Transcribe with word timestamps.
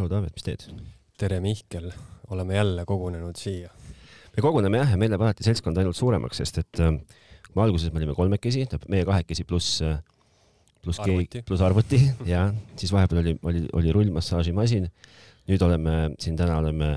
tšau, 0.00 0.08
Taavet, 0.08 0.32
mis 0.32 0.46
teed? 0.46 0.62
tere, 1.20 1.40
Mihkel, 1.44 1.90
oleme 2.32 2.54
jälle 2.56 2.84
kogunenud 2.88 3.36
siia. 3.36 3.68
me 4.36 4.42
koguneme 4.42 4.78
jah, 4.80 4.94
ja 4.94 4.96
meil 4.96 5.10
läheb 5.12 5.24
alati 5.26 5.44
seltskond 5.44 5.76
ainult 5.76 5.98
suuremaks, 5.98 6.38
sest 6.40 6.60
et 6.62 6.80
äh, 6.80 6.94
kui 7.50 7.58
me 7.58 7.64
alguses 7.66 7.92
me 7.92 8.00
olime 8.00 8.14
kolmekesi, 8.16 8.64
meie 8.88 9.04
kahekesi 9.04 9.44
pluss 9.44 9.82
äh, 9.84 9.98
pluss 10.80 11.02
keegi, 11.04 11.42
pluss 11.44 11.60
arvuti 11.66 12.00
ja 12.32 12.46
siis 12.80 12.94
vahepeal 12.96 13.20
oli, 13.20 13.34
oli, 13.44 13.64
oli 13.76 13.92
rullmassaažimasin. 13.92 14.88
nüüd 15.50 15.64
oleme 15.66 15.96
siin 16.22 16.38
täna 16.38 16.56
oleme 16.62 16.94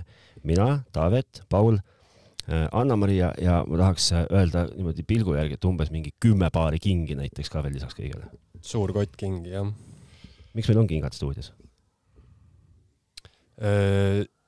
mina, 0.48 0.84
Taavet, 0.96 1.42
Paul 1.50 1.76
äh,, 1.76 2.70
Anna-Maria 2.72 3.34
ja 3.42 3.64
ma 3.68 3.82
tahaks 3.82 4.14
öelda 4.22 4.70
niimoodi 4.78 5.04
pilgu 5.04 5.36
järgi, 5.36 5.60
et 5.60 5.68
umbes 5.68 5.92
mingi 5.92 6.16
kümme 6.24 6.48
paari 6.54 6.80
kingi 6.80 7.20
näiteks 7.20 7.52
ka 7.52 7.66
veel 7.66 7.76
lisaks 7.76 8.00
kõigele. 8.00 8.32
suur 8.62 8.96
kott 8.96 9.20
kingi, 9.20 9.52
jah. 9.58 9.68
miks 10.54 10.72
meil 10.72 10.86
on 10.86 10.88
kingad 10.88 11.20
stuudios? 11.20 11.52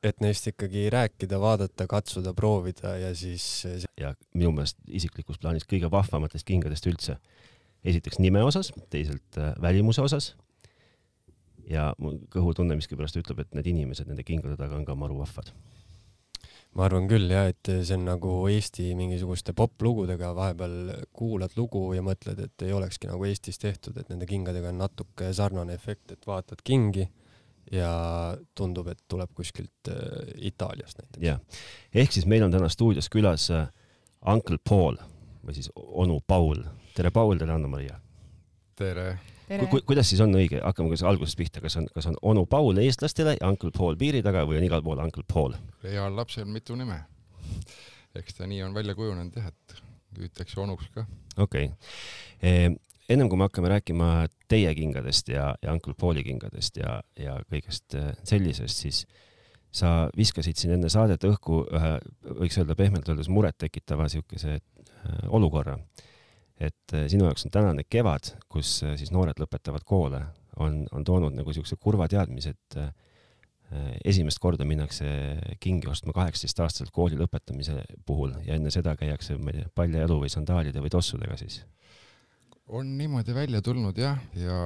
Et 0.05 0.21
neist 0.21 0.45
ikkagi 0.51 0.85
rääkida, 0.93 1.39
vaadata, 1.41 1.87
katsuda, 1.89 2.33
proovida 2.37 2.93
ja 3.01 3.13
siis. 3.17 3.65
ja 3.97 4.13
minu 4.37 4.51
meelest 4.53 4.77
isiklikus 4.87 5.39
plaanis 5.41 5.65
kõige 5.65 5.89
vahvamatest 5.91 6.45
kingadest 6.45 6.85
üldse. 6.91 7.17
esiteks 7.85 8.19
nime 8.19 8.41
osas, 8.43 8.71
teisalt 8.89 9.37
äh, 9.37 9.53
välimuse 9.61 10.01
osas. 10.01 10.35
ja 11.69 11.93
mu 11.97 12.19
kõhutunne 12.29 12.77
miskipärast 12.77 13.17
ütleb, 13.17 13.41
et 13.41 13.57
need 13.57 13.71
inimesed 13.73 14.07
nende 14.07 14.23
kingade 14.23 14.57
taga 14.57 14.77
on 14.77 14.85
ka 14.85 14.95
maru 14.95 15.17
vahvad. 15.23 15.49
ma 16.75 16.85
arvan 16.85 17.09
küll 17.09 17.31
jah, 17.31 17.49
et 17.49 17.65
see 17.65 17.97
on 17.97 18.05
nagu 18.05 18.37
Eesti 18.51 18.93
mingisuguste 18.99 19.53
poplugudega, 19.57 20.35
vahepeal 20.37 21.05
kuulad 21.13 21.57
lugu 21.57 21.87
ja 21.97 22.05
mõtled, 22.05 22.45
et 22.45 22.61
ei 22.61 22.73
olekski 22.77 23.09
nagu 23.09 23.25
Eestis 23.25 23.57
tehtud, 23.57 23.97
et 23.97 24.09
nende 24.09 24.29
kingadega 24.29 24.69
on 24.69 24.83
natuke 24.85 25.33
sarnane 25.33 25.73
efekt, 25.73 26.11
et 26.11 26.27
vaatad 26.27 26.61
kingi 26.61 27.09
ja 27.71 28.37
tundub, 28.55 28.87
et 28.91 29.01
tuleb 29.07 29.31
kuskilt 29.33 29.89
äh, 29.89 29.95
Itaaliast 30.35 30.99
näiteks. 31.01 31.23
jah, 31.25 31.39
ehk 31.93 32.13
siis 32.13 32.25
meil 32.29 32.45
on 32.45 32.53
täna 32.53 32.69
stuudios 32.69 33.09
külas 33.09 33.49
äh, 33.53 33.67
Uncle 34.25 34.57
Paul 34.69 34.97
või 35.45 35.57
siis 35.57 35.69
onu 35.75 36.19
Paul. 36.27 36.63
tere, 36.95 37.11
Paul, 37.11 37.37
tere, 37.37 37.53
Anna-Maria. 37.53 37.99
tere. 38.75 39.17
Ku, 39.69 39.77
kuidas 39.85 40.09
siis 40.09 40.21
on 40.25 40.33
õige, 40.33 40.57
hakkame 40.63 40.89
kas 40.89 41.03
algusest 41.05 41.37
pihta, 41.37 41.61
kas 41.61 41.75
on, 41.77 41.85
kas 41.93 42.07
on 42.09 42.15
onu 42.21 42.47
Paul 42.49 42.79
eestlastele 42.81 43.35
ja 43.39 43.49
Uncle 43.49 43.69
Paul 43.75 43.97
piiri 43.97 44.23
taga 44.25 44.41
või 44.49 44.57
on 44.57 44.65
igal 44.65 44.81
pool 44.85 45.01
Uncle 45.03 45.25
Paul? 45.33 45.53
heal 45.83 46.17
lapsel 46.17 46.49
mitu 46.49 46.77
nime. 46.77 47.03
eks 48.15 48.39
ta 48.39 48.47
nii 48.49 48.63
on 48.65 48.73
välja 48.73 48.95
kujunenud 48.97 49.37
jah, 49.37 49.51
et 49.53 49.77
hüütakse 50.17 50.59
onuks 50.61 50.89
ka. 50.93 51.05
okei 51.37 51.69
okay 51.69 52.75
ennem 53.09 53.29
kui 53.29 53.39
me 53.39 53.47
hakkame 53.47 53.69
rääkima 53.71 54.09
teie 54.49 54.71
kingadest 54.77 55.29
ja, 55.29 55.53
ja 55.61 55.73
Uncle 55.73 55.93
Pauli 55.99 56.23
kingadest 56.25 56.79
ja, 56.81 56.97
ja 57.19 57.37
kõigest 57.51 57.97
äh, 57.97 58.11
sellisest, 58.25 58.81
siis 58.85 59.03
sa 59.75 60.07
viskasid 60.15 60.57
siin 60.57 60.77
enne 60.77 60.89
saadet 60.91 61.25
õhku 61.27 61.65
ühe, 61.67 61.95
võiks 62.39 62.57
öelda 62.61 62.77
pehmelt 62.79 63.09
öeldes 63.11 63.29
murettekitava 63.33 64.07
siukese 64.11 64.57
äh, 64.57 65.17
olukorra. 65.27 65.77
et 66.57 66.93
äh, 66.93 67.07
sinu 67.11 67.27
jaoks 67.27 67.45
on 67.45 67.53
tänane 67.53 67.83
kevad, 67.83 68.33
kus 68.49 68.79
siis 68.97 69.11
noored 69.11 69.39
lõpetavad 69.41 69.85
koole, 69.85 70.21
on, 70.57 70.85
on 70.91 71.03
toonud 71.03 71.35
nagu 71.35 71.53
siukse 71.53 71.75
kurva 71.75 72.07
teadmise, 72.07 72.55
et 72.55 72.79
esimest 74.05 74.37
korda 74.39 74.63
minnakse 74.63 75.07
kingi 75.59 75.89
ostma 75.89 76.13
kaheksateistaastaselt 76.13 76.93
kooli 76.93 77.17
lõpetamise 77.17 77.79
puhul 78.05 78.35
ja 78.45 78.55
enne 78.55 78.69
seda 78.71 78.93
käiakse, 78.95 79.39
ma 79.41 79.51
ei 79.51 79.63
tea, 79.63 79.71
paljajalu 79.75 80.19
või 80.21 80.29
sandaalide 80.31 80.83
või 80.85 80.93
tossudega 80.93 81.35
siis 81.41 81.63
on 82.67 82.97
niimoodi 82.97 83.33
välja 83.35 83.61
tulnud 83.61 83.97
jah, 83.97 84.19
ja 84.37 84.57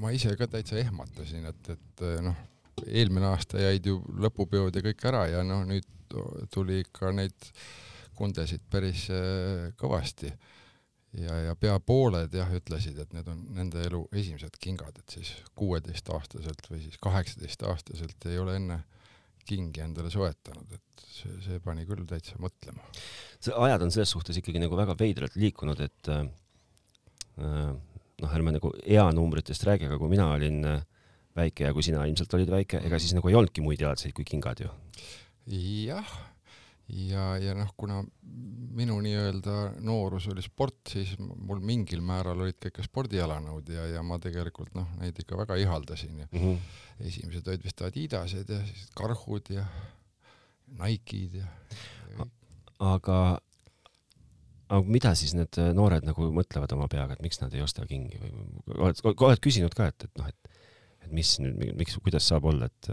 ma 0.00 0.12
ise 0.14 0.32
ka 0.38 0.48
täitsa 0.50 0.78
ehmatasin, 0.80 1.46
et, 1.50 1.72
et 1.74 2.04
noh, 2.24 2.36
eelmine 2.86 3.28
aasta 3.28 3.60
jäid 3.60 3.86
ju 3.90 3.98
lõpupeod 4.22 4.76
ja 4.76 4.84
kõik 4.84 5.04
ära 5.10 5.26
ja 5.28 5.42
noh, 5.46 5.66
nüüd 5.68 5.88
tuli 6.50 6.80
ikka 6.84 7.12
neid 7.14 7.50
kundesid 8.18 8.64
päris 8.70 9.06
äh, 9.14 9.70
kõvasti. 9.80 10.32
ja, 11.20 11.36
ja 11.46 11.54
pea 11.58 11.78
pooled 11.80 12.34
jah, 12.34 12.50
ütlesid, 12.54 12.98
et 12.98 13.12
need 13.14 13.28
on 13.30 13.44
nende 13.56 13.82
elu 13.86 14.02
esimesed 14.12 14.56
kingad, 14.60 14.98
et 14.98 15.16
siis 15.18 15.32
kuueteistaastaselt 15.58 16.70
või 16.70 16.82
siis 16.84 16.98
kaheksateistaastaselt 17.02 18.26
ei 18.30 18.38
ole 18.38 18.56
enne 18.60 18.82
kingi 19.46 19.82
endale 19.82 20.10
soetanud, 20.12 20.74
et 20.76 21.06
see, 21.08 21.32
see 21.42 21.62
pani 21.64 21.86
küll 21.88 22.04
täitsa 22.06 22.36
mõtlema. 22.42 22.84
see 23.40 23.54
ajad 23.56 23.82
on 23.86 23.90
selles 23.90 24.12
suhtes 24.14 24.36
ikkagi 24.38 24.62
nagu 24.62 24.76
väga 24.78 24.94
veidralt 24.98 25.36
liikunud, 25.40 25.80
et 25.80 26.10
Äh, 26.10 26.28
noh, 27.38 28.32
ärme 28.36 28.54
nagu 28.56 28.72
eanumbritest 28.84 29.64
räägi, 29.68 29.88
aga 29.88 29.98
kui 30.00 30.10
mina 30.12 30.30
olin 30.34 30.64
äh, 30.68 30.82
väike 31.36 31.68
ja 31.68 31.76
kui 31.76 31.84
sina 31.86 32.04
ilmselt 32.08 32.34
olid 32.38 32.50
väike, 32.52 32.82
ega 32.86 32.98
siis 33.00 33.14
nagu 33.16 33.30
ei 33.30 33.38
olnudki 33.38 33.64
muid 33.64 33.80
jalasid 33.80 34.14
kui 34.16 34.26
kingad 34.28 34.64
ju. 34.64 34.70
jah, 35.50 36.10
ja, 36.90 37.26
ja 37.40 37.54
noh, 37.58 37.70
kuna 37.78 38.00
minu 38.76 38.98
nii-öelda 39.02 39.56
noorus 39.86 40.28
oli 40.30 40.42
sport, 40.44 40.80
siis 40.92 41.14
mul 41.18 41.62
mingil 41.64 42.02
määral 42.06 42.42
olid 42.44 42.58
ka 42.60 42.70
ikka 42.70 42.84
spordijalanõud 42.86 43.70
ja, 43.74 43.86
ja 43.94 44.04
ma 44.06 44.20
tegelikult 44.22 44.74
noh, 44.78 44.90
neid 45.00 45.18
ikka 45.22 45.38
väga 45.40 45.58
ihaldasin 45.62 46.24
ja 46.24 46.28
mm 46.30 46.40
-hmm. 46.40 46.58
esimesed 47.06 47.48
olid 47.48 47.64
vist 47.64 47.82
Adidased 47.82 48.50
ja 48.50 48.60
siis 48.66 48.90
Karhud 48.94 49.50
ja 49.54 49.66
Nike'id 50.78 51.40
ja 51.40 51.48
aga 52.80 53.40
aga 54.70 54.94
mida 54.96 55.12
siis 55.18 55.34
need 55.36 55.58
äh, 55.60 55.72
noored 55.76 56.06
nagu 56.06 56.30
mõtlevad 56.34 56.72
oma 56.76 56.88
peaga, 56.92 57.16
et 57.16 57.24
miks 57.24 57.42
nad 57.42 57.54
ei 57.56 57.64
osta 57.64 57.86
kingi 57.90 58.20
või 58.22 58.32
oled, 58.76 59.02
oled 59.10 59.42
küsinud 59.42 59.74
ka, 59.76 59.90
et, 59.90 60.06
et 60.06 60.22
noh, 60.22 60.30
et, 60.30 60.56
et 61.06 61.12
mis 61.14 61.34
nüüd, 61.42 61.74
miks, 61.78 61.98
kuidas 62.02 62.28
saab 62.30 62.48
olla, 62.50 62.70
et, 62.70 62.90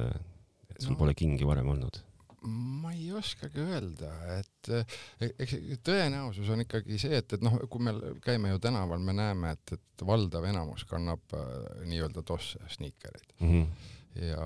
et 0.74 0.82
sul 0.82 0.96
no, 0.96 1.02
pole 1.04 1.16
kingi 1.18 1.48
varem 1.48 1.70
olnud? 1.76 2.02
ma 2.48 2.94
ei 2.94 3.10
oskagi 3.18 3.60
öelda, 3.60 4.12
et 4.38 4.70
e-, 4.72 5.32
eks 5.42 5.56
tõenäosus 5.86 6.48
on 6.54 6.62
ikkagi 6.64 7.00
see, 7.02 7.18
et, 7.20 7.34
et 7.36 7.44
noh, 7.44 7.58
kui 7.72 7.84
me 7.84 7.94
käime 8.24 8.54
ju 8.54 8.62
tänaval, 8.64 9.02
me 9.04 9.16
näeme, 9.18 9.56
et, 9.58 9.74
et 9.76 10.06
valdav 10.08 10.46
enamus 10.48 10.86
kannab 10.90 11.36
äh, 11.36 11.50
nii-öelda 11.90 12.24
tosse, 12.28 12.62
sniikereid 12.78 13.36
mhm. 13.40 13.52
mm. 13.52 13.66
-hmm. 13.66 14.24
ja 14.30 14.46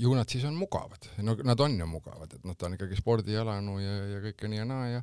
ju 0.00 0.12
nad 0.16 0.28
siis 0.30 0.44
on 0.48 0.56
mugavad, 0.56 1.08
no 1.26 1.36
nad 1.44 1.60
on 1.60 1.76
ju 1.78 1.88
mugavad, 1.88 2.32
et 2.36 2.46
noh, 2.48 2.56
ta 2.56 2.68
on 2.68 2.76
ikkagi 2.78 2.96
spordijalanu 2.98 3.78
ja, 3.82 3.96
ja 4.14 4.22
kõike 4.24 4.48
nii 4.50 4.62
ja 4.62 4.68
naa 4.68 4.86
ja 4.94 5.02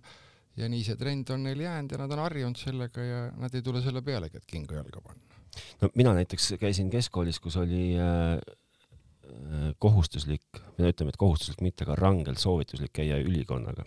ja 0.57 0.67
nii 0.71 0.83
see 0.85 0.97
trend 0.97 1.29
on 1.33 1.43
neil 1.45 1.59
jäänud 1.61 1.93
ja 1.93 1.99
nad 2.01 2.13
on 2.15 2.23
harjunud 2.23 2.57
sellega 2.59 3.03
ja 3.03 3.17
nad 3.37 3.53
ei 3.53 3.61
tule 3.65 3.81
selle 3.85 4.01
pealegi, 4.05 4.39
et 4.39 4.47
kinga 4.49 4.79
jalga 4.79 5.03
panna. 5.05 5.41
no 5.81 5.89
mina 5.95 6.13
näiteks 6.17 6.55
käisin 6.61 6.89
keskkoolis, 6.93 7.39
kus 7.43 7.59
oli 7.61 7.91
äh, 8.01 8.37
äh 8.37 9.67
kohustuslik, 9.77 10.47
või 10.77 10.87
no 10.87 10.93
ütleme, 10.93 11.13
et 11.13 11.21
kohustuslik, 11.21 11.61
mitte 11.61 11.85
ka 11.85 11.97
rangelt 11.99 12.41
soovituslik 12.41 12.95
käia 13.01 13.19
ülikonnaga 13.21 13.85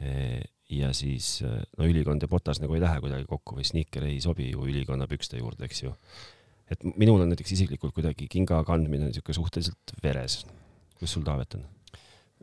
e. 0.00 0.40
ja 0.72 0.92
siis 0.96 1.42
äh, 1.44 1.60
no 1.76 1.88
ülikond 1.90 2.24
ja 2.24 2.32
botas 2.32 2.62
nagu 2.64 2.76
ei 2.76 2.84
lähe 2.84 3.04
kuidagi 3.04 3.28
kokku 3.28 3.60
või 3.60 3.68
sniiker 3.68 4.08
ei 4.08 4.22
sobi 4.24 4.50
ju 4.52 4.64
ülikonna 4.64 5.08
pükste 5.10 5.42
juurde, 5.42 5.68
eks 5.68 5.84
ju 5.84 5.92
et 6.70 6.84
minul 7.00 7.24
on 7.24 7.32
näiteks 7.32 7.56
isiklikult 7.56 7.94
kuidagi 7.96 8.28
kinga 8.30 8.60
kandmine 8.68 9.08
niisugune 9.08 9.36
suhteliselt 9.40 9.96
veres. 10.02 10.44
kuidas 10.98 11.14
sul, 11.14 11.24
Taavet, 11.26 11.54
on? 11.58 11.66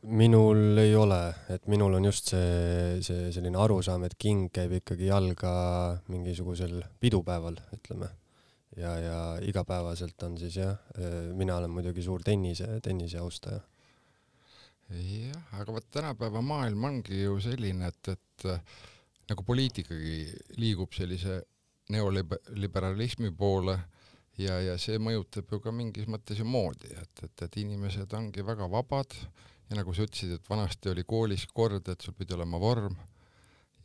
minul 0.06 0.78
ei 0.78 0.94
ole, 0.96 1.20
et 1.50 1.66
minul 1.72 1.98
on 1.98 2.06
just 2.06 2.30
see, 2.34 3.02
see 3.06 3.32
selline 3.34 3.58
arusaam, 3.58 4.06
et 4.06 4.16
king 4.22 4.52
käib 4.54 4.76
ikkagi 4.80 5.10
jalga 5.10 5.52
mingisugusel 6.14 6.78
pidupäeval, 7.02 7.58
ütleme. 7.74 8.10
ja, 8.78 8.92
ja 9.00 9.20
igapäevaselt 9.42 10.24
on 10.28 10.38
siis 10.38 10.60
jah, 10.60 10.78
mina 11.34 11.58
olen 11.58 11.74
muidugi 11.74 12.04
suur 12.06 12.24
tennise, 12.24 12.80
tennise 12.86 13.22
austaja. 13.24 13.62
jah, 14.94 15.42
aga 15.60 15.74
vot 15.80 15.90
tänapäeva 15.92 16.42
maailm 16.42 16.84
ongi 16.92 17.24
ju 17.24 17.40
selline, 17.42 17.90
et, 17.90 18.14
et 18.14 18.50
nagu 19.30 19.44
poliitikagi 19.44 20.18
liigub 20.62 20.94
sellise 20.94 21.42
neoliberalismi 21.90 23.32
poole 23.38 23.78
ja, 24.42 24.60
ja 24.62 24.78
see 24.82 25.00
mõjutab 25.02 25.50
ju 25.52 25.62
ka 25.64 25.74
mingis 25.76 26.08
mõttes 26.12 26.40
ju 26.40 26.46
moodi, 26.48 26.92
et, 26.92 27.26
et, 27.26 27.48
et 27.48 27.60
inimesed 27.64 28.14
ongi 28.18 28.46
väga 28.46 28.70
vabad. 28.72 29.18
Ja 29.70 29.80
nagu 29.80 29.96
sa 29.98 30.06
ütlesid, 30.06 30.36
et 30.36 30.50
vanasti 30.50 30.92
oli 30.92 31.04
koolis 31.08 31.48
kord, 31.50 31.88
et 31.90 32.02
sul 32.02 32.14
pidi 32.18 32.36
olema 32.36 32.60
vorm. 32.62 32.98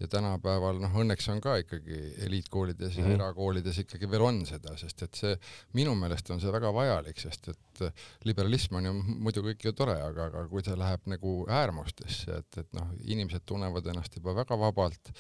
Ja 0.00 0.08
tänapäeval 0.08 0.79
noh, 0.81 0.94
õnneks 1.02 1.26
on 1.29 1.43
ka 1.44 1.58
ikkagi 1.61 1.97
eliitkoolides 2.25 2.94
ja 2.97 3.02
mm 3.02 3.08
-hmm. 3.08 3.14
erakoolides 3.19 3.79
ikkagi 3.82 4.08
veel 4.11 4.23
on 4.25 4.38
seda, 4.49 4.73
sest 4.81 5.02
et 5.02 5.14
see 5.14 5.35
minu 5.76 5.93
meelest 5.94 6.31
on 6.31 6.41
see 6.41 6.52
väga 6.52 6.70
vajalik, 6.73 7.20
sest 7.20 7.49
et 7.49 7.82
liberalism 8.25 8.79
on 8.81 8.85
ju 8.85 8.93
muidu 8.94 9.43
kõik 9.44 9.64
ju 9.64 9.73
tore, 9.73 9.99
aga, 10.02 10.26
aga 10.26 10.47
kui 10.49 10.64
see 10.64 10.76
läheb 10.76 11.05
nagu 11.05 11.35
äärmustesse, 11.49 12.38
et, 12.38 12.58
et 12.58 12.73
noh, 12.73 12.94
inimesed 13.05 13.44
tunnevad 13.44 13.87
ennast 13.87 14.17
juba 14.17 14.35
väga 14.35 14.58
vabalt. 14.58 15.12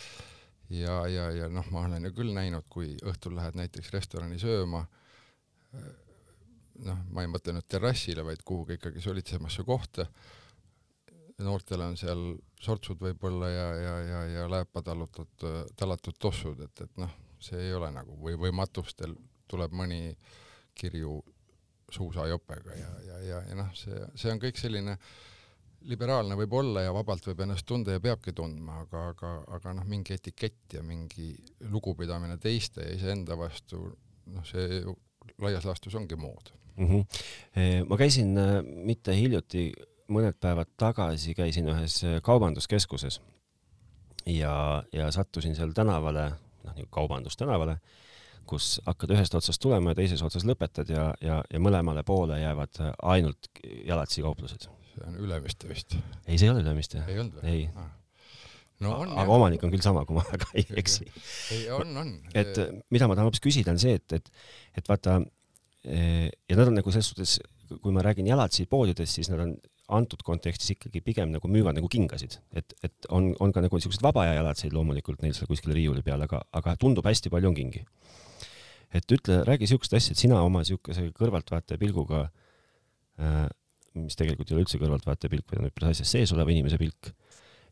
Ja, 0.70 1.06
ja, 1.08 1.30
ja 1.30 1.48
noh, 1.48 1.66
ma 1.70 1.84
olen 1.84 2.04
ju 2.04 2.12
küll 2.12 2.32
näinud, 2.32 2.64
kui 2.68 2.96
õhtul 3.04 3.36
lähed 3.36 3.54
näiteks 3.60 3.92
restorani 3.92 4.38
sööma 4.38 4.86
noh, 5.72 7.00
ma 7.12 7.24
ei 7.24 7.30
mõtle 7.30 7.54
nüüd 7.56 7.68
terrassile, 7.70 8.24
vaid 8.26 8.44
kuhugi 8.46 8.78
ikkagi 8.78 9.02
solitsemasse 9.04 9.64
kohta. 9.68 10.06
noortel 11.40 11.80
on 11.80 11.96
seal 11.96 12.34
sortsud 12.60 13.00
võib-olla 13.00 13.48
ja, 13.48 13.68
ja, 13.74 13.94
ja, 14.04 14.20
ja 14.28 14.48
lääpa 14.50 14.82
talutud, 14.84 15.46
tallatud 15.76 16.18
tossud, 16.20 16.60
et, 16.60 16.80
et 16.84 17.00
noh, 17.00 17.10
see 17.40 17.60
ei 17.68 17.74
ole 17.74 17.88
nagu 17.94 18.16
või, 18.20 18.36
või 18.36 18.52
matustel 18.52 19.14
tuleb 19.48 19.72
mõni 19.72 20.16
kirju 20.76 21.16
suusajopega 21.90 22.76
ja, 22.76 22.90
ja, 23.06 23.18
ja, 23.24 23.42
ja 23.48 23.56
noh, 23.56 23.72
see, 23.74 23.96
see 24.14 24.30
on 24.32 24.40
kõik 24.42 24.60
selline 24.60 24.98
liberaalne 25.88 26.36
võib 26.36 26.52
olla 26.60 26.84
ja 26.84 26.92
vabalt 26.92 27.24
võib 27.26 27.40
ennast 27.40 27.64
tunda 27.66 27.96
ja 27.96 28.02
peabki 28.04 28.34
tundma, 28.36 28.82
aga, 28.84 29.06
aga, 29.14 29.30
aga 29.56 29.72
noh, 29.78 29.86
mingi 29.88 30.14
etikett 30.14 30.76
ja 30.76 30.84
mingi 30.84 31.32
lugupidamine 31.72 32.36
teiste 32.38 32.84
ja 32.84 32.98
iseenda 32.98 33.36
vastu, 33.40 33.86
noh, 34.28 34.44
see 34.46 34.82
ju 34.82 34.94
laias 35.40 35.64
laastus 35.64 35.94
ongi 35.94 36.16
mood 36.16 36.52
mm. 36.76 36.86
-hmm. 36.86 37.88
ma 37.88 37.96
käisin 37.96 38.38
äh, 38.38 38.62
mitte 38.64 39.16
hiljuti, 39.16 39.72
mõned 40.10 40.38
päevad 40.40 40.70
tagasi 40.76 41.34
käisin 41.34 41.68
ühes 41.68 42.02
äh, 42.04 42.20
kaubanduskeskuses 42.22 43.20
ja, 44.26 44.82
ja 44.92 45.10
sattusin 45.12 45.56
seal 45.56 45.72
tänavale, 45.76 46.30
noh 46.64 46.74
nagu 46.74 46.88
kaubandustänavale, 46.90 47.76
kus 48.46 48.80
hakkad 48.86 49.14
ühest 49.14 49.34
otsast 49.34 49.62
tulema 49.62 49.92
ja 49.92 50.00
teises 50.02 50.22
otsas 50.22 50.44
lõpetad 50.44 50.90
ja, 50.90 51.12
ja, 51.20 51.42
ja 51.52 51.60
mõlemale 51.60 52.02
poole 52.02 52.40
jäävad 52.40 52.82
ainult 53.02 53.50
jalatsikauplused. 53.86 54.68
see 54.90 55.06
on 55.06 55.16
Ülemiste 55.16 55.68
vist? 55.68 55.96
ei, 56.26 56.38
see 56.38 56.46
ei 56.46 56.50
ole 56.50 56.60
Ülemiste. 56.66 57.04
ei 57.06 57.18
olnud 57.18 57.40
või? 57.40 57.48
ei 57.50 57.70
ah 57.76 57.99
no 58.84 58.94
on, 59.02 59.12
aga 59.12 59.26
jah. 59.26 59.34
omanik 59.36 59.64
on 59.66 59.74
küll 59.74 59.84
sama, 59.84 60.04
kui 60.08 60.16
ma 60.16 60.24
väga 60.28 60.48
ei 60.54 60.66
eksi. 60.82 61.08
ei, 61.56 61.66
on, 61.76 61.96
on. 62.02 62.14
et 62.34 62.60
mida 62.90 63.08
ma 63.10 63.16
tahan 63.16 63.30
hoopis 63.30 63.44
küsida, 63.44 63.74
on 63.74 63.82
see, 63.82 63.98
et, 64.00 64.18
et, 64.18 64.32
et 64.80 64.90
vaata 64.90 65.20
ja 65.84 66.56
nad 66.58 66.68
on 66.68 66.76
nagu 66.76 66.92
selles 66.92 67.08
suhtes, 67.08 67.38
kui 67.80 67.92
ma 67.94 68.02
räägin 68.04 68.28
jalatsipoodidest, 68.28 69.20
siis 69.20 69.30
nad 69.32 69.40
on 69.46 69.54
antud 69.90 70.22
kontekstis 70.26 70.74
ikkagi 70.76 71.02
pigem 71.04 71.32
nagu 71.34 71.50
müüvad 71.50 71.76
nagu 71.76 71.88
kingasid, 71.90 72.36
et, 72.56 72.74
et 72.86 73.08
on, 73.14 73.30
on 73.42 73.54
ka 73.54 73.62
nagu 73.64 73.78
niisuguseid 73.78 74.04
vaba 74.04 74.24
aja 74.26 74.36
jalatseid 74.38 74.74
loomulikult 74.76 75.22
neil 75.24 75.34
seal 75.36 75.50
kuskil 75.50 75.74
riiuli 75.74 76.04
peal, 76.06 76.22
aga, 76.26 76.42
aga 76.56 76.76
tundub 76.80 77.06
hästi 77.06 77.32
palju 77.32 77.50
on 77.50 77.56
kingi. 77.56 77.82
et 78.94 79.16
ütle, 79.16 79.40
räägi 79.46 79.66
niisugust 79.66 79.94
asja, 79.94 80.14
et 80.14 80.20
sina 80.20 80.40
oma 80.42 80.62
niisuguse 80.62 81.08
kõrvaltvaataja 81.16 81.78
pilguga 81.80 82.24
äh,, 83.18 83.46
mis 83.98 84.18
tegelikult 84.18 84.50
ei 84.50 84.56
ole 84.56 84.64
üldse 84.66 84.78
kõrvaltvaataja 84.82 85.32
pilk, 85.32 85.46
vaid 85.50 85.64
on 85.64 85.70
üpris 85.70 85.90
asjas 85.94 86.14
sees 86.14 86.34
oleva 86.34 86.54
inimese 86.54 86.78
pilk, 86.78 87.12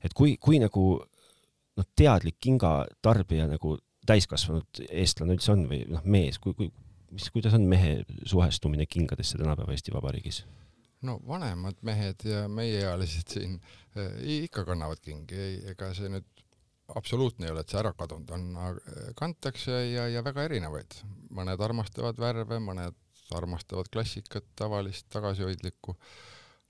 et 0.04 0.14
kui, 0.16 0.36
kui 0.40 0.60
nagu 0.62 0.84
noh, 0.98 1.88
teadlik 1.96 2.38
kingatarbija 2.42 3.48
nagu 3.50 3.76
täiskasvanud 4.08 4.84
eestlane 4.88 5.36
üldse 5.36 5.52
on 5.54 5.66
või 5.70 5.82
noh, 5.90 6.04
mees, 6.04 6.38
kui, 6.42 6.54
kui 6.56 6.70
mis, 7.14 7.28
kuidas 7.34 7.56
on 7.56 7.66
mehe 7.68 8.02
suhestumine 8.28 8.86
kingadesse 8.86 9.38
tänapäeva 9.40 9.74
Eesti 9.74 9.94
Vabariigis? 9.94 10.44
no 11.06 11.20
vanemad 11.28 11.78
mehed 11.86 12.24
ja 12.26 12.48
meieealised 12.50 13.30
siin 13.30 13.60
äh, 13.94 14.16
ikka 14.42 14.64
kannavad 14.66 14.98
kingi, 15.04 15.44
ega 15.70 15.92
see 15.94 16.10
nüüd 16.10 16.26
absoluutne 16.96 17.46
ei 17.46 17.52
ole, 17.52 17.62
et 17.62 17.70
see 17.70 17.80
ära 17.80 17.92
kadunud 17.96 18.30
on, 18.34 18.46
kantakse 19.18 19.76
ja, 19.92 20.06
ja 20.08 20.22
väga 20.24 20.46
erinevaid. 20.48 20.96
mõned 21.36 21.60
armastavad 21.60 22.18
värve, 22.18 22.58
mõned 22.64 22.96
armastavad 23.36 23.90
klassikat, 23.92 24.46
tavalist, 24.56 25.06
tagasihoidlikku, 25.12 25.94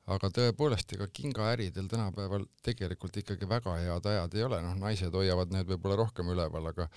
aga 0.09 0.31
tõepoolest, 0.33 0.95
ega 0.97 1.09
kingaäridel 1.13 1.89
tänapäeval 1.91 2.47
tegelikult 2.65 3.17
ikkagi 3.21 3.49
väga 3.49 3.77
head 3.83 4.07
ajad 4.13 4.37
ei 4.39 4.45
ole, 4.47 4.61
noh, 4.65 4.77
naised 4.81 5.15
hoiavad 5.15 5.53
need 5.53 5.69
võib-olla 5.69 5.99
rohkem 6.01 6.33
üleval, 6.33 6.71
aga 6.73 6.89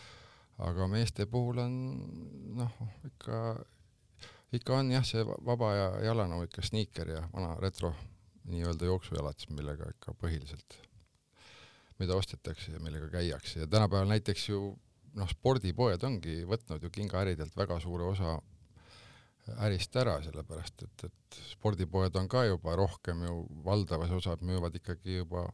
aga 0.62 0.88
meeste 0.92 1.25
puhul 1.30 1.62
on 1.63 1.75
noh, 2.60 2.78
ikka, 3.08 3.42
ikka 4.58 4.78
on 4.78 4.92
jah, 4.94 5.06
see 5.08 5.24
vaba 5.25 5.74
ja 5.75 5.90
jalanõu 6.12 6.46
ikka 6.46 6.63
sniiker 6.66 7.16
ja 7.16 7.24
vana 7.34 7.56
retro 7.62 7.94
nii-öelda 8.52 8.88
jooksujalats, 8.90 9.50
millega 9.54 9.90
ikka 9.96 10.16
põhiliselt, 10.22 10.78
mida 12.02 12.18
ostetakse 12.18 12.74
ja 12.75 12.80
millega 12.81 13.10
käiakse. 13.14 13.62
Ja 13.64 13.68
tänapäeval 13.69 14.10
näiteks 14.10 14.48
ju 14.50 14.62
noh, 15.18 15.30
spordipoed 15.30 16.04
ongi 16.07 16.42
võtnud 16.50 16.84
ju 16.84 16.94
kingaäridelt 16.94 17.56
väga 17.57 17.80
suure 17.84 18.07
osa 18.12 18.38
ärist 19.66 19.96
ära, 20.00 20.18
sellepärast 20.24 20.84
et, 20.86 21.06
et 21.08 21.40
spordipoed 21.52 22.16
on 22.20 22.28
ka 22.32 22.46
juba 22.48 22.76
rohkem 22.80 23.24
ju 23.26 23.38
valdavas 23.66 24.12
osas 24.16 24.42
müüvad 24.46 24.76
ikkagi 24.78 25.22
juba 25.22 25.48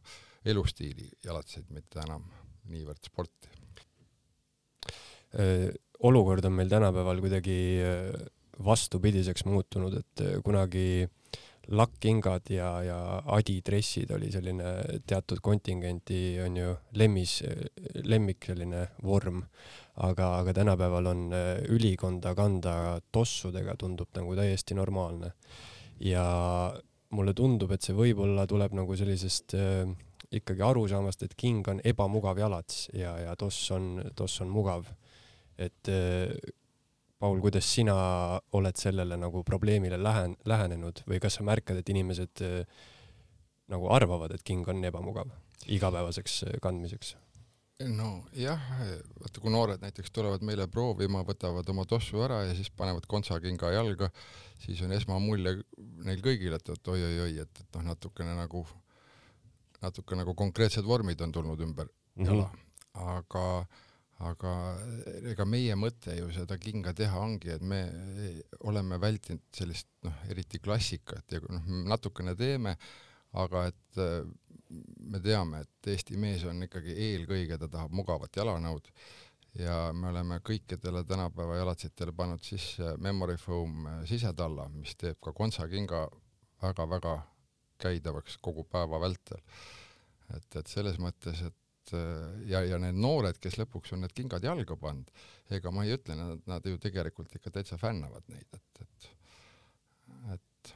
elustiili 0.48 1.08
jalatseid, 1.24 1.68
mitte 1.74 2.00
enam 2.04 2.26
niivõrd 2.68 3.04
sporti. 3.08 3.52
Äh, 5.38 5.68
olukord 6.04 6.44
on 6.48 6.56
meil 6.56 6.70
tänapäeval 6.72 7.20
kuidagi 7.24 7.58
äh, 7.84 8.12
vastupidiseks 8.64 9.44
muutunud, 9.48 9.98
et 10.00 10.24
äh, 10.24 10.38
kunagi 10.44 11.08
lakkkingad 11.68 12.50
ja, 12.50 12.68
ja 12.82 12.98
adidressid 13.36 14.10
oli 14.16 14.30
selline 14.32 14.72
teatud 15.06 15.42
kontingenti 15.44 16.38
on 16.44 16.56
ju 16.56 16.74
lemmis, 16.96 17.42
lemmik 18.08 18.48
selline 18.48 18.86
vorm, 19.04 19.42
aga, 20.04 20.30
aga 20.40 20.54
tänapäeval 20.56 21.10
on 21.12 21.24
ülikonda 21.68 22.34
kanda 22.38 22.74
tossudega 23.12 23.76
tundub 23.76 24.08
nagu 24.16 24.36
täiesti 24.38 24.74
normaalne. 24.78 25.32
ja 26.00 26.24
mulle 27.10 27.32
tundub, 27.34 27.72
et 27.72 27.82
see 27.82 27.96
võib-olla 27.96 28.46
tuleb 28.46 28.74
nagu 28.76 28.96
sellisest 28.96 29.54
äh, 29.56 29.88
ikkagi 30.30 30.62
arusaamast, 30.62 31.22
et 31.24 31.34
king 31.36 31.68
on 31.68 31.80
ebamugav 31.84 32.38
jalats 32.38 32.88
ja, 32.92 33.16
ja 33.18 33.36
toss 33.36 33.70
on, 33.72 33.96
toss 34.16 34.40
on 34.44 34.50
mugav 34.52 34.84
et 35.58 35.90
äh, 35.90 36.30
Paul, 37.18 37.40
kuidas 37.42 37.66
sina 37.66 37.94
oled 38.54 38.78
sellele 38.78 39.16
nagu 39.18 39.42
probleemile 39.46 39.98
lähen-, 39.98 40.36
lähenenud 40.46 41.02
või 41.08 41.18
kas 41.22 41.38
sa 41.38 41.46
märkad, 41.46 41.80
et 41.80 41.88
inimesed 41.90 42.44
äh, 42.46 42.82
nagu 43.72 43.88
arvavad, 43.90 44.34
et 44.34 44.44
king 44.46 44.68
on 44.70 44.84
ebamugav 44.86 45.32
igapäevaseks 45.66 46.42
äh, 46.46 46.60
kandmiseks? 46.62 47.16
nojah, 47.78 48.62
vaata 49.20 49.38
kui 49.38 49.52
noored 49.54 49.82
näiteks 49.84 50.10
tulevad 50.10 50.42
meile 50.42 50.64
proovima, 50.66 51.20
võtavad 51.26 51.68
oma 51.70 51.84
tossu 51.86 52.18
ära 52.24 52.40
ja 52.48 52.54
siis 52.58 52.72
panevad 52.74 53.06
kontsakinga 53.06 53.70
jalga, 53.70 54.08
siis 54.58 54.80
on 54.82 54.94
esmamulje 54.96 55.60
neil 56.06 56.22
kõigil, 56.24 56.56
et, 56.56 56.72
et 56.74 56.90
oi-oi-oi, 56.90 57.36
et, 57.44 57.60
et 57.62 57.78
noh, 57.78 57.84
natukene 57.92 58.34
nagu, 58.34 58.64
natuke 59.84 60.18
nagu 60.18 60.34
konkreetsed 60.34 60.86
vormid 60.86 61.22
on 61.22 61.34
tulnud 61.36 61.62
ümber 61.68 61.86
mm 61.86 62.24
-hmm. 62.24 62.32
jala, 62.32 62.50
aga 63.14 63.44
aga 64.26 64.52
ega 65.30 65.46
meie 65.46 65.76
mõte 65.78 66.16
ju 66.18 66.30
seda 66.34 66.58
kinga 66.58 66.94
teha 66.96 67.20
ongi, 67.22 67.52
et 67.54 67.62
me 67.62 67.84
oleme 68.66 68.98
vältinud 68.98 69.44
sellist 69.54 69.88
noh, 70.06 70.16
eriti 70.30 70.58
klassikat 70.62 71.36
ja 71.36 71.42
noh, 71.46 71.68
natukene 71.92 72.34
teeme, 72.38 72.74
aga 73.38 73.68
et 73.70 74.02
äh, 74.02 74.26
me 74.98 75.20
teame, 75.24 75.62
et 75.62 75.92
Eesti 75.94 76.18
mees 76.20 76.42
on 76.48 76.66
ikkagi 76.66 76.96
eelkõige, 76.96 77.60
ta 77.60 77.70
tahab 77.70 77.94
mugavat 77.94 78.36
jalanõud 78.36 78.90
ja 79.58 79.92
me 79.94 80.10
oleme 80.10 80.40
kõikidele 80.44 81.04
tänapäeva 81.08 81.56
jalatsitele 81.60 82.12
pannud 82.16 82.42
sisse 82.44 82.94
memory 83.02 83.38
foam 83.40 83.86
sisetalla, 84.08 84.68
mis 84.74 84.94
teeb 84.98 85.18
ka 85.24 85.32
kontsakinga 85.36 86.06
väga-väga 86.62 87.14
käidavaks 87.78 88.38
kogu 88.42 88.64
päeva 88.66 89.00
vältel. 89.00 89.40
et, 90.36 90.56
et 90.56 90.66
selles 90.66 90.98
mõttes, 91.00 91.40
et 91.46 91.54
et 91.88 91.94
äh, 91.96 92.50
ja, 92.52 92.62
ja 92.66 92.78
need 92.82 92.98
noored, 93.00 93.38
kes 93.42 93.58
lõpuks 93.60 93.94
on 93.96 94.04
need 94.04 94.14
kingad 94.16 94.44
jalga 94.44 94.76
pannud, 94.80 95.10
ega 95.54 95.72
ma 95.74 95.84
ei 95.86 95.94
ütle, 95.96 96.16
nad, 96.18 96.42
nad 96.48 96.66
ju 96.66 96.78
tegelikult 96.82 97.34
ikka 97.38 97.52
täitsa 97.54 97.78
fännavad 97.80 98.24
neid, 98.32 98.48
et, 98.52 98.82
et, 98.84 99.08
et 100.34 100.72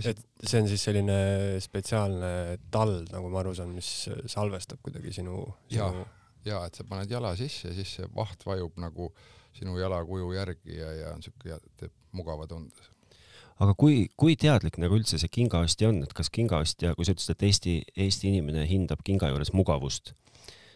asjad... 0.00 0.20
et 0.20 0.48
see 0.50 0.62
on 0.62 0.70
siis 0.70 0.84
selline 0.88 1.18
spetsiaalne 1.64 2.32
tald, 2.74 3.12
nagu 3.14 3.30
ma 3.32 3.42
aru 3.42 3.54
saan, 3.56 3.74
mis 3.76 4.08
salvestab 4.30 4.82
kuidagi 4.84 5.14
sinu, 5.20 5.44
sinu... 5.68 5.78
ja, 5.78 6.08
ja 6.48 6.64
et 6.68 6.80
sa 6.80 6.86
paned 6.88 7.10
jala 7.10 7.34
sisse 7.40 7.70
ja 7.70 7.76
siis 7.76 7.96
see 8.00 8.10
vaht 8.16 8.44
vajub 8.46 8.76
nagu 8.82 9.12
sinu 9.54 9.78
jalakuju 9.78 10.32
järgi 10.34 10.80
ja, 10.80 10.90
ja 10.98 11.14
on 11.14 11.22
siuke, 11.22 11.60
teeb 11.78 11.94
mugava 12.14 12.48
tunde. 12.50 12.90
Aga 13.62 13.76
kui, 13.78 14.08
kui 14.18 14.34
teadlik 14.34 14.80
nagu 14.82 14.96
üldse 14.98 15.18
see 15.22 15.30
kingaostja 15.30 15.92
on, 15.92 16.00
et 16.02 16.12
kas 16.16 16.26
kingaostja, 16.34 16.96
kui 16.98 17.06
sa 17.06 17.14
ütlesid, 17.14 17.36
et 17.36 17.44
Eesti, 17.46 17.74
Eesti 18.02 18.32
inimene 18.32 18.64
hindab 18.66 19.04
kinga 19.06 19.30
juures 19.30 19.52
mugavust, 19.54 20.10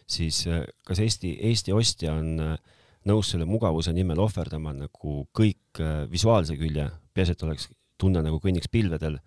siis 0.09 0.43
äh, 0.49 0.63
kas 0.87 1.01
Eesti, 1.03 1.35
Eesti 1.49 1.75
ostja 1.75 2.15
on 2.17 2.35
äh, 2.43 2.77
nõus 3.07 3.31
selle 3.33 3.47
mugavuse 3.49 3.93
nimel 3.95 4.19
ohverdama 4.23 4.73
nagu 4.75 5.23
kõik 5.35 5.81
äh, 5.83 6.03
visuaalse 6.11 6.57
külje, 6.59 6.89
peaasi, 7.15 7.35
et 7.35 7.45
oleks 7.47 7.69
tunne 7.99 8.23
nagu 8.23 8.39
kõnniks 8.43 8.71
pilvedel 8.71 9.17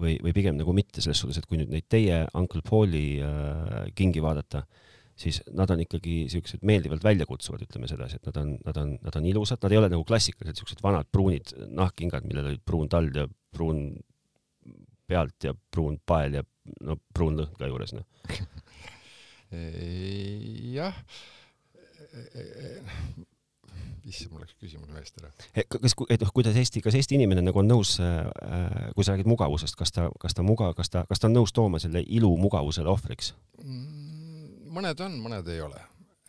või, 0.00 0.16
või 0.22 0.34
pigem 0.36 0.58
nagu 0.58 0.74
mitte 0.76 1.04
selles 1.04 1.20
suhtes, 1.22 1.40
et 1.40 1.48
kui 1.48 1.60
nüüd 1.60 1.72
neid 1.72 1.88
teie 1.92 2.24
Uncle 2.38 2.64
Pauli 2.66 3.20
äh, 3.24 3.86
kingi 3.96 4.24
vaadata, 4.24 4.64
siis 5.16 5.40
nad 5.56 5.70
on 5.72 5.80
ikkagi 5.84 6.26
siuksed 6.32 6.64
meeldivalt 6.68 7.04
väljakutsuvad, 7.04 7.64
ütleme 7.64 7.88
sedasi, 7.88 8.18
et 8.18 8.28
nad 8.28 8.42
on, 8.42 8.56
nad 8.66 8.82
on, 8.82 8.96
nad 9.04 9.20
on 9.20 9.30
ilusad, 9.30 9.62
nad 9.62 9.72
ei 9.72 9.80
ole 9.80 9.92
nagu 9.92 10.04
klassikalised 10.08 10.60
siuksed 10.60 10.84
vanad 10.84 11.08
pruunid 11.12 11.54
nahkkingad, 11.76 12.28
millel 12.28 12.52
olid 12.52 12.64
pruun 12.64 12.92
tald 12.92 13.16
ja 13.16 13.24
pruun 13.56 13.88
pealt 15.06 15.46
ja 15.46 15.54
pruun 15.54 16.00
pael 16.04 16.40
ja 16.40 16.44
no 16.84 16.98
pruun 17.14 17.38
lõhn 17.38 17.56
ka 17.56 17.68
juures, 17.70 17.94
noh 17.96 18.04
jah, 19.50 20.96
issand, 24.06 24.32
mul 24.32 24.44
läks 24.44 24.54
küsimus 24.60 24.90
meelest 24.90 25.18
ära. 25.20 25.30
kas, 25.72 25.94
et 26.12 26.22
noh, 26.22 26.30
kuidas 26.34 26.56
Eesti, 26.58 26.82
kas 26.84 26.96
Eesti 26.98 27.18
inimene 27.18 27.42
nagu 27.44 27.60
on 27.62 27.68
nõus 27.70 27.96
äh,, 28.02 28.92
kui 28.94 29.06
sa 29.06 29.14
räägid 29.14 29.28
mugavusest, 29.30 29.76
kas 29.78 29.92
ta, 29.94 30.08
kas 30.22 30.36
ta 30.36 30.44
muga-, 30.46 30.72
kas 30.78 30.92
ta, 30.92 31.04
kas 31.08 31.22
ta 31.22 31.30
on 31.30 31.36
nõus 31.38 31.54
tooma 31.56 31.80
selle 31.82 32.02
ilu 32.06 32.32
mugavusele 32.40 32.90
ohvriks? 32.92 33.32
Mm, 33.62 34.72
mõned 34.76 35.04
on, 35.06 35.20
mõned 35.24 35.52
ei 35.52 35.62
ole. 35.64 35.82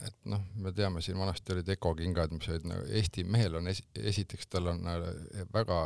et 0.06 0.14
noh, 0.30 0.44
me 0.62 0.70
teame, 0.78 1.02
siin 1.02 1.18
vanasti 1.18 1.56
olid 1.56 1.70
ökokingad, 1.74 2.34
mis 2.38 2.50
olid 2.54 2.68
nagu 2.70 2.86
Eesti 3.00 3.24
mehel 3.26 3.58
on 3.58 3.68
esi, 3.72 3.82
esiteks 3.98 4.50
tal 4.54 4.70
on 4.74 4.86
äh, 4.94 5.08
väga, 5.54 5.80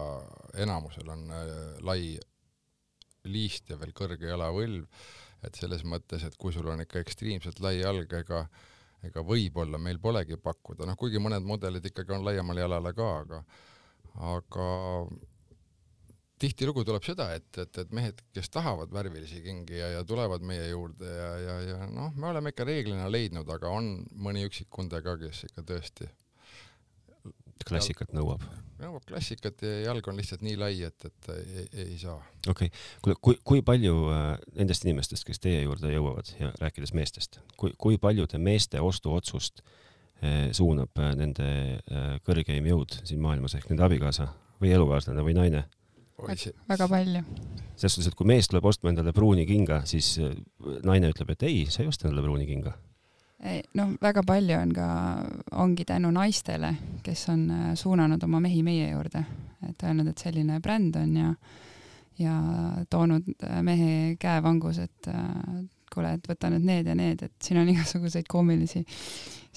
enamusel 0.59 1.07
on 1.13 1.29
äh, 1.31 1.51
lai 1.87 2.01
liist 3.31 3.69
ja 3.69 3.77
veel 3.79 3.93
kõrge 3.95 4.27
jalavõlv, 4.27 4.87
et 5.43 5.57
selles 5.57 5.83
mõttes, 5.87 6.23
et 6.27 6.37
kui 6.37 6.53
sul 6.53 6.67
on 6.69 6.83
ikka 6.83 7.01
ekstreemselt 7.01 7.59
lai 7.63 7.79
jalg, 7.79 8.13
ega 8.21 8.45
ega 9.07 9.23
võib-olla 9.25 9.79
meil 9.81 9.97
polegi 10.01 10.37
pakkuda, 10.37 10.85
noh 10.85 10.97
kuigi 10.99 11.17
mõned 11.21 11.45
mudelid 11.45 11.85
ikkagi 11.89 12.13
on 12.13 12.25
laiemale 12.25 12.61
jalale 12.61 12.93
ka, 12.93 13.07
aga 13.23 13.39
aga 14.35 14.67
tihtilugu 16.41 16.83
tuleb 16.85 17.05
seda, 17.05 17.29
et, 17.37 17.49
et, 17.61 17.79
et 17.83 17.91
mehed, 17.95 18.21
kes 18.33 18.49
tahavad 18.53 18.93
värvilisi 18.93 19.41
kingi 19.45 19.77
ja, 19.77 19.91
ja 19.97 20.05
tulevad 20.07 20.43
meie 20.45 20.71
juurde 20.71 21.09
ja, 21.09 21.29
ja, 21.45 21.57
ja 21.69 21.89
noh, 21.89 22.13
me 22.17 22.31
oleme 22.31 22.53
ikka 22.53 22.65
reeglina 22.67 23.09
leidnud, 23.11 23.49
aga 23.53 23.69
on 23.73 23.93
mõni 24.25 24.45
üksik 24.47 24.69
kunde 24.73 25.01
ka, 25.05 25.17
kes 25.21 25.45
ikka 25.49 25.65
tõesti 25.69 26.09
klassikat 27.67 28.13
nõuab. 28.15 28.43
nõuab 28.81 29.05
klassikat 29.07 29.61
ja 29.65 29.73
jalg 29.87 30.07
on 30.07 30.17
lihtsalt 30.19 30.45
nii 30.45 30.57
lai, 30.59 30.73
et, 30.87 31.05
et 31.05 31.29
ei, 31.35 31.67
ei 31.85 31.97
saa. 32.01 32.17
okei 32.47 32.71
okay., 32.71 32.71
kuule, 33.01 33.17
kui, 33.21 33.39
kui 33.43 33.65
palju 33.65 33.97
äh, 34.13 34.31
nendest 34.59 34.87
inimestest, 34.87 35.27
kes 35.27 35.43
teie 35.43 35.63
juurde 35.63 35.93
jõuavad 35.93 36.33
ja 36.39 36.53
rääkides 36.61 36.95
meestest, 36.97 37.41
kui, 37.57 37.75
kui 37.77 37.99
paljude 38.01 38.41
meeste 38.41 38.81
ostuotsust 38.81 39.63
äh, 39.65 40.49
suunab 40.55 40.97
äh, 40.99 41.13
nende 41.19 41.51
äh, 41.51 42.15
kõrgeim 42.27 42.71
jõud 42.71 43.01
siin 43.03 43.21
maailmas 43.23 43.57
ehk 43.59 43.69
nende 43.71 43.85
abikaasa 43.87 44.31
või 44.61 44.75
elukaaslane 44.77 45.25
või 45.25 45.37
naine? 45.37 45.65
väga 46.21 46.87
palju. 46.87 47.23
selles 47.75 47.95
suhtes, 47.95 48.11
et 48.11 48.15
kui 48.17 48.27
mees 48.29 48.47
tuleb 48.49 48.65
ostma 48.69 48.91
endale 48.91 49.13
pruuni 49.13 49.45
kinga, 49.49 49.81
siis 49.89 50.13
äh, 50.21 50.35
naine 50.85 51.09
ütleb, 51.11 51.33
et 51.33 51.43
ei, 51.47 51.65
sa 51.69 51.83
ei 51.83 51.89
osta 51.89 52.07
endale 52.07 52.23
pruuni 52.25 52.45
kinga. 52.49 52.75
Noh, 53.73 53.93
väga 54.01 54.23
palju 54.27 54.57
on 54.57 54.73
ka, 54.75 54.87
ongi 55.63 55.85
tänu 55.85 56.11
naistele, 56.13 56.75
kes 57.03 57.27
on 57.33 57.49
äh, 57.51 57.67
suunanud 57.75 58.23
oma 58.23 58.39
mehi 58.43 58.63
meie 58.63 58.91
juurde, 58.91 59.23
et 59.69 59.83
öelnud, 59.83 60.11
et 60.11 60.21
selline 60.21 60.59
bränd 60.61 60.95
on 61.01 61.15
ja 61.17 61.33
ja 62.19 62.35
toonud 62.89 63.29
äh, 63.43 63.61
mehe 63.65 64.15
käevangus, 64.19 64.77
et 64.83 65.07
kuule, 65.91 66.13
et 66.13 66.27
võta 66.29 66.51
nüüd 66.51 66.67
need 66.67 66.87
ja 66.87 66.95
need, 66.95 67.23
et 67.25 67.33
siin 67.41 67.61
on 67.61 67.69
igasuguseid 67.73 68.29
koomilisi 68.29 68.83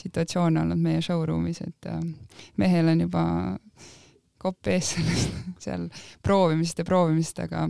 situatsioone 0.00 0.62
olnud 0.62 0.80
meie 0.80 1.02
showroom'is, 1.04 1.60
et 1.62 1.90
mehel 2.58 2.88
on 2.90 3.04
juba 3.04 3.24
kopp 4.44 4.68
ees 4.68 4.94
sellest 4.94 5.36
seal 5.64 5.88
proovimisest 6.22 6.82
ja 6.82 6.88
proovimisest, 6.88 7.44
aga 7.46 7.68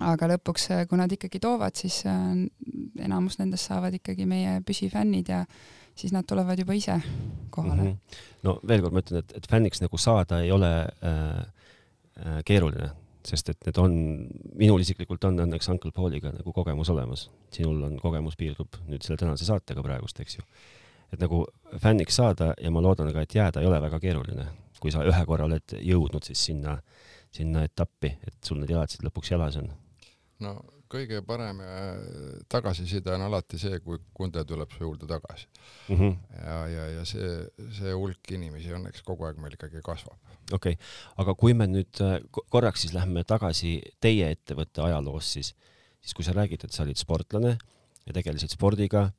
aga 0.00 0.28
lõpuks, 0.34 0.68
kui 0.90 0.98
nad 0.98 1.12
ikkagi 1.12 1.40
toovad, 1.42 1.76
siis 1.78 2.00
äh, 2.10 2.34
enamus 3.04 3.38
nendest 3.38 3.70
saavad 3.70 3.94
ikkagi 4.00 4.26
meie 4.26 4.58
püsifännid 4.66 5.30
ja 5.30 5.44
siis 5.94 6.12
nad 6.14 6.26
tulevad 6.26 6.58
juba 6.58 6.74
ise 6.74 6.98
kohale 7.54 7.82
mm. 7.82 7.88
-hmm. 7.88 8.20
no 8.42 8.58
veel 8.66 8.82
kord 8.82 8.96
ma 8.96 9.02
ütlen, 9.04 9.22
et, 9.22 9.36
et 9.36 9.46
fänniks 9.50 9.82
nagu 9.84 9.98
saada 9.98 10.40
ei 10.42 10.52
ole 10.52 10.72
äh, 10.82 11.38
äh, 12.26 12.40
keeruline, 12.44 12.90
sest 13.24 13.48
et 13.48 13.66
need 13.66 13.78
on, 13.78 13.94
minul 14.54 14.80
isiklikult 14.80 15.24
on 15.24 15.38
õnneks 15.46 15.70
Uncle 15.70 15.92
Pauliga 15.92 16.32
nagu 16.32 16.52
kogemus 16.52 16.90
olemas. 16.90 17.30
sinul 17.52 17.82
on 17.82 17.98
kogemus 18.00 18.36
piirdub 18.36 18.74
nüüd 18.88 19.02
selle 19.02 19.16
tänase 19.16 19.44
saatega 19.44 19.82
praegust, 19.82 20.20
eks 20.20 20.38
ju. 20.38 20.42
et 21.12 21.20
nagu 21.20 21.46
fänniks 21.78 22.16
saada 22.16 22.54
ja 22.60 22.70
ma 22.70 22.82
loodan 22.82 23.12
ka, 23.12 23.20
et 23.20 23.34
jääda 23.34 23.60
ei 23.60 23.66
ole 23.66 23.80
väga 23.80 24.00
keeruline 24.00 24.50
kui 24.84 24.92
sa 24.92 25.00
ühe 25.08 25.22
korra 25.24 25.46
oled 25.48 25.78
jõudnud 25.80 26.26
siis 26.28 26.42
sinna, 26.50 26.76
sinna 27.32 27.64
etappi, 27.64 28.10
et 28.28 28.36
sul 28.44 28.60
need 28.60 28.74
jalad 28.74 28.92
siis 28.92 29.00
lõpuks 29.06 29.32
jalas 29.32 29.56
on? 29.62 29.70
No 30.42 30.54
kõige 30.90 31.20
parem 31.26 31.60
äh, 31.64 32.40
tagasiside 32.50 33.14
on 33.16 33.26
alati 33.26 33.58
see, 33.60 33.78
kui 33.84 33.98
kunde 34.16 34.44
tuleb 34.48 34.72
su 34.74 34.84
juurde 34.84 35.08
tagasi 35.10 35.46
mm. 35.88 35.96
-hmm. 35.96 36.16
ja, 36.38 36.58
ja, 36.68 36.86
ja 36.98 37.04
see, 37.08 37.30
see 37.78 37.92
hulk 37.92 38.32
inimesi 38.36 38.74
õnneks 38.76 39.04
kogu 39.06 39.26
aeg 39.28 39.40
meil 39.42 39.56
ikkagi 39.56 39.82
kasvab. 39.84 40.18
okei 40.52 40.76
okay., 40.76 40.76
aga 41.22 41.34
kui 41.34 41.54
me 41.54 41.66
nüüd 41.70 42.02
äh, 42.04 42.18
korraks 42.50 42.86
siis 42.86 42.94
lähme 42.94 43.24
tagasi 43.24 43.80
teie 44.00 44.30
ettevõtte 44.30 44.82
ajaloos, 44.82 45.32
siis, 45.32 45.54
siis 46.00 46.14
kui 46.14 46.24
sa 46.24 46.36
räägid, 46.36 46.64
et 46.64 46.72
sa 46.72 46.82
olid 46.82 47.00
sportlane 47.00 47.56
ja 48.06 48.12
tegelesid 48.12 48.52
spordiga 48.52 49.10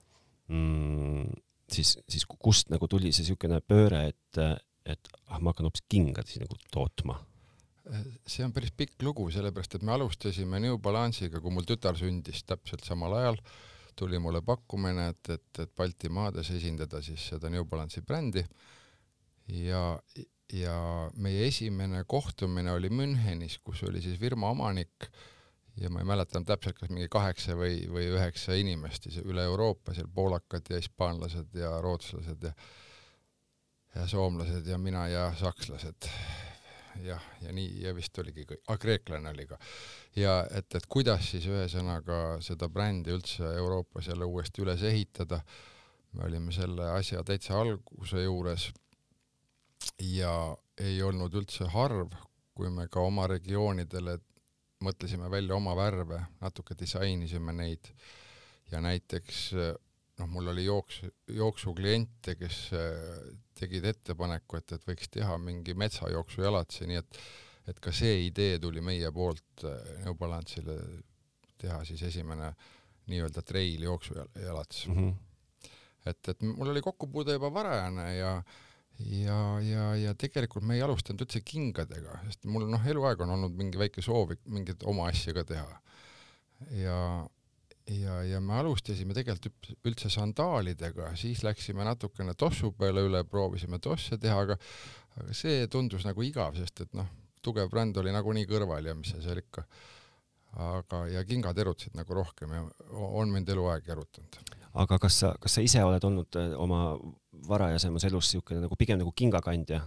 mm,, 0.48 1.30
siis, 1.72 1.98
siis 2.10 2.26
kust 2.26 2.70
nagu 2.70 2.88
tuli 2.88 3.12
see 3.12 3.26
niisugune 3.26 3.62
pööre, 3.62 4.08
et, 4.14 4.42
et 4.86 5.16
ah, 5.28 5.40
ma 5.40 5.52
hakkan 5.52 5.70
hoopis 5.70 5.86
kingasid 5.90 6.46
nagu 6.46 6.60
tootma? 6.72 7.20
See 8.28 8.46
on 8.46 8.54
päris 8.56 8.74
pikk 8.76 9.04
lugu, 9.06 9.28
sellepärast 9.34 9.78
et 9.78 9.86
me 9.86 9.94
alustasime 9.96 10.60
New 10.64 10.78
Balance'iga, 10.82 11.42
kui 11.42 11.54
mul 11.54 11.68
tütar 11.70 11.98
sündis 12.00 12.44
täpselt 12.48 12.86
samal 12.88 13.14
ajal, 13.20 13.40
tuli 13.96 14.20
mulle 14.20 14.42
pakkumine, 14.46 15.10
et, 15.14 15.30
et, 15.38 15.62
et 15.64 15.76
Baltimaades 15.78 16.50
esindada 16.56 17.02
siis 17.06 17.30
seda 17.32 17.52
New 17.54 17.66
Balance'i 17.70 18.04
brändi 18.06 18.44
ja, 19.62 19.84
ja 20.52 20.76
meie 21.16 21.46
esimene 21.48 22.04
kohtumine 22.10 22.74
oli 22.76 22.92
Münchenis, 22.92 23.60
kus 23.64 23.86
oli 23.88 24.02
siis 24.04 24.20
firma 24.20 24.50
omanik 24.52 25.10
ja 25.80 25.92
ma 25.92 26.02
ei 26.02 26.08
mäleta 26.08 26.38
enam 26.38 26.48
täpselt, 26.48 26.80
kas 26.80 26.92
mingi 26.92 27.08
kaheksa 27.12 27.56
või, 27.60 27.84
või 27.92 28.10
üheksa 28.16 28.58
inimest 28.60 29.08
siis 29.08 29.22
üle 29.24 29.46
Euroopa, 29.46 29.94
seal 29.96 30.10
poolakad 30.12 30.72
ja 30.72 30.82
hispaanlased 30.82 31.56
ja 31.60 31.78
rootslased 31.84 32.50
ja 32.50 32.56
ja 33.96 34.08
soomlased 34.08 34.68
ja 34.68 34.78
mina 34.78 35.08
ja 35.08 35.30
sakslased. 35.40 36.10
Jah, 37.04 37.24
ja 37.42 37.52
nii 37.56 37.82
ja 37.84 37.94
vist 37.96 38.18
oligi 38.20 38.46
ah 38.68 38.78
kreeklane 38.80 39.30
oli 39.30 39.48
ka. 39.50 39.58
ja 40.16 40.36
et, 40.52 40.76
et 40.76 40.86
kuidas 40.90 41.32
siis 41.32 41.48
ühesõnaga 41.50 42.40
seda 42.46 42.70
brändi 42.70 43.14
üldse 43.16 43.56
Euroopas 43.58 44.08
jälle 44.08 44.26
uuesti 44.26 44.62
üles 44.62 44.84
ehitada. 44.84 45.42
me 46.14 46.24
olime 46.24 46.52
selle 46.52 46.90
asja 46.92 47.24
täitsa 47.24 47.60
alguse 47.60 48.24
juures 48.24 48.70
ja 50.02 50.56
ei 50.78 51.02
olnud 51.04 51.34
üldse 51.34 51.68
harv, 51.72 52.14
kui 52.56 52.70
me 52.70 52.88
ka 52.88 53.04
oma 53.04 53.28
regioonidele 53.28 54.18
mõtlesime 54.84 55.30
välja 55.32 55.56
oma 55.56 55.76
värve, 55.76 56.20
natuke 56.42 56.76
disainisime 56.80 57.54
neid 57.54 57.92
ja 58.72 58.82
näiteks 58.82 59.52
noh, 60.20 60.30
mul 60.32 60.52
oli 60.54 60.66
jooks, 60.66 61.02
jooksukliente, 61.32 62.38
kes 62.40 62.60
äh, 62.78 63.18
tegid 63.60 63.88
ettepaneku, 63.92 64.60
et, 64.60 64.76
et 64.78 64.88
võiks 64.88 65.12
teha 65.12 65.38
mingi 65.42 65.76
metsajooksujalatsi, 65.78 66.88
nii 66.92 67.02
et 67.02 67.20
et 67.66 67.80
ka 67.82 67.90
see 67.96 68.28
idee 68.28 68.60
tuli 68.62 68.82
meie 68.86 69.10
poolt 69.14 69.64
äh, 69.66 69.80
New 70.04 70.14
Balance'ile 70.20 70.76
teha 71.58 71.80
siis 71.88 72.04
esimene 72.06 72.52
nii-öelda 73.10 73.42
trail 73.46 73.88
jooksujalats 73.88 74.88
mm. 74.88 74.96
-hmm. 74.96 75.72
et, 76.06 76.30
et 76.30 76.42
mul 76.46 76.70
oli 76.70 76.82
kokkupuude 76.86 77.34
juba 77.34 77.54
varajane 77.54 78.16
ja 78.16 78.36
ja, 79.00 79.60
ja, 79.62 79.96
ja 79.96 80.14
tegelikult 80.16 80.64
me 80.64 80.78
ei 80.78 80.84
alustanud 80.86 81.26
üldse 81.26 81.42
kingadega, 81.44 82.20
sest 82.30 82.46
mul 82.48 82.68
noh, 82.70 82.86
eluaeg 82.88 83.22
on 83.26 83.34
olnud 83.36 83.58
mingi 83.58 83.80
väike 83.80 84.04
soov 84.06 84.32
mingit 84.46 84.84
oma 84.88 85.10
asja 85.12 85.34
ka 85.36 85.44
teha. 85.44 85.82
ja, 86.80 87.00
ja, 87.92 88.20
ja 88.26 88.42
me 88.42 88.58
alustasime 88.60 89.14
tegelikult 89.14 89.72
üldse 89.86 90.10
sandaalidega, 90.10 91.12
siis 91.20 91.44
läksime 91.46 91.86
natukene 91.86 92.34
tossu 92.34 92.72
peale 92.78 93.06
üle, 93.06 93.24
proovisime 93.30 93.80
tosse 93.84 94.18
teha, 94.22 94.40
aga 94.48 94.58
aga 95.22 95.36
see 95.36 95.68
tundus 95.72 96.06
nagu 96.08 96.24
igav, 96.26 96.58
sest 96.60 96.82
et 96.84 96.96
noh, 96.98 97.08
tugev 97.46 97.70
bränd 97.72 97.98
oli 98.02 98.14
nagunii 98.14 98.48
kõrval 98.50 98.90
ja 98.90 98.96
mis 98.98 99.14
sa 99.14 99.22
seal 99.24 99.40
ikka. 99.42 99.66
aga, 100.56 101.02
ja 101.12 101.24
kingad 101.28 101.58
erutasid 101.60 101.98
nagu 102.00 102.14
rohkem 102.16 102.52
ja 102.56 102.62
on 102.96 103.32
mind 103.32 103.50
eluaeg 103.50 103.90
erutanud. 103.92 104.40
aga 104.74 105.00
kas 105.00 105.20
sa, 105.20 105.34
kas 105.40 105.58
sa 105.58 105.62
ise 105.62 105.84
oled 105.84 106.04
olnud 106.04 106.36
eh, 106.40 106.56
oma 106.58 106.98
varajasemas 107.48 108.04
elus 108.08 108.32
niisugune 108.32 108.64
nagu 108.64 108.76
pigem 108.76 109.00
nagu 109.00 109.12
kingakandja? 109.12 109.82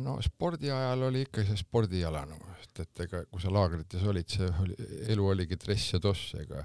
No 0.00 0.16
spordi 0.24 0.72
ajal 0.72 1.06
oli 1.08 1.24
ikka 1.26 1.44
see 1.48 1.60
spordijala 1.60 2.24
nagu, 2.28 2.56
et, 2.60 2.82
et 2.84 3.04
ega 3.06 3.22
kui 3.30 3.42
sa 3.42 3.52
laagrites 3.54 4.02
olid, 4.10 4.28
see 4.28 4.50
oli, 4.64 4.76
elu 5.14 5.30
oligi 5.34 5.58
dress 5.60 5.94
ja 5.94 6.02
toss, 6.02 6.34
ega 6.40 6.64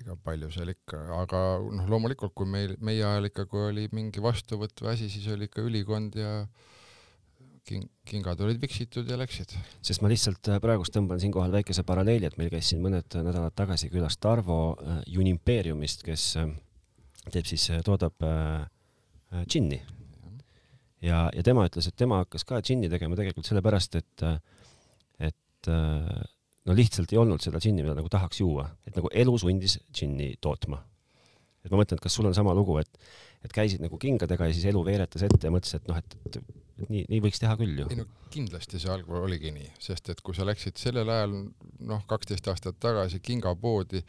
ega 0.00 0.16
palju 0.24 0.48
seal 0.54 0.72
ikka, 0.72 0.98
aga 1.18 1.40
noh, 1.60 1.88
loomulikult 1.90 2.34
kui 2.36 2.48
meil, 2.48 2.76
meie 2.84 3.02
ajal 3.04 3.28
ikka, 3.28 3.46
kui 3.50 3.64
oli 3.68 3.88
mingi 3.92 4.22
vastuvõtt 4.24 4.80
või 4.84 4.94
asi, 4.94 5.08
siis 5.12 5.28
oli 5.34 5.48
ikka 5.50 5.64
ülikond 5.66 6.16
ja 6.16 6.32
king, 7.68 7.86
kingad 8.08 8.40
olid 8.44 8.60
viksitud 8.62 9.10
ja 9.10 9.18
läksid. 9.20 9.54
sest 9.84 10.02
ma 10.02 10.10
lihtsalt 10.12 10.48
äh, 10.50 10.60
praegust 10.64 10.94
tõmban 10.96 11.20
siinkohal 11.22 11.52
väikese 11.54 11.84
paralleeli, 11.86 12.28
et 12.28 12.38
meil 12.40 12.52
käis 12.52 12.72
siin 12.72 12.82
mõned 12.84 13.18
nädalad 13.20 13.54
tagasi 13.58 13.90
külas 13.92 14.18
Tarvo 14.22 14.60
äh, 14.74 15.02
Unimpeeriumist, 15.18 16.06
kes 16.06 16.28
äh, 16.40 16.52
teeb 17.30 17.48
siis, 17.48 17.68
toodab 17.86 18.24
äh, 18.26 19.44
džinni 19.44 19.82
ja, 21.02 21.26
ja 21.34 21.44
tema 21.46 21.66
ütles, 21.68 21.88
et 21.88 21.98
tema 21.98 22.22
hakkas 22.22 22.46
ka 22.48 22.60
džinni 22.64 22.90
tegema 22.92 23.18
tegelikult 23.18 23.48
sellepärast, 23.48 23.98
et, 24.00 24.26
et 25.28 25.70
no 26.68 26.76
lihtsalt 26.78 27.12
ei 27.12 27.20
olnud 27.20 27.42
seda 27.42 27.60
džinni, 27.62 27.84
mida 27.84 27.96
nagu 27.98 28.10
tahaks 28.12 28.42
juua, 28.42 28.68
et 28.86 28.96
nagu 28.98 29.10
elu 29.24 29.36
sundis 29.40 29.78
džinni 29.90 30.34
tootma. 30.42 30.82
et 31.62 31.70
ma 31.70 31.78
mõtlen, 31.78 31.98
et 31.98 32.02
kas 32.02 32.16
sul 32.18 32.26
on 32.26 32.34
sama 32.34 32.54
lugu, 32.58 32.78
et, 32.80 32.90
et 33.46 33.52
käisid 33.54 33.82
nagu 33.82 33.98
kingadega 33.98 34.48
ja 34.48 34.54
siis 34.54 34.66
elu 34.70 34.82
veeretas 34.86 35.22
ette 35.26 35.46
ja 35.46 35.52
mõtlesid, 35.54 35.82
et 35.82 35.90
noh, 35.90 35.98
et, 35.98 36.16
et, 36.26 36.38
et 36.82 36.90
nii, 36.90 37.04
nii 37.10 37.22
võiks 37.22 37.38
teha 37.42 37.54
küll 37.60 37.84
ju. 37.84 37.86
ei 37.90 38.00
no 38.00 38.06
kindlasti 38.32 38.80
see 38.82 38.90
algul 38.90 39.22
oligi 39.22 39.52
nii, 39.54 39.70
sest 39.82 40.10
et 40.10 40.22
kui 40.24 40.34
sa 40.34 40.46
läksid 40.48 40.80
sellel 40.80 41.10
ajal 41.12 41.36
noh, 41.86 42.04
kaksteist 42.10 42.48
aastat 42.50 42.78
tagasi 42.82 43.20
kingapoodi, 43.22 44.02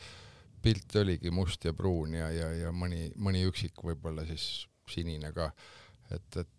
pilt 0.64 0.96
oligi 1.02 1.32
must 1.34 1.66
ja 1.68 1.74
pruun 1.76 2.16
ja, 2.16 2.30
ja, 2.32 2.50
ja 2.56 2.72
mõni, 2.72 3.10
mõni 3.20 3.44
üksik 3.50 3.84
võib-olla 3.84 4.26
siis 4.30 4.66
sinine 4.90 5.34
ka. 5.36 5.52
et, 6.10 6.40
et 6.40 6.50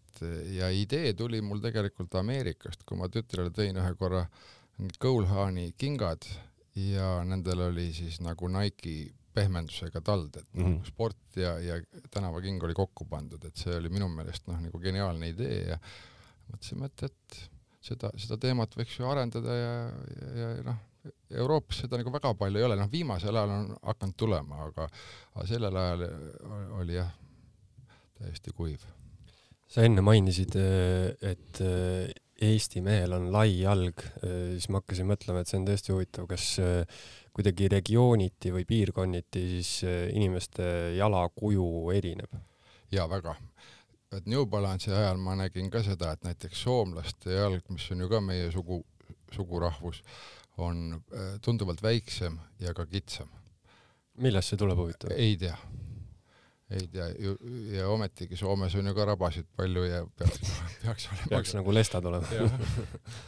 ja 0.54 0.70
idee 0.70 1.12
tuli 1.18 1.40
mul 1.44 1.62
tegelikult 1.64 2.14
Ameerikast, 2.20 2.84
kui 2.86 2.98
ma 3.00 3.08
tütrele 3.12 3.50
tõin 3.54 3.78
ühe 3.80 3.94
korra 3.98 4.24
mingid 4.78 4.98
Goalhani 5.02 5.72
kingad 5.78 6.26
ja 6.78 7.20
nendel 7.26 7.68
oli 7.68 7.90
siis 7.94 8.20
nagu 8.24 8.48
Nike'i 8.50 9.12
pehmendusega 9.34 10.00
tald, 10.04 10.36
et 10.36 10.46
noh 10.54 10.68
mm 10.68 10.74
-hmm. 10.74 10.86
sport 10.86 11.36
ja, 11.36 11.58
ja 11.58 11.80
tänavaking 12.10 12.62
oli 12.62 12.74
kokku 12.74 13.04
pandud, 13.10 13.44
et 13.44 13.56
see 13.56 13.76
oli 13.76 13.88
minu 13.88 14.08
meelest 14.08 14.46
noh, 14.46 14.60
nagu 14.60 14.78
geniaalne 14.78 15.28
idee 15.28 15.58
ja 15.72 15.78
mõtlesime, 16.52 16.86
et, 16.86 17.02
et 17.02 17.38
seda, 17.80 18.10
seda 18.16 18.38
teemat 18.38 18.76
võiks 18.78 18.98
ju 18.98 19.08
arendada 19.10 19.56
ja, 19.58 19.72
ja, 20.38 20.50
ja 20.58 20.66
noh, 20.70 20.82
Euroopas 21.30 21.82
seda 21.82 21.98
nagu 22.00 22.12
väga 22.14 22.32
palju 22.38 22.60
ei 22.60 22.64
ole, 22.64 22.76
noh 22.80 22.90
viimasel 22.92 23.36
ajal 23.36 23.50
on 23.50 23.72
hakanud 23.82 24.16
tulema, 24.16 24.62
aga, 24.68 24.88
aga 25.34 25.46
sellel 25.46 25.76
ajal 25.76 26.04
oli 26.80 26.94
jah, 26.96 27.10
täiesti 28.18 28.54
kuiv. 28.56 28.86
Sa 29.70 29.86
enne 29.86 30.04
mainisid, 30.04 30.56
et 31.24 31.62
Eesti 32.44 32.82
mehel 32.84 33.14
on 33.16 33.30
lai 33.32 33.60
jalg, 33.60 34.02
siis 34.20 34.66
ma 34.70 34.80
hakkasin 34.82 35.08
mõtlema, 35.08 35.40
et 35.40 35.50
see 35.50 35.60
on 35.60 35.66
tõesti 35.68 35.94
huvitav, 35.94 36.26
kas 36.30 36.48
kuidagi 37.34 37.70
regiooniti 37.72 38.52
või 38.54 38.66
piirkonniti 38.68 39.44
siis 39.54 39.70
inimeste 40.14 40.96
jalakuju 40.98 41.66
erineb? 41.94 42.36
jaa, 42.94 43.08
väga 43.10 43.34
et 44.18 44.26
New 44.30 44.46
Balance'i 44.46 44.94
ajal 44.94 45.18
ma 45.22 45.34
nägin 45.38 45.70
ka 45.72 45.82
seda, 45.84 46.12
et 46.14 46.24
näiteks 46.26 46.64
soomlaste 46.66 47.34
jalg, 47.34 47.64
mis 47.74 47.86
on 47.94 48.04
ju 48.04 48.10
ka 48.10 48.20
meie 48.24 48.50
sugu, 48.54 48.80
sugurahvus, 49.34 50.02
on 50.62 50.84
äh, 50.94 51.34
tunduvalt 51.42 51.82
väiksem 51.82 52.38
ja 52.62 52.74
ka 52.74 52.86
kitsam. 52.86 53.30
millest 54.22 54.52
see 54.52 54.60
tuleb 54.60 54.78
huvitav? 54.78 55.10
ei 55.16 55.36
tea, 55.36 55.56
ei 56.74 56.88
tea 56.92 57.06
ja 57.76 57.88
ometigi 57.92 58.38
Soomes 58.38 58.74
on 58.78 58.90
ju 58.90 58.94
ka 58.96 59.06
rabasid 59.12 59.46
palju 59.56 59.84
ja 59.86 60.02
peaks, 60.18 60.40
peaks 60.82 61.08
olema. 61.12 61.30
peaks 61.30 61.54
nagu 61.58 61.74
lestad 61.74 62.10
olema 62.10 62.50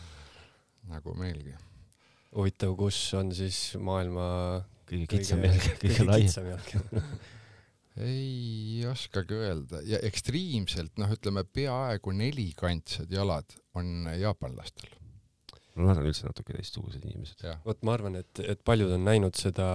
nagu 0.93 1.15
meilgi. 1.19 1.55
huvitav, 2.37 2.75
kus 2.79 2.99
on 3.19 3.33
siis 3.37 3.61
maailma 3.79 4.27
kõige 4.87 5.09
kitsam 5.17 5.43
jalg, 5.47 5.71
kõige 5.83 6.07
laiem 6.07 7.01
ei 8.07 8.85
oskagi 8.91 9.39
öelda 9.41 9.81
ja 9.89 10.01
ekstreemselt 10.05 10.99
noh, 11.01 11.13
ütleme 11.17 11.47
peaaegu 11.49 12.13
nelikantsed 12.13 13.13
jalad 13.13 13.57
on 13.77 14.11
jaapanlastel. 14.21 14.91
No 15.77 15.87
nad 15.91 16.01
on 16.01 16.09
üldse 16.09 16.27
natuke 16.27 16.57
teistsugused 16.57 17.05
inimesed. 17.05 17.45
vot 17.67 17.87
ma 17.87 17.95
arvan, 17.97 18.19
et, 18.21 18.43
et 18.43 18.61
paljud 18.65 18.93
on 18.97 19.05
näinud 19.07 19.37
seda 19.39 19.69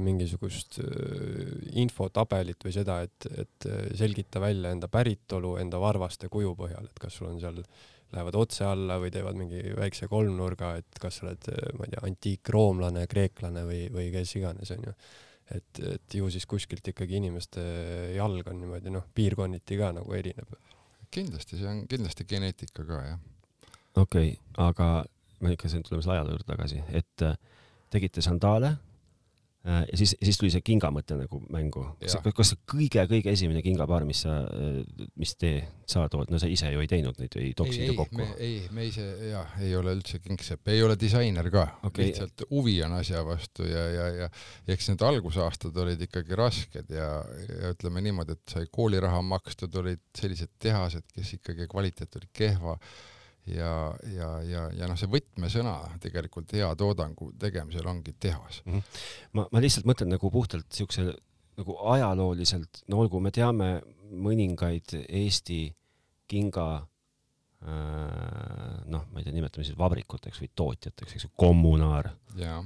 mingisugust 0.00 0.80
äh, 0.84 1.52
infotabelit 1.82 2.64
või 2.64 2.74
seda, 2.74 3.00
et, 3.06 3.28
et 3.44 3.68
äh, 3.68 3.86
selgita 3.98 4.42
välja 4.42 4.72
enda 4.74 4.90
päritolu 4.92 5.56
enda 5.62 5.80
varvaste 5.82 6.30
kuju 6.32 6.54
põhjal, 6.58 6.90
et 6.90 7.02
kas 7.02 7.18
sul 7.18 7.30
on 7.32 7.40
seal 7.42 7.62
lähevad 8.08 8.38
otse 8.40 8.64
alla 8.64 8.96
või 9.02 9.10
teevad 9.12 9.36
mingi 9.36 9.62
väikse 9.76 10.08
kolmnurga, 10.08 10.76
et 10.80 11.00
kas 11.02 11.20
sa 11.20 11.26
oled, 11.28 11.50
äh, 11.52 11.72
ma 11.78 11.88
ei 11.88 11.96
tea, 11.96 12.04
antiikroomlane, 12.08 13.08
kreeklane 13.10 13.66
või, 13.68 13.82
või 13.94 14.12
kes 14.14 14.36
iganes, 14.40 14.72
onju 14.78 14.94
et, 15.54 15.80
et 15.94 16.14
ju 16.18 16.28
siis 16.32 16.46
kuskilt 16.48 16.88
ikkagi 16.92 17.18
inimeste 17.18 17.62
jalg 18.16 18.48
on 18.50 18.58
niimoodi 18.60 18.92
noh, 18.92 19.06
piirkonniti 19.16 19.78
ka 19.80 19.92
nagu 19.96 20.16
erineb. 20.16 20.56
kindlasti, 21.10 21.56
see 21.56 21.68
on 21.68 21.86
kindlasti 21.88 22.26
geneetika 22.28 22.84
ka 22.84 22.98
jah. 23.06 23.22
okei 23.96 24.34
okay,, 24.34 24.34
aga 24.60 24.88
me 25.40 25.54
ikka 25.54 25.70
siin 25.70 25.84
tuleme 25.86 26.02
selle 26.04 26.18
ajaloo 26.18 26.36
juurde 26.36 26.48
tagasi, 26.52 26.82
et 27.00 27.26
äh, 27.26 27.38
tegite 27.90 28.24
sandaale 28.24 28.76
Äh, 29.66 29.84
ja 29.90 29.96
siis, 29.98 30.14
siis 30.22 30.38
tuli 30.38 30.48
see 30.54 30.62
kinga 30.64 30.88
mõte 30.94 31.16
nagu 31.18 31.40
mängu. 31.50 31.82
kas, 31.98 32.14
kas 32.22 32.52
see 32.52 32.60
kõige-kõige 32.70 33.32
esimene 33.34 33.60
kingapaar, 33.64 34.04
mis 34.06 34.22
sa, 34.22 34.36
äh, 34.54 35.08
mis 35.18 35.34
te, 35.36 35.50
sa 35.88 36.04
tood, 36.12 36.30
no 36.30 36.38
sa 36.38 36.48
ise 36.48 36.70
ju 36.72 36.84
ei 36.84 36.88
teinud 36.88 37.18
neid, 37.18 37.34
ei 37.42 37.50
toksinud 37.58 37.90
ju 37.90 37.96
kokku? 37.98 38.28
ei, 38.38 38.62
me 38.72 38.86
ise 38.86 39.04
ja 39.32 39.42
ei 39.58 39.74
ole 39.76 39.96
üldse 39.98 40.22
kingsepp, 40.22 40.70
ei 40.70 40.80
ole 40.86 40.94
disainer 41.00 41.50
ka 41.52 41.66
okay., 41.82 42.06
lihtsalt 42.06 42.46
huvi 42.52 42.78
on 42.86 42.96
asja 43.00 43.24
vastu 43.26 43.66
ja, 43.66 43.84
ja, 43.92 44.08
ja 44.22 44.30
eks 44.72 44.92
need 44.92 45.04
algusaastad 45.10 45.82
olid 45.84 46.06
ikkagi 46.06 46.38
rasked 46.38 46.94
ja, 46.94 47.10
ja 47.50 47.74
ütleme 47.74 48.06
niimoodi, 48.06 48.38
et 48.38 48.56
sai 48.56 48.70
kooliraha 48.72 49.20
makstud, 49.34 49.74
olid 49.82 50.06
sellised 50.16 50.54
tehased, 50.62 51.10
kes 51.12 51.34
ikkagi 51.40 51.66
kvaliteet 51.68 52.16
oli 52.22 52.30
kehva 52.30 52.78
ja, 53.54 53.94
ja, 54.12 54.42
ja, 54.42 54.70
ja 54.76 54.88
noh, 54.90 54.98
see 54.98 55.10
võtmesõna 55.12 55.74
tegelikult 56.02 56.52
hea 56.56 56.68
toodangu 56.78 57.26
tegemisel 57.40 57.86
ongi 57.90 58.12
tehas 58.20 58.62
mm. 58.64 58.72
-hmm. 58.72 58.82
ma, 59.38 59.42
ma 59.52 59.58
lihtsalt 59.64 59.86
mõtlen 59.88 60.10
nagu 60.14 60.26
puhtalt 60.30 60.68
siukse 60.72 61.02
nagu 61.58 61.72
ajalooliselt, 61.92 62.72
no 62.88 62.94
olgu, 63.02 63.16
me 63.20 63.30
teame 63.34 63.68
mõningaid 64.08 64.88
Eesti 65.08 65.74
kinga 66.30 66.68
äh, 66.78 66.84
noh, 68.86 69.02
ma 69.10 69.18
ei 69.18 69.24
tea, 69.26 69.34
nimetame 69.34 69.64
siis 69.66 69.78
vabrikuteks 69.78 70.38
või 70.42 70.50
tootjateks, 70.54 71.12
eks 71.16 71.24
ju, 71.26 71.30
Kommunaar. 71.36 72.06
Äh, 72.38 72.62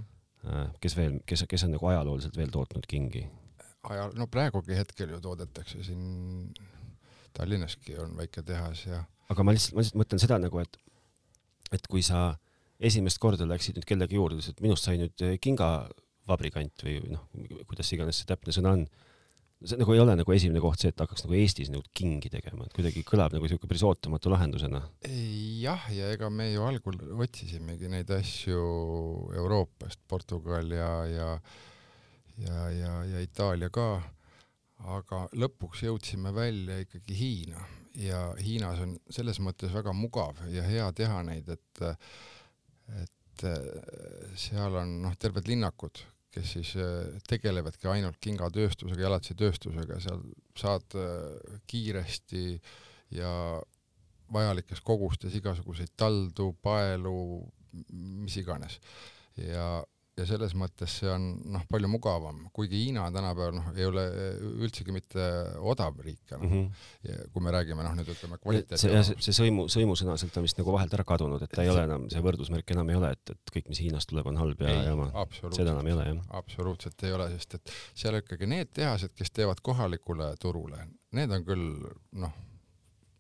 kes 0.83 0.95
veel, 0.99 1.15
kes, 1.27 1.41
kes 1.49 1.65
on 1.65 1.73
nagu 1.77 1.87
ajalooliselt 1.89 2.37
veel 2.37 2.51
tootnud 2.53 2.87
kingi? 2.91 3.25
aja, 3.91 4.11
no 4.15 4.29
praegugi 4.31 4.77
hetkel 4.79 5.11
ju 5.11 5.19
toodetakse 5.23 5.83
siin 5.83 6.53
Tallinnaski 7.33 7.97
on 7.99 8.13
väike 8.17 8.43
tehas 8.47 8.85
ja 8.87 9.03
aga 9.33 9.47
ma 9.47 9.55
lihtsalt, 9.55 9.77
ma 9.77 9.85
lihtsalt 9.85 10.01
mõtlen 10.03 10.23
seda 10.23 10.39
nagu, 10.43 10.63
et, 10.63 10.79
et 11.75 11.87
kui 11.91 12.05
sa 12.07 12.33
esimest 12.83 13.21
korda 13.23 13.47
läksid 13.49 13.79
nüüd 13.79 13.87
kellegi 13.89 14.19
juurde, 14.19 14.39
ütlesid, 14.39 14.59
et 14.59 14.65
minust 14.65 14.89
sai 14.89 14.99
nüüd 15.01 15.25
eh, 15.25 15.39
kingavabrikant 15.43 16.85
või 16.87 16.99
noh, 17.15 17.25
kuidas 17.71 17.93
iganes 17.95 18.21
see 18.21 18.29
täpne 18.29 18.55
sõna 18.55 18.77
on. 18.79 18.87
see 19.63 19.79
nagu 19.79 19.95
ei 19.95 20.03
ole 20.03 20.17
nagu 20.19 20.35
esimene 20.35 20.63
koht 20.63 20.83
see, 20.83 20.91
et 20.91 21.03
hakkaks 21.03 21.27
nagu 21.27 21.37
Eestis 21.39 21.71
nagu 21.71 21.85
kingi 21.95 22.33
tegema, 22.33 22.67
et 22.67 22.75
kuidagi 22.75 23.05
kõlab 23.07 23.35
nagu 23.37 23.51
siuke 23.51 23.71
päris 23.71 23.85
ootamatu 23.87 24.33
lahendusena. 24.33 24.83
jah, 25.63 25.87
ja 25.95 26.11
ega 26.15 26.31
me 26.31 26.51
ju 26.53 26.67
algul 26.67 26.99
otsisimegi 27.23 27.91
neid 27.93 28.11
asju 28.11 28.65
Euroopast, 29.39 30.03
Portugal 30.11 30.75
ja, 30.75 30.95
ja 31.07 31.29
ja, 32.39 32.71
ja, 32.71 32.93
ja 33.05 33.21
Itaalia 33.23 33.71
ka, 33.73 34.03
aga 34.83 35.27
lõpuks 35.39 35.85
jõudsime 35.87 36.33
välja 36.35 36.81
ikkagi 36.83 37.17
Hiina 37.19 37.63
ja 37.99 38.23
Hiinas 38.41 38.81
on 38.83 38.97
selles 39.13 39.41
mõttes 39.45 39.73
väga 39.75 39.93
mugav 39.97 40.41
ja 40.53 40.65
hea 40.67 40.89
teha 40.97 41.23
neid, 41.27 41.49
et 41.53 41.85
et 43.03 43.45
seal 44.39 44.75
on 44.77 44.99
noh, 45.05 45.15
terved 45.19 45.47
linnakud, 45.49 46.03
kes 46.33 46.51
siis 46.57 46.73
äh, 46.81 47.15
tegelevadki 47.29 47.89
ainult 47.89 48.19
kingatööstusega, 48.23 49.07
jalatsitööstusega, 49.07 49.99
seal 50.05 50.21
saad 50.59 50.97
äh, 51.01 51.57
kiiresti 51.69 52.61
ja 53.17 53.33
vajalikes 54.33 54.81
kogustes 54.85 55.35
igasuguseid 55.37 55.93
taldu, 55.97 56.53
paelu, 56.65 57.17
mis 58.23 58.37
iganes. 58.41 58.79
ja 59.37 59.83
ja 60.19 60.27
selles 60.29 60.53
mõttes 60.59 60.93
see 61.01 61.09
on 61.09 61.25
noh, 61.55 61.63
palju 61.71 61.89
mugavam, 61.89 62.43
kuigi 62.53 62.83
Hiina 62.83 63.07
tänapäeval 63.15 63.55
noh, 63.57 63.71
ei 63.77 63.87
ole 63.89 64.05
üldsegi 64.51 64.93
mitte 64.93 65.25
odav 65.73 65.97
riik 66.05 66.35
enam 66.35 66.45
mm. 66.45 66.67
-hmm. 66.67 67.31
kui 67.33 67.45
me 67.47 67.55
räägime 67.55 67.87
noh, 67.87 67.95
nüüd 67.97 68.13
ütleme 68.13 68.37
kvaliteeti. 68.43 68.81
see, 68.83 69.03
see, 69.09 69.17
see 69.29 69.39
sõimu, 69.41 69.67
sõimusõna 69.73 70.19
sealt 70.21 70.37
on 70.37 70.47
vist 70.47 70.61
nagu 70.61 70.77
vahelt 70.77 70.93
ära 70.99 71.07
kadunud, 71.09 71.43
et 71.43 71.55
ta 71.57 71.65
ei 71.65 71.73
ole 71.73 71.87
enam, 71.89 72.07
see 72.13 72.25
võrdusmärk 72.29 72.77
enam 72.77 72.93
ei 72.93 73.01
ole, 73.01 73.15
et, 73.17 73.35
et 73.37 73.57
kõik, 73.57 73.73
mis 73.73 73.81
Hiinast 73.87 74.13
tuleb, 74.13 74.29
on 74.29 74.41
halb 74.43 74.61
ja, 74.61 74.77
ja 74.91 74.95
ma, 74.99 75.27
seda 75.49 75.73
enam 75.73 75.89
ei 75.89 75.97
ole 75.97 76.09
jah. 76.11 76.23
absoluutselt 76.43 77.09
ei 77.09 77.17
ole, 77.17 77.31
sest 77.39 77.61
et 77.61 77.77
seal 78.05 78.21
ikkagi 78.21 78.51
need 78.53 78.73
tehased, 78.77 79.17
kes 79.17 79.33
teevad 79.33 79.65
kohalikule 79.65 80.35
turule, 80.41 80.85
need 81.17 81.33
on 81.33 81.49
küll 81.49 81.69
noh 82.21 82.41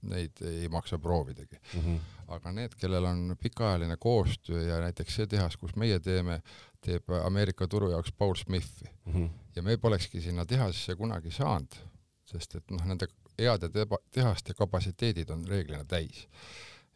neid 0.02 0.42
ei 0.46 0.68
maksa 0.68 0.98
proovidagi 0.98 1.56
mm. 1.56 1.80
-hmm. 1.80 1.98
aga 2.34 2.52
need, 2.52 2.74
kellel 2.78 3.04
on 3.04 3.36
pikaajaline 3.42 3.96
koostöö 3.96 4.62
ja 4.62 4.80
näiteks 4.80 5.14
see 5.14 5.26
tehas, 5.26 5.56
kus 5.56 5.76
meie 5.76 6.00
teeme, 6.00 6.40
teeb 6.82 7.14
Ameerika 7.22 7.68
turu 7.68 7.90
jaoks 7.92 8.12
Paul 8.18 8.34
Smithi 8.34 8.90
mm. 9.04 9.12
-hmm. 9.12 9.28
ja 9.56 9.62
me 9.62 9.76
polekski 9.76 10.20
sinna 10.20 10.46
tehasesse 10.46 10.96
kunagi 10.96 11.30
saanud, 11.30 11.78
sest 12.24 12.54
et 12.54 12.70
noh, 12.70 12.84
nende 12.86 13.06
heade 13.38 13.70
tehaste 14.10 14.54
kapatsiteedid 14.54 15.30
on 15.30 15.46
reeglina 15.48 15.84
täis. 15.84 16.28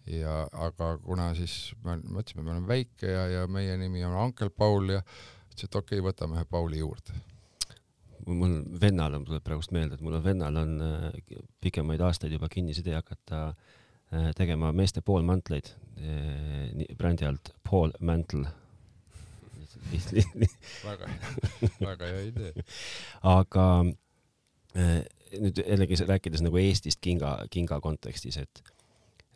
ja 0.07 0.49
aga 0.53 0.99
kuna 1.03 1.35
siis 1.35 1.75
me 1.85 1.97
mõtlesime, 1.97 2.43
me 2.43 2.51
oleme 2.51 2.69
väike 2.69 3.09
ja, 3.11 3.25
ja 3.29 3.47
meie 3.47 3.77
nimi 3.77 4.05
on 4.05 4.15
Uncle 4.15 4.51
Paul 4.51 4.89
ja 4.89 5.01
ütles, 5.01 5.65
et 5.65 5.75
okei 5.75 5.99
okay,, 5.99 6.11
võtame 6.11 6.39
ühe 6.39 6.45
Pauli 6.45 6.79
juurde 6.79 7.15
mul 8.27 8.61
vennal 8.81 9.15
on, 9.19 9.25
tuleb 9.27 9.43
praegust 9.47 9.73
meelde, 9.75 9.97
et 9.97 10.05
mul 10.05 10.19
on 10.19 10.25
vennal 10.25 10.61
on 10.63 10.77
äh, 10.83 11.41
pikemaid 11.63 12.01
aastaid 12.01 12.33
juba 12.35 12.49
kinnisidee 12.49 12.95
hakata 12.95 13.49
äh, 13.49 14.31
tegema 14.37 14.73
meeste 14.73 15.03
poolmantleid 15.03 15.73
äh, 15.99 16.97
brändi 16.99 17.27
alt 17.27 17.53
Paul 17.71 17.95
Mantle 18.01 18.49
väga 20.85 21.11
hea, 21.13 21.71
väga 21.81 22.11
hea 22.13 22.25
idee. 22.31 22.67
aga 23.23 23.67
nüüd 25.37 25.63
jällegi 25.63 26.01
rääkides 26.07 26.43
nagu 26.45 26.59
Eestist 26.61 27.01
kinga, 27.05 27.39
kinga 27.51 27.81
kontekstis, 27.85 28.41
et 28.43 28.63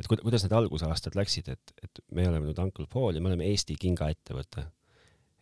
et 0.00 0.08
kuidas 0.08 0.44
need 0.44 0.52
algusaastad 0.56 1.16
läksid, 1.16 1.48
et, 1.52 1.72
et 1.84 2.04
me 2.16 2.24
oleme 2.28 2.48
nüüd 2.48 2.60
Uncle 2.62 2.86
Paul 2.88 3.16
ja 3.16 3.20
me 3.20 3.28
oleme 3.28 3.48
Eesti 3.50 3.76
kingaettevõte 3.80 4.64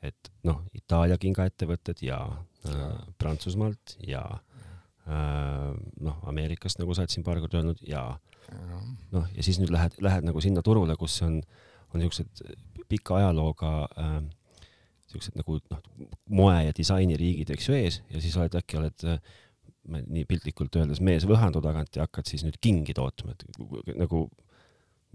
et 0.04 0.30
noh, 0.46 0.62
Itaalia 0.76 1.18
kingaettevõtted 1.20 2.02
ja 2.06 2.20
äh, 2.68 2.84
Prantsusmaalt 3.18 3.96
ja 4.06 4.22
äh, 4.30 5.74
noh, 6.04 6.20
Ameerikast, 6.30 6.80
nagu 6.80 6.94
sa 6.94 7.04
oled 7.04 7.14
siin 7.14 7.26
paar 7.26 7.40
korda 7.42 7.60
öelnud, 7.60 7.82
ja 7.86 8.04
noh, 9.14 9.26
ja 9.34 9.44
siis 9.44 9.58
nüüd 9.60 9.72
lähed, 9.74 9.98
lähed 10.04 10.28
nagu 10.28 10.42
sinna 10.44 10.62
turule, 10.64 10.96
kus 11.00 11.18
on, 11.26 11.40
on 11.92 12.02
niisugused 12.02 12.44
pika 12.88 13.18
ajalooga 13.20 13.72
äh, 13.90 14.18
siuksed 15.08 15.36
nagu 15.38 15.58
noh, 15.72 15.84
moe 16.36 16.56
ja 16.66 16.74
disainiriigid, 16.76 17.52
eks 17.54 17.68
ju, 17.70 17.76
ees 17.78 18.00
ja 18.12 18.22
siis 18.22 18.36
oled 18.40 18.58
äkki 18.60 18.80
oled 18.80 19.06
äh, 19.08 19.20
nii 19.88 20.26
piltlikult 20.28 20.76
öeldes 20.76 21.00
mees 21.04 21.24
võhandu 21.28 21.62
tagant 21.64 21.96
ja 21.96 22.04
hakkad 22.04 22.28
siis 22.28 22.44
nüüd 22.44 22.58
kingi 22.60 22.96
tootma, 22.96 23.32
et 23.32 23.94
nagu 23.96 24.26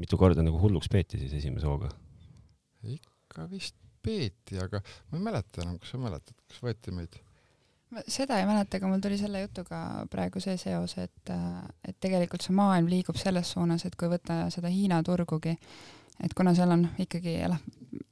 mitu 0.02 0.18
korda 0.18 0.46
nagu 0.46 0.60
hulluks 0.62 0.90
peeti 0.92 1.22
siis 1.22 1.36
esimese 1.38 1.70
hooga? 1.70 1.92
ikka 2.84 3.46
vist 3.52 3.78
peeti, 4.04 4.58
aga 4.60 4.82
ma 5.12 5.20
ei 5.20 5.24
mäleta 5.30 5.64
enam, 5.64 5.78
kas 5.80 5.94
sa 5.94 6.02
mäletad, 6.02 6.36
kas 6.50 6.64
võeti 6.66 6.94
meid? 6.96 7.16
seda 8.10 8.40
ei 8.42 8.48
mäleta, 8.50 8.80
aga 8.80 8.90
mul 8.90 9.02
tuli 9.04 9.20
selle 9.22 9.44
jutuga 9.44 9.80
praegu 10.12 10.42
see 10.44 10.58
seos, 10.58 10.98
et, 11.02 11.34
et 11.86 11.98
tegelikult 12.02 12.46
see 12.46 12.56
maailm 12.58 12.90
liigub 12.90 13.20
selles 13.22 13.54
suunas, 13.54 13.86
et 13.86 13.96
kui 14.00 14.10
võtta 14.12 14.48
seda 14.54 14.72
Hiina 14.74 15.02
turgugi, 15.06 15.54
et 16.24 16.34
kuna 16.38 16.54
seal 16.56 16.72
on 16.76 16.88
ikkagi 17.00 17.38
elab 17.46 17.62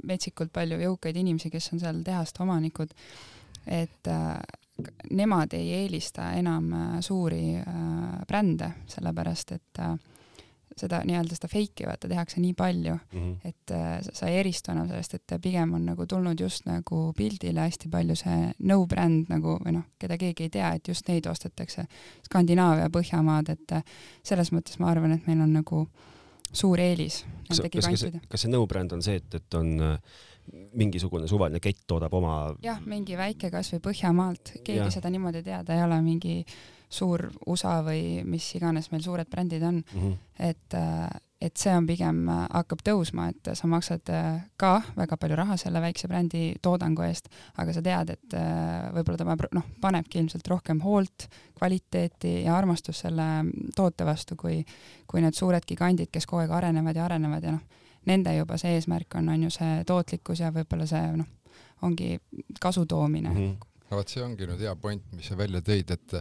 metsikult 0.08 0.52
palju 0.54 0.80
jõukaid 0.82 1.18
inimesi, 1.22 1.52
kes 1.54 1.72
on 1.74 1.82
seal 1.82 2.02
tehaste 2.06 2.44
omanikud, 2.44 2.94
et 3.70 4.10
äh, 4.10 4.38
nemad 5.14 5.54
ei 5.54 5.74
eelista 5.82 6.32
enam 6.38 6.72
äh, 6.74 6.96
suuri 7.06 7.44
äh, 7.60 8.24
brände, 8.28 8.72
sellepärast 8.90 9.54
et 9.58 9.84
äh, 9.84 9.94
seda 10.78 11.02
nii-öelda 11.06 11.36
seda 11.36 11.50
fake'i 11.52 11.88
vaata 11.88 12.10
tehakse 12.10 12.42
nii 12.42 12.54
palju 12.58 12.94
mm, 12.96 13.20
-hmm. 13.20 13.36
et 13.50 13.72
äh, 13.76 14.00
sa 14.14 14.28
ei 14.28 14.40
eristu 14.40 14.72
enam 14.72 14.88
sellest, 14.88 15.14
et 15.14 15.36
pigem 15.42 15.74
on 15.74 15.86
nagu 15.86 16.06
tulnud 16.06 16.40
just 16.40 16.66
nagu 16.66 17.14
pildile 17.18 17.68
hästi 17.68 17.90
palju 17.90 18.16
see 18.16 18.54
no 18.60 18.86
bränd 18.86 19.30
nagu 19.30 19.58
või 19.66 19.76
noh, 19.78 19.84
keda 20.00 20.18
keegi 20.18 20.48
ei 20.48 20.50
tea, 20.50 20.72
et 20.74 20.88
just 20.88 21.08
neid 21.08 21.28
ostetakse. 21.28 21.86
Skandinaavia, 22.26 22.90
Põhjamaad, 22.90 23.50
et 23.50 23.72
äh, 23.72 23.84
selles 24.24 24.52
mõttes 24.52 24.80
ma 24.80 24.92
arvan, 24.92 25.12
et 25.12 25.28
meil 25.28 25.42
on 25.42 25.54
nagu 25.54 25.88
suur 26.54 26.80
eelis 26.80 27.24
nende 27.50 27.70
gigantide. 27.72 28.22
kas 28.30 28.46
see 28.46 28.52
no 28.52 28.66
bränd 28.68 28.94
on 28.96 29.02
see, 29.06 29.22
et, 29.22 29.40
et 29.40 29.58
on 29.60 29.72
äh, 29.86 30.20
mingisugune 30.78 31.28
suvaline 31.30 31.62
kett 31.64 31.84
toodab 31.88 32.14
oma 32.18 32.36
jah, 32.64 32.80
mingi 32.86 33.18
väike 33.20 33.52
kasvõi 33.54 33.82
Põhjamaalt, 33.88 34.56
keegi 34.60 34.84
ja. 34.84 34.92
seda 34.94 35.12
niimoodi 35.14 35.42
ei 35.42 35.50
tea, 35.50 35.64
ta 35.68 35.78
ei 35.78 35.84
ole 35.86 36.00
mingi 36.06 36.42
suur 36.92 37.30
USA 37.48 37.80
või 37.86 38.22
mis 38.28 38.50
iganes 38.58 38.92
meil 38.92 39.04
suured 39.06 39.30
brändid 39.32 39.64
on 39.64 39.80
mm, 39.80 40.02
-hmm. 40.02 40.18
et, 40.50 40.76
äh, 40.76 41.08
et 41.42 41.58
see 41.58 41.74
on 41.74 41.88
pigem, 41.90 42.22
äh, 42.30 42.44
hakkab 42.54 42.84
tõusma, 42.86 43.28
et 43.32 43.52
sa 43.58 43.70
maksad 43.70 44.12
äh, 44.14 44.44
ka 44.62 44.76
väga 44.98 45.18
palju 45.18 45.38
raha 45.40 45.58
selle 45.58 45.82
väikse 45.82 46.10
brändi 46.12 46.44
toodangu 46.62 47.06
eest, 47.08 47.32
aga 47.62 47.74
sa 47.74 47.84
tead, 47.86 48.14
et 48.16 48.36
võib-olla 48.96 49.18
ta 49.18 49.50
noh, 49.58 49.68
panebki 49.82 50.22
ilmselt 50.22 50.48
rohkem 50.52 50.82
hoolt, 50.86 51.28
kvaliteeti 51.58 52.42
ja 52.46 52.56
armastust 52.58 53.06
selle 53.06 53.28
toote 53.76 54.06
vastu, 54.06 54.38
kui, 54.38 54.62
kui 55.08 55.22
need 55.22 55.38
suured 55.38 55.66
gigandid, 55.68 56.12
kes 56.14 56.30
kogu 56.30 56.44
aeg 56.46 56.54
arenevad 56.62 56.98
ja 56.98 57.06
arenevad 57.10 57.50
ja 57.50 57.58
noh, 57.58 57.82
nende 58.10 58.34
juba 58.36 58.58
see 58.58 58.78
eesmärk 58.78 59.20
on, 59.20 59.30
on 59.30 59.44
ju 59.46 59.52
see 59.54 59.82
tootlikkus 59.88 60.42
ja 60.42 60.54
võib-olla 60.54 60.88
see 60.90 61.04
noh, 61.18 61.28
ongi 61.86 62.16
kasu 62.62 62.86
toomine 62.86 63.30
mm. 63.30 63.44
-hmm 63.44 63.68
no 63.92 63.98
vot, 64.00 64.08
see 64.08 64.24
ongi 64.24 64.48
nüüd 64.48 64.62
hea 64.64 64.72
point, 64.80 65.04
mis 65.12 65.28
sa 65.28 65.36
välja 65.36 65.60
tõid, 65.68 65.90
et 65.92 66.14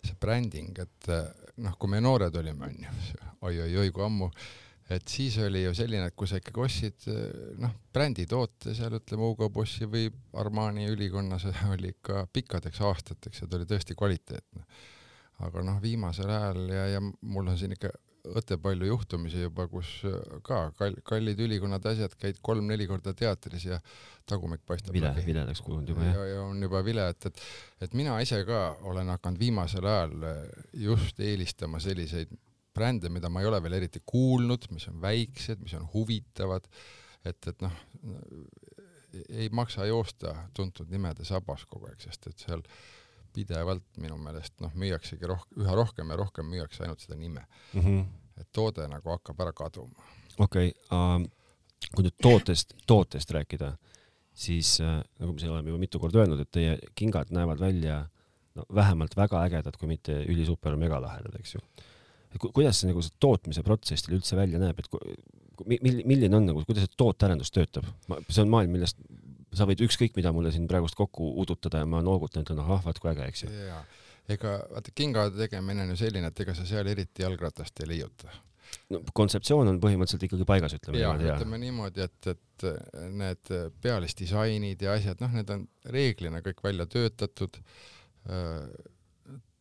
see 0.00 0.16
bränding, 0.20 0.78
et 0.80 1.08
noh, 1.60 1.74
kui 1.76 1.90
me 1.92 2.00
noored 2.00 2.34
olime, 2.40 2.70
onju, 2.70 2.94
oi-oi-oi, 3.44 3.90
kui 3.92 4.04
ammu, 4.06 4.30
et 4.90 5.08
siis 5.08 5.36
oli 5.44 5.62
ju 5.64 5.74
selline, 5.76 6.08
et 6.08 6.16
kui 6.16 6.28
sa 6.30 6.40
ikkagi 6.40 6.62
ostsid 6.64 7.08
noh, 7.60 7.74
bränditoote 7.92 8.74
seal 8.76 8.96
ütleme 8.98 9.26
Hugo 9.26 9.50
Bossi 9.52 9.88
või 9.90 10.08
Armani 10.40 10.88
ülikonnas 10.92 11.48
oli 11.74 11.92
ikka 11.96 12.26
pikkadeks 12.32 12.80
aastateks 12.88 13.42
ja 13.42 13.48
ta 13.48 13.60
oli 13.60 13.68
tõesti 13.68 13.96
kvaliteetne. 13.98 14.66
aga 15.46 15.62
noh, 15.62 15.80
viimasel 15.82 16.30
ajal 16.32 16.64
ja, 16.72 16.86
ja 16.96 17.02
mul 17.02 17.52
on 17.52 17.58
siin 17.58 17.76
ikka 17.76 17.92
õte 18.36 18.58
palju 18.60 18.88
juhtumisi 18.88 19.44
juba, 19.44 19.66
kus 19.70 19.88
ka 20.46 20.60
kall, 20.76 20.96
kallid 21.06 21.38
ülikonnad, 21.40 21.84
asjad, 21.88 22.14
käid 22.20 22.40
kolm-neli 22.44 22.88
korda 22.90 23.14
teatris 23.16 23.68
ja 23.68 23.78
tagumik 24.28 24.64
paistab 24.68 24.96
vile, 24.96 25.12
viledaks 25.24 25.62
kujunud 25.64 25.88
juba 25.88 26.04
jah. 26.04 26.18
ja 26.32 26.42
on 26.44 26.60
juba 26.62 26.82
vile, 26.84 27.06
et, 27.12 27.30
et, 27.30 27.46
et 27.86 27.96
mina 27.96 28.18
ise 28.24 28.42
ka 28.48 28.62
olen 28.88 29.12
hakanud 29.14 29.40
viimasel 29.40 29.88
ajal 29.88 30.28
just 30.88 31.20
eelistama 31.24 31.80
selliseid 31.80 32.34
brände, 32.78 33.10
mida 33.12 33.30
ma 33.32 33.42
ei 33.42 33.50
ole 33.50 33.60
veel 33.64 33.78
eriti 33.80 34.02
kuulnud, 34.06 34.68
mis 34.74 34.88
on 34.90 35.00
väiksed, 35.02 35.60
mis 35.64 35.74
on 35.78 35.88
huvitavad, 35.92 36.68
et, 37.26 37.50
et 37.50 37.64
noh, 37.64 37.74
ei 39.28 39.48
maksa 39.52 39.86
joosta 39.88 40.34
tuntud 40.56 40.90
nimede 40.92 41.26
sabas 41.26 41.64
kogu 41.68 41.88
aeg, 41.90 42.00
sest 42.04 42.30
et 42.30 42.46
seal 42.46 42.62
pidevalt 43.34 44.00
minu 44.02 44.16
meelest 44.20 44.56
noh, 44.64 44.72
müüaksegi 44.78 45.28
roh-, 45.28 45.46
üha 45.60 45.74
rohkem 45.76 46.10
ja 46.12 46.18
rohkem 46.18 46.48
müüakse 46.48 46.84
ainult 46.84 47.02
seda 47.04 47.18
nime 47.18 47.44
mm. 47.74 47.80
-hmm. 47.80 48.06
et 48.40 48.48
toode 48.52 48.86
nagu 48.88 49.12
hakkab 49.14 49.40
ära 49.44 49.52
kaduma. 49.52 50.06
okei 50.38 50.72
okay, 50.72 50.98
uh,, 50.98 51.22
kui 51.94 52.04
nüüd 52.04 52.16
tootest, 52.22 52.74
tootest 52.86 53.30
rääkida, 53.30 53.72
siis 54.34 54.78
uh, 54.80 55.00
nagu 55.20 55.32
me 55.32 55.40
siin 55.40 55.52
oleme 55.52 55.70
juba 55.70 55.80
mitu 55.80 56.00
korda 56.02 56.24
öelnud, 56.24 56.40
et 56.40 56.50
teie 56.52 56.78
kingad 56.94 57.30
näevad 57.30 57.60
välja 57.60 58.00
no 58.58 58.64
vähemalt 58.74 59.16
väga 59.16 59.44
ägedad, 59.46 59.76
kui 59.78 59.88
mitte 59.88 60.22
ülisuper 60.24 60.76
megalahedad, 60.76 61.38
eks 61.38 61.54
ju. 61.54 61.62
Ku, 62.36 62.50
kuidas 62.52 62.82
see 62.82 62.90
nagu 62.90 63.00
see 63.00 63.14
tootmise 63.22 63.62
protsess 63.64 64.04
teil 64.04 64.18
üldse 64.18 64.36
välja 64.36 64.60
näeb, 64.60 64.82
et 64.82 64.90
ku, 64.92 65.00
milline, 65.64 66.04
milline 66.08 66.36
on 66.36 66.50
nagu, 66.50 66.64
kuidas 66.68 66.84
see 66.84 66.98
tootearendus 67.00 67.52
töötab? 67.54 67.88
see 68.28 68.42
on 68.44 68.52
maailm, 68.52 68.74
millest 68.76 69.00
sa 69.56 69.66
võid 69.68 69.80
ükskõik 69.86 70.16
mida 70.18 70.32
mulle 70.34 70.52
siin 70.54 70.66
praegust 70.70 70.98
kokku 70.98 71.30
udutada 71.42 71.82
ja 71.82 71.88
ma 71.88 72.02
noogutan, 72.04 72.44
ütlen 72.44 72.60
ahah, 72.62 72.82
vaat 72.84 73.00
kui 73.00 73.10
äge, 73.12 73.28
eks 73.30 73.46
ju. 73.46 73.54
ega 74.34 74.58
vaata 74.74 74.92
kingade 74.94 75.40
tegemine 75.40 75.86
on 75.86 75.94
ju 75.94 76.02
selline, 76.02 76.28
et 76.28 76.44
ega 76.44 76.54
sa 76.56 76.66
seal 76.68 76.90
eriti 76.92 77.24
jalgratast 77.24 77.80
ei 77.82 77.90
leiuta. 77.94 78.34
no 78.92 79.00
kontseptsioon 79.16 79.72
on 79.72 79.80
põhimõtteliselt 79.80 80.28
ikkagi 80.28 80.44
paigas, 80.48 80.76
ütleme 80.76 81.00
ja, 81.00 81.14
ütleme 81.16 81.60
niimoodi, 81.62 82.04
et, 82.04 82.30
et 82.34 82.68
need 83.16 83.54
pealisdisainid 83.80 84.84
ja 84.84 84.98
asjad, 84.98 85.24
noh, 85.24 85.32
need 85.40 85.56
on 85.56 85.64
reeglina 85.96 86.44
kõik 86.44 86.60
välja 86.68 86.86
töötatud 86.92 87.56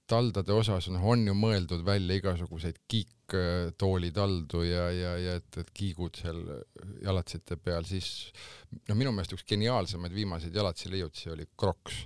taldade 0.07 0.53
osas 0.55 0.87
noh, 0.93 1.03
on 1.11 1.25
ju 1.27 1.35
mõeldud 1.37 1.83
välja 1.85 2.17
igasuguseid 2.19 2.79
kiiktoolitaldu 2.87 4.63
ja, 4.67 4.87
ja, 4.95 5.13
ja 5.19 5.35
et, 5.41 5.59
et 5.59 5.71
kiigud 5.75 6.17
seal 6.19 6.41
jalatsite 7.03 7.59
peal, 7.59 7.85
siis 7.87 8.31
no 8.87 8.95
minu 8.95 9.11
meelest 9.15 9.35
üks 9.35 9.45
geniaalsemaid 9.47 10.15
viimaseid 10.15 10.55
jalatsi 10.55 10.91
leiutisi 10.93 11.31
oli 11.33 11.47
Crocs 11.59 12.05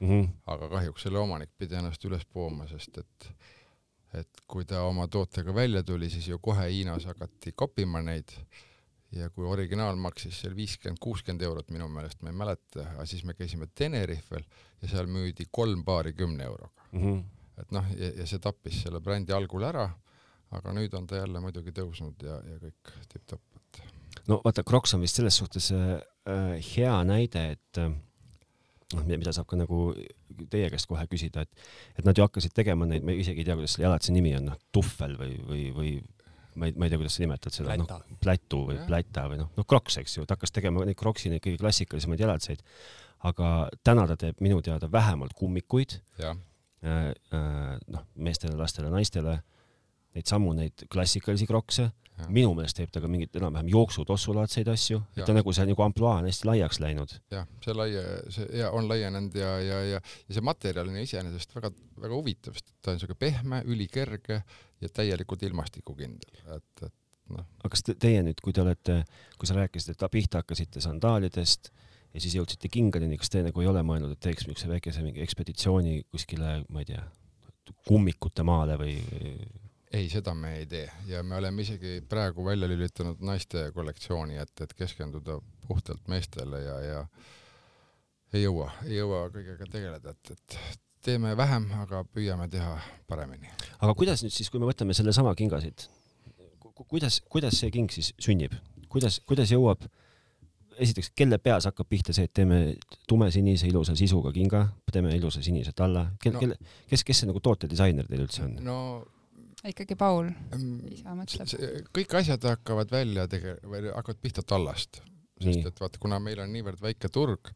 mm. 0.00 0.08
-hmm. 0.08 0.28
aga 0.46 0.68
kahjuks 0.68 1.06
selle 1.06 1.18
omanik 1.18 1.50
pidi 1.58 1.78
ennast 1.78 2.04
üles 2.04 2.26
pooma, 2.32 2.68
sest 2.68 2.98
et 2.98 3.30
et 4.16 4.40
kui 4.48 4.64
ta 4.64 4.82
oma 4.86 5.08
tootega 5.08 5.54
välja 5.54 5.82
tuli, 5.82 6.08
siis 6.10 6.28
ju 6.28 6.38
kohe 6.38 6.70
Hiinas 6.70 7.04
hakati 7.04 7.52
kopima 7.52 8.00
neid 8.02 8.32
ja 9.12 9.30
kui 9.30 9.44
originaal 9.46 9.96
maksis 9.96 10.40
seal 10.40 10.56
viiskümmend, 10.56 10.98
kuuskümmend 11.00 11.42
eurot 11.42 11.70
minu 11.70 11.88
meelest, 11.88 12.22
ma 12.22 12.32
ei 12.32 12.36
mäleta, 12.36 12.86
aga 12.94 13.06
siis 13.06 13.24
me 13.24 13.34
käisime 13.34 13.68
Tenerifel 13.74 14.44
ja 14.82 14.88
seal 14.88 15.06
müüdi 15.10 15.46
kolm 15.50 15.84
paari 15.84 16.12
kümne 16.12 16.44
euroga 16.44 16.88
mm. 16.92 17.00
-hmm 17.00 17.24
et 17.62 17.74
noh, 17.74 17.86
ja, 17.96 18.12
ja 18.20 18.26
see 18.28 18.42
tappis 18.42 18.82
selle 18.84 19.00
brändi 19.04 19.34
algul 19.36 19.64
ära, 19.68 19.86
aga 20.56 20.74
nüüd 20.76 20.94
on 20.98 21.06
ta 21.10 21.20
jälle 21.20 21.42
muidugi 21.42 21.74
tõusnud 21.74 22.26
ja, 22.26 22.40
ja 22.46 22.58
kõik 22.62 22.96
tipp-topp, 23.12 23.60
et. 23.60 23.80
no 24.30 24.40
vaata, 24.44 24.64
Crocs 24.66 24.96
on 24.96 25.04
vist 25.04 25.18
selles 25.20 25.38
suhtes 25.40 25.70
äh, 25.74 25.96
hea 26.74 26.96
näide, 27.08 27.46
et 27.56 27.80
äh, 27.82 27.94
noh, 28.94 29.06
mida 29.08 29.34
saab 29.34 29.48
ka 29.50 29.58
nagu 29.58 29.88
teie 30.52 30.68
käest 30.72 30.88
kohe 30.90 31.06
küsida, 31.10 31.46
et, 31.46 31.64
et 31.96 32.06
nad 32.06 32.16
ju 32.16 32.26
hakkasid 32.26 32.54
tegema 32.56 32.88
neid, 32.88 33.06
ma 33.06 33.16
isegi 33.16 33.42
ei 33.42 33.48
tea, 33.48 33.56
kuidas 33.58 33.76
selle 33.76 33.88
jalatise 33.88 34.14
nimi 34.14 34.36
on, 34.38 34.52
noh, 34.52 34.60
tuhvel 34.74 35.16
või, 35.20 35.32
või, 35.48 35.64
või 35.76 35.94
ma 36.56 36.68
ei, 36.68 36.76
ma 36.76 36.86
ei 36.86 36.92
tea, 36.92 37.00
kuidas 37.00 37.16
sa 37.18 37.24
nimetad 37.24 37.56
seda, 37.56 37.78
noh, 37.80 38.04
plätu 38.22 38.62
või 38.70 38.78
yeah. 38.78 38.86
pläta 38.88 39.26
või 39.32 39.40
noh, 39.42 39.50
noh, 39.58 39.68
Crocs, 39.68 39.98
eks 40.02 40.18
ju, 40.18 40.26
ta 40.28 40.36
hakkas 40.36 40.54
tegema 40.54 40.84
neid 40.86 40.98
Crocsi, 41.00 41.32
neid 41.32 41.44
kõige 41.44 41.60
klassikalisemaid 41.64 42.22
jalatseid, 42.22 42.62
aga 43.26 43.54
täna 43.86 44.06
ta 44.10 44.18
teeb 44.20 44.40
minu 44.44 44.60
teada 44.64 44.88
vähemalt 44.92 45.34
kummikuid 45.36 45.98
Äh, 46.20 46.30
äh, 46.30 46.55
noh, 46.86 48.08
meestele, 48.16 48.56
lastele, 48.58 48.90
naistele, 48.92 49.38
neid 50.16 50.28
samu, 50.30 50.52
neid 50.56 50.86
klassikalisi 50.92 51.48
krokse. 51.48 51.90
minu 52.32 52.54
meelest 52.56 52.78
teeb 52.78 52.88
ta 52.88 53.00
ka 53.04 53.08
mingeid 53.12 53.34
enam-vähem 53.36 53.66
jooksutossulaadseid 53.68 54.70
asju, 54.72 55.02
et 55.18 55.26
ta 55.28 55.34
nagu 55.36 55.52
see 55.52 55.66
nagu 55.68 55.82
ampluaa 55.84 56.22
on 56.22 56.28
hästi 56.30 56.48
laiaks 56.48 56.78
läinud. 56.80 57.12
jah, 57.30 57.44
see 57.60 57.74
laie, 57.76 58.04
see 58.32 58.46
ja 58.56 58.70
on 58.72 58.88
laienenud 58.88 59.36
ja, 59.36 59.50
ja, 59.60 59.80
ja, 59.84 60.00
ja 60.00 60.36
see 60.38 60.44
materjal 60.48 60.88
on 60.88 60.96
iseenesest 61.02 61.52
väga, 61.58 61.74
väga 62.00 62.16
huvitav, 62.16 62.56
sest 62.56 62.72
ta 62.80 62.94
on 62.94 63.02
siuke 63.02 63.18
pehme, 63.20 63.60
ülikerge 63.68 64.40
ja 64.80 64.88
täielikult 64.88 65.44
ilmastikukindel, 65.44 66.40
et, 66.56 66.86
et 66.88 66.94
noh. 67.36 67.44
aga 67.60 67.74
kas 67.74 67.84
te, 67.84 67.98
teie 68.00 68.24
nüüd, 68.24 68.40
kui 68.40 68.56
te 68.56 68.64
olete, 68.64 69.02
kui 69.36 69.50
sa 69.50 69.58
rääkisid, 69.60 69.92
et 69.92 70.08
pihta 70.16 70.40
hakkasite 70.40 70.80
sandaalidest 70.84 71.68
ja 72.16 72.22
siis 72.24 72.38
jõudsite 72.38 72.70
kingadeni, 72.72 73.18
kas 73.20 73.30
te 73.32 73.42
nagu 73.44 73.60
ei 73.60 73.68
ole 73.68 73.82
mõelnud, 73.84 74.16
et 74.16 74.22
teeks 74.24 74.46
niisuguse 74.46 74.70
väikese 74.70 75.04
mingi 75.04 75.20
ekspeditsiooni 75.24 75.98
kuskile, 76.08 76.62
ma 76.72 76.82
ei 76.82 76.88
tea, 76.88 77.04
kummikute 77.86 78.44
maale 78.46 78.78
või? 78.80 78.96
ei, 79.96 80.08
seda 80.12 80.32
me 80.36 80.56
ei 80.60 80.66
tee 80.70 80.86
ja 81.10 81.22
me 81.24 81.36
oleme 81.38 81.62
isegi 81.62 82.00
praegu 82.08 82.44
välja 82.44 82.68
lülitanud 82.68 83.20
naiste 83.24 83.68
kollektsiooni, 83.76 84.40
et, 84.42 84.54
et 84.64 84.72
keskenduda 84.76 85.38
puhtalt 85.68 86.08
meestele 86.10 86.62
ja, 86.64 86.78
ja 86.84 87.04
ei 88.34 88.42
jõua, 88.46 88.70
ei 88.88 88.98
jõua 88.98 89.26
kõigega 89.34 89.68
tegeleda, 89.70 90.16
et, 90.16 90.32
et 90.34 90.58
teeme 91.06 91.36
vähem, 91.38 91.68
aga 91.84 92.02
püüame 92.16 92.48
teha 92.52 92.74
paremini. 93.08 93.52
aga 93.78 93.92
kuidas 93.94 94.24
nüüd 94.24 94.34
siis, 94.34 94.50
kui 94.50 94.62
me 94.62 94.68
võtame 94.70 94.96
sellesama 94.96 95.36
kinga 95.38 95.60
siit, 95.64 95.86
kuidas, 96.88 97.20
kuidas 97.28 97.60
see 97.60 97.70
king 97.74 97.92
siis 97.92 98.12
sünnib, 98.22 98.56
kuidas, 98.92 99.20
kuidas 99.28 99.52
jõuab 99.52 99.84
esiteks, 100.78 101.10
kelle 101.16 101.38
peas 101.38 101.64
hakkab 101.68 101.88
pihta 101.88 102.12
see, 102.16 102.24
et 102.28 102.32
teeme 102.36 102.76
tumesinise 103.08 103.66
ilusa 103.70 103.94
sisuga 103.98 104.32
kinga, 104.32 104.62
teeme 104.92 105.14
ilusa 105.16 105.42
sinise 105.42 105.72
talla, 105.76 106.06
kel- 106.22 106.32
No. 106.36 106.40
kelle, 106.40 106.56
kes, 106.90 107.04
kes 107.04 107.20
see 107.22 107.26
nagu 107.30 107.40
tootedisainer 107.40 108.06
teil 108.08 108.24
üldse 108.26 108.42
on? 108.44 108.56
no 108.64 108.78
ikkagi 109.66 109.96
Paul 109.98 110.28
mm, 110.30 110.92
ise 110.92 111.14
mõtleb. 111.16 111.88
kõik 111.96 112.14
asjad 112.20 112.44
hakkavad 112.52 112.90
välja 112.92 113.26
tege- 113.28 113.58
või 113.64 113.88
hakkavad 113.94 114.20
pihta 114.22 114.42
tallast, 114.46 115.00
Nii. 115.40 115.54
sest 115.54 115.66
et 115.72 115.80
vaata, 115.80 115.98
kuna 116.00 116.18
meil 116.22 116.40
on 116.40 116.52
niivõrd 116.52 116.80
väike 116.80 117.08
turg, 117.12 117.50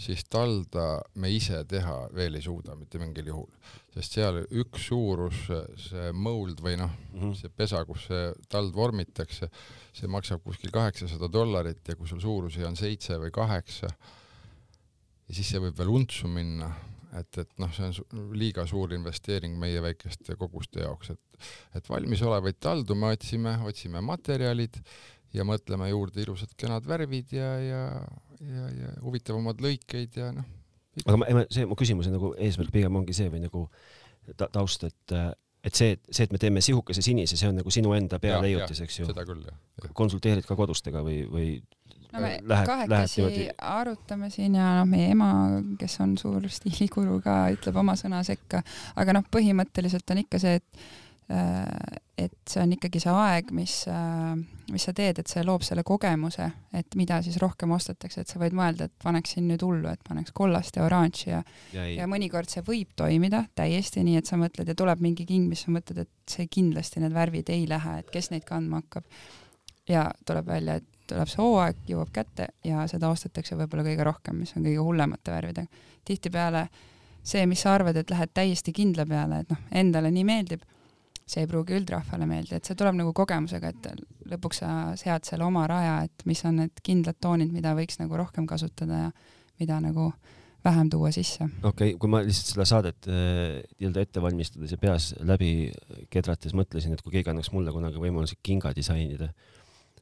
siis 0.00 0.22
talda 0.32 1.02
me 1.20 1.28
ise 1.34 1.58
teha 1.68 1.96
veel 2.16 2.38
ei 2.38 2.42
suuda 2.44 2.72
mitte 2.78 2.98
mingil 3.02 3.26
juhul, 3.28 3.48
sest 3.92 4.14
seal 4.16 4.38
üks 4.62 4.86
suurus, 4.88 5.42
see 5.76 6.06
mold 6.16 6.62
või 6.64 6.78
noh, 6.80 6.90
Mhm. 7.12 7.34
see 7.36 7.50
pesa, 7.52 7.82
kus 7.84 8.06
see 8.08 8.30
tald 8.48 8.72
vormitakse, 8.74 9.50
see 9.92 10.08
maksab 10.08 10.40
kuskil 10.46 10.72
kaheksasada 10.72 11.28
dollarit 11.28 11.84
ja 11.88 11.96
kui 11.96 12.08
sul 12.08 12.20
suurusi 12.22 12.64
on 12.64 12.76
seitse 12.80 13.18
või 13.20 13.30
kaheksa, 13.34 13.90
ja 15.28 15.34
siis 15.34 15.50
see 15.52 15.60
võib 15.62 15.76
veel 15.78 15.92
untsu 15.92 16.28
minna, 16.32 16.70
et, 17.18 17.38
et 17.42 17.50
noh, 17.58 17.70
see 17.74 17.90
on 17.90 18.32
liiga 18.38 18.64
suur 18.70 18.92
investeering 18.96 19.56
meie 19.58 19.82
väikeste 19.82 20.36
koguste 20.40 20.80
jaoks, 20.84 21.10
et, 21.10 21.46
et 21.74 21.88
valmisolevaid 21.90 22.56
taldu 22.62 22.94
me 22.94 23.12
otsime, 23.16 23.56
otsime 23.66 24.00
materjalid 24.00 24.80
ja 25.36 25.46
mõtleme 25.46 25.90
juurde 25.90 26.24
ilusad 26.24 26.54
kenad 26.58 26.86
värvid 26.88 27.34
ja, 27.36 27.50
ja, 27.62 27.82
ja, 28.40 28.70
ja 28.74 28.94
huvitavamad 29.04 29.62
lõikeid 29.62 30.18
ja 30.20 30.30
noh, 30.34 30.48
aga 31.06 31.20
ma, 31.20 31.44
see 31.52 31.68
mu 31.68 31.78
küsimuse 31.78 32.12
nagu 32.12 32.32
eesmärk 32.38 32.72
pigem 32.74 32.98
ongi 33.00 33.14
see 33.16 33.30
või 33.32 33.44
nagu 33.44 33.66
ta, 34.36 34.48
taust, 34.50 34.84
et, 34.88 35.16
et 35.64 35.76
see, 35.76 35.96
see, 36.10 36.26
et 36.26 36.34
me 36.34 36.40
teeme 36.42 36.62
sihukese 36.64 37.04
sinise, 37.04 37.38
see 37.38 37.50
on 37.50 37.60
nagu 37.60 37.74
sinu 37.74 37.94
enda 37.96 38.20
pea 38.22 38.36
Jaa, 38.36 38.46
leiutis, 38.46 38.82
eks 38.84 39.02
ju. 39.02 39.10
seda 39.10 39.26
küll 39.28 39.44
jah. 39.46 39.92
konsulteerid 39.96 40.48
ka 40.48 40.58
kodustega 40.58 41.04
või, 41.06 41.22
või 41.30 41.50
no 42.12 42.24
me 42.24 42.32
lähed 42.42 42.66
kahekesi 42.66 43.20
niimoodi 43.20 43.46
arutame 43.70 44.30
siin 44.34 44.56
ja 44.58 44.72
noh, 44.80 44.88
meie 44.90 45.12
ema, 45.14 45.30
kes 45.80 46.00
on 46.04 46.16
suur 46.20 46.48
stiiliguru 46.50 47.20
ka, 47.24 47.42
ütleb 47.54 47.78
oma 47.82 47.96
sõna 47.98 48.22
sekka, 48.26 48.64
aga 48.98 49.16
noh, 49.16 49.26
põhimõtteliselt 49.32 50.10
on 50.14 50.24
ikka 50.24 50.42
see, 50.42 50.58
et 50.60 50.84
et 51.30 52.34
see 52.50 52.60
on 52.62 52.72
ikkagi 52.74 53.00
see 53.02 53.12
aeg, 53.14 53.50
mis, 53.54 53.74
mis 54.72 54.84
sa 54.86 54.92
teed, 54.96 55.20
et 55.22 55.30
see 55.30 55.44
loob 55.46 55.62
selle 55.66 55.84
kogemuse, 55.86 56.48
et 56.76 56.96
mida 56.98 57.20
siis 57.24 57.38
rohkem 57.42 57.70
ostetakse, 57.76 58.24
et 58.24 58.32
sa 58.32 58.40
võid 58.42 58.56
mõelda, 58.56 58.88
et 58.88 59.04
paneksin 59.04 59.46
nüüd 59.48 59.62
hullu, 59.64 59.88
et 59.92 60.02
paneks 60.06 60.34
kollast 60.36 60.76
ja 60.76 60.84
oranži 60.88 61.30
ja 61.30 61.42
ja 61.72 61.86
ei 61.86 61.96
ja 62.00 62.08
mõnikord 62.10 62.50
see 62.50 62.64
võib 62.66 62.92
toimida 62.98 63.44
täiesti 63.58 64.04
nii, 64.06 64.18
et 64.20 64.30
sa 64.30 64.38
mõtled 64.40 64.68
ja 64.68 64.76
tuleb 64.76 65.02
mingi 65.04 65.26
king, 65.28 65.48
mis 65.50 65.64
sa 65.66 65.74
mõtled, 65.74 66.02
et 66.04 66.30
see 66.30 66.48
kindlasti 66.50 67.02
need 67.04 67.14
värvid 67.14 67.52
ei 67.54 67.66
lähe, 67.70 68.00
et 68.02 68.10
kes 68.12 68.32
neid 68.34 68.46
kandma 68.48 68.82
hakkab. 68.82 69.06
ja 69.88 70.10
tuleb 70.26 70.46
välja, 70.46 70.80
et 70.80 71.06
tuleb 71.10 71.30
see 71.30 71.42
hooaeg, 71.42 71.78
jõuab 71.88 72.10
kätte 72.14 72.50
ja 72.64 72.86
seda 72.90 73.10
ostetakse 73.10 73.56
võib-olla 73.58 73.86
kõige 73.86 74.06
rohkem, 74.06 74.42
mis 74.42 74.54
on 74.56 74.66
kõige 74.66 74.82
hullemate 74.82 75.30
värvidega. 75.30 75.86
tihtipeale 76.04 76.68
see, 77.22 77.46
mis 77.46 77.62
sa 77.62 77.74
arvad, 77.74 77.96
et 77.96 78.10
lähed 78.10 78.32
täiesti 78.34 78.72
kindla 78.72 79.06
peale, 79.06 79.42
et 79.42 79.50
noh, 79.52 79.64
endale 79.76 80.10
nii 80.14 80.26
meeldib, 80.26 80.62
see 81.30 81.44
ei 81.44 81.50
pruugi 81.50 81.76
üldrahvale 81.78 82.26
meeldida, 82.28 82.58
et 82.58 82.68
see 82.68 82.78
tuleb 82.78 82.98
nagu 82.98 83.12
kogemusega, 83.16 83.70
et 83.70 84.02
lõpuks 84.32 84.62
sa 84.62 84.72
sead 84.98 85.28
selle 85.28 85.46
oma 85.46 85.66
raja, 85.70 86.00
et 86.08 86.26
mis 86.28 86.42
on 86.48 86.58
need 86.62 86.82
kindlad 86.86 87.20
toonid, 87.22 87.52
mida 87.54 87.74
võiks 87.78 88.00
nagu 88.02 88.18
rohkem 88.18 88.48
kasutada 88.50 89.06
ja 89.06 89.10
mida 89.60 89.78
nagu 89.84 90.10
vähem 90.64 90.90
tuua 90.92 91.10
sisse. 91.14 91.46
okei 91.62 91.92
okay,, 91.92 91.98
kui 92.00 92.10
ma 92.12 92.20
lihtsalt 92.24 92.52
seda 92.52 92.66
saadet 92.68 93.08
äh, 93.08 93.60
nii-öelda 93.78 94.04
ette 94.04 94.22
valmistades 94.22 94.74
ja 94.74 94.80
peas 94.80 95.10
läbi 95.24 95.70
kedrates 96.12 96.54
mõtlesin, 96.56 96.94
et 96.94 97.02
kui 97.04 97.14
keegi 97.14 97.32
annaks 97.32 97.52
mulle 97.54 97.72
kunagi 97.72 98.02
võimaluse 98.02 98.36
kinga 98.42 98.74
disainida, 98.76 99.30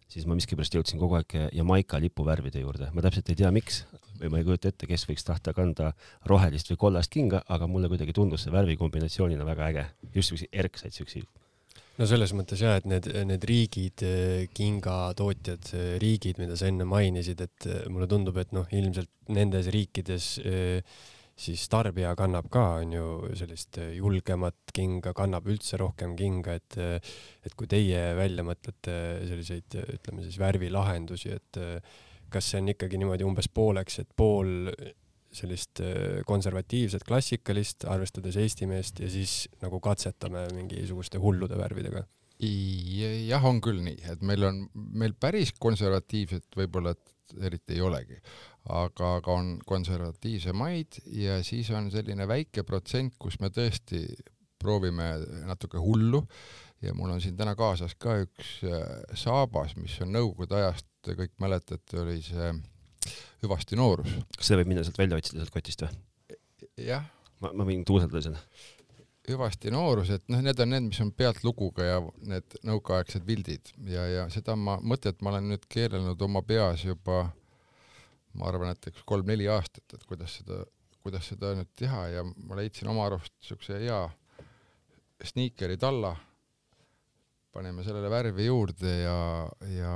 siis 0.09 0.27
ma 0.29 0.37
miskipärast 0.39 0.75
jõudsin 0.75 1.01
kogu 1.01 1.19
aeg 1.19 1.35
Jamaica 1.57 2.01
lipuvärvide 2.01 2.63
juurde. 2.63 2.91
ma 2.95 3.05
täpselt 3.05 3.29
ei 3.29 3.39
tea, 3.39 3.51
miks 3.55 3.83
või 4.19 4.33
ma 4.33 4.41
ei 4.41 4.47
kujuta 4.47 4.73
ette, 4.73 4.89
kes 4.91 5.05
võiks 5.09 5.27
tahta 5.27 5.55
kanda 5.57 5.93
rohelist 6.31 6.73
või 6.73 6.81
kollast 6.85 7.13
kinga, 7.15 7.43
aga 7.49 7.69
mulle 7.71 7.91
kuidagi 7.91 8.15
tundus 8.17 8.47
see 8.47 8.55
värvikombinatsioonina 8.55 9.47
väga 9.47 9.69
äge. 9.73 9.85
just 10.15 10.33
siukseid 10.33 10.49
erksaid 10.65 10.97
siukseid. 10.97 11.29
no 11.99 12.07
selles 12.07 12.33
mõttes 12.35 12.63
jah, 12.63 12.79
et 12.79 12.89
need, 12.89 13.11
need 13.29 13.45
riigid, 13.45 14.07
kingatootjad, 14.55 15.73
riigid, 16.03 16.39
mida 16.39 16.57
sa 16.57 16.71
enne 16.71 16.89
mainisid, 16.89 17.41
et 17.41 17.69
mulle 17.91 18.09
tundub, 18.11 18.37
et 18.39 18.53
noh, 18.53 18.67
ilmselt 18.73 19.11
nendes 19.29 19.71
riikides 19.75 20.39
siis 21.39 21.65
tarbija 21.71 22.15
kannab 22.19 22.49
ka, 22.53 22.65
on 22.83 22.93
ju, 22.97 23.07
sellist 23.39 23.79
julgemat 23.95 24.73
kinga, 24.75 25.15
kannab 25.17 25.47
üldse 25.51 25.79
rohkem 25.81 26.17
kinga, 26.19 26.59
et 26.59 26.79
et 26.79 27.55
kui 27.57 27.71
teie 27.71 28.13
välja 28.19 28.45
mõtlete 28.47 28.95
selliseid, 29.29 29.79
ütleme 29.99 30.27
siis 30.27 30.39
värvilahendusi, 30.43 31.35
et 31.39 31.61
kas 32.29 32.51
see 32.51 32.63
on 32.63 32.73
ikkagi 32.75 33.01
niimoodi 33.01 33.27
umbes 33.27 33.49
pooleks, 33.49 34.03
et 34.03 34.11
pool 34.19 34.73
sellist 35.39 35.83
konservatiivset 36.27 37.05
klassikalist, 37.07 37.85
arvestades 37.89 38.37
eesti 38.41 38.69
meest 38.69 39.03
ja 39.05 39.11
siis 39.13 39.43
nagu 39.63 39.81
katsetame 39.85 40.47
mingisuguste 40.57 41.21
hullude 41.23 41.59
värvidega? 41.61 42.07
jah, 42.39 43.45
on 43.45 43.59
küll 43.63 43.81
nii, 43.83 43.99
et 44.13 44.21
meil 44.23 44.45
on, 44.47 44.61
meil 44.75 45.15
päris 45.19 45.51
konservatiivset 45.59 46.55
võib-olla 46.55 46.95
eriti 47.45 47.77
ei 47.77 47.83
olegi, 47.85 48.19
aga, 48.69 49.15
aga 49.19 49.35
on 49.35 49.53
konservatiivsemaid 49.67 51.01
ja 51.17 51.43
siis 51.47 51.71
on 51.75 51.91
selline 51.95 52.29
väike 52.29 52.65
protsent, 52.69 53.17
kus 53.19 53.39
me 53.41 53.51
tõesti 53.55 54.05
proovime 54.59 55.11
natuke 55.47 55.81
hullu 55.81 56.23
ja 56.83 56.95
mul 56.95 57.15
on 57.15 57.21
siin 57.23 57.37
täna 57.39 57.55
kaasas 57.59 57.95
ka 57.99 58.19
üks 58.23 58.59
saabas, 59.19 59.77
mis 59.79 59.97
on 60.05 60.13
nõukogude 60.15 60.59
ajast, 60.61 60.89
kõik 61.09 61.35
mäletate, 61.43 62.01
oli 62.03 62.21
see 62.23 62.53
hüvasti 63.43 63.79
noorus. 63.79 64.11
kas 64.37 64.51
seda 64.51 64.61
võib 64.63 64.73
minna 64.73 64.85
sealt 64.87 64.99
välja 65.01 65.19
otsida 65.19 65.43
sealt 65.43 65.55
kotist 65.55 65.85
või? 65.85 65.95
jah. 66.89 67.07
ma, 67.43 67.53
ma 67.55 67.67
võin 67.69 67.85
tuuseldada 67.87 68.23
seda. 68.25 68.43
hüvasti 69.29 69.73
noorus, 69.73 70.13
et 70.15 70.25
noh, 70.33 70.43
need 70.45 70.61
on 70.65 70.73
need, 70.73 70.87
mis 70.91 71.01
on 71.05 71.13
pealtluguga 71.17 71.87
ja 71.87 71.99
need 72.31 72.59
nõukaaegsed 72.69 73.27
pildid 73.29 73.73
ja, 73.91 74.07
ja 74.09 74.29
seda 74.33 74.57
ma, 74.57 74.79
mõtet 74.81 75.23
ma 75.23 75.35
olen 75.35 75.53
nüüd 75.53 75.69
keerelnud 75.71 76.23
oma 76.29 76.43
peas 76.47 76.87
juba 76.87 77.27
ma 78.39 78.49
arvan, 78.51 78.73
et 78.75 78.91
üks 78.93 79.05
kolm-neli 79.09 79.49
aastat, 79.53 79.85
et 79.95 80.07
kuidas 80.09 80.39
seda, 80.41 80.63
kuidas 81.03 81.29
seda 81.33 81.55
nüüd 81.59 81.71
teha 81.79 82.07
ja 82.15 82.25
ma 82.25 82.59
leidsin 82.59 82.91
oma 82.91 83.07
arust 83.09 83.35
niisuguse 83.41 83.81
hea 83.83 84.01
sniikeri 85.29 85.79
talla, 85.81 86.15
paneme 87.53 87.83
sellele 87.87 88.11
värvi 88.13 88.47
juurde 88.47 88.93
ja, 89.03 89.19
ja 89.75 89.95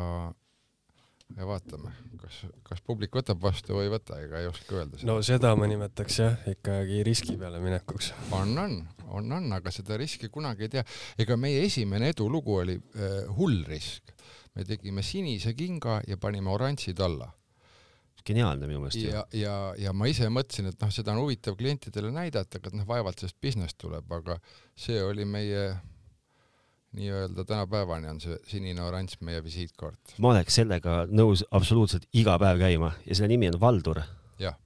ja 1.37 1.47
vaatame, 1.49 1.93
kas, 2.21 2.43
kas 2.67 2.83
publik 2.85 3.15
võtab 3.17 3.41
vastu 3.43 3.77
või 3.77 3.87
ei 3.87 3.93
võta, 3.93 4.19
ega 4.25 4.41
ei 4.43 4.49
oska 4.51 4.79
öelda. 4.79 5.01
no 5.09 5.19
seda 5.25 5.53
ma 5.59 5.69
nimetaks 5.71 6.19
jah, 6.21 6.47
ikkagi 6.53 7.03
riski 7.07 7.37
peale 7.41 7.61
minekuks. 7.63 8.13
on, 8.37 8.53
on, 8.59 8.77
on, 9.09 9.33
on, 9.39 9.49
aga 9.57 9.73
seda 9.75 9.97
riski 10.01 10.29
kunagi 10.33 10.69
ei 10.69 10.75
tea. 10.77 10.85
ega 11.25 11.39
meie 11.41 11.65
esimene 11.67 12.13
edulugu 12.13 12.59
oli 12.65 12.77
äh, 12.77 13.23
hull 13.39 13.63
risk. 13.69 14.13
me 14.55 14.67
tegime 14.69 15.05
sinise 15.07 15.55
kinga 15.57 16.01
ja 16.09 16.19
panime 16.21 16.53
oranži 16.53 16.95
talla. 16.95 17.31
Geniaalne 18.27 18.69
minu 18.69 18.83
meelest. 18.83 19.01
ja, 19.03 19.25
ja, 19.37 19.55
ja 19.79 19.93
ma 19.97 20.09
ise 20.11 20.29
mõtlesin, 20.33 20.71
et 20.73 20.83
noh, 20.83 20.93
seda 20.95 21.15
on 21.15 21.23
huvitav 21.25 21.57
klientidele 21.59 22.13
näidata, 22.15 22.61
aga 22.61 22.75
noh, 22.77 22.87
vaevalt 22.89 23.23
sellest 23.23 23.39
business 23.43 23.79
tuleb, 23.79 24.07
aga 24.13 24.39
see 24.79 25.03
oli 25.05 25.27
meie 25.29 25.73
nii-öelda 26.97 27.45
tänapäevani 27.49 28.11
on 28.11 28.19
see 28.21 28.37
sinine-oranž 28.51 29.17
meie 29.25 29.41
visiitkaart. 29.45 30.17
ma 30.19 30.35
oleks 30.35 30.59
sellega 30.61 31.03
nõus 31.09 31.45
absoluutselt 31.51 32.05
iga 32.13 32.37
päev 32.41 32.61
käima 32.61 32.93
ja 33.07 33.17
selle 33.17 33.33
nimi 33.33 33.49
on 33.49 33.61
Valdur. 33.61 34.03
jah. 34.43 34.59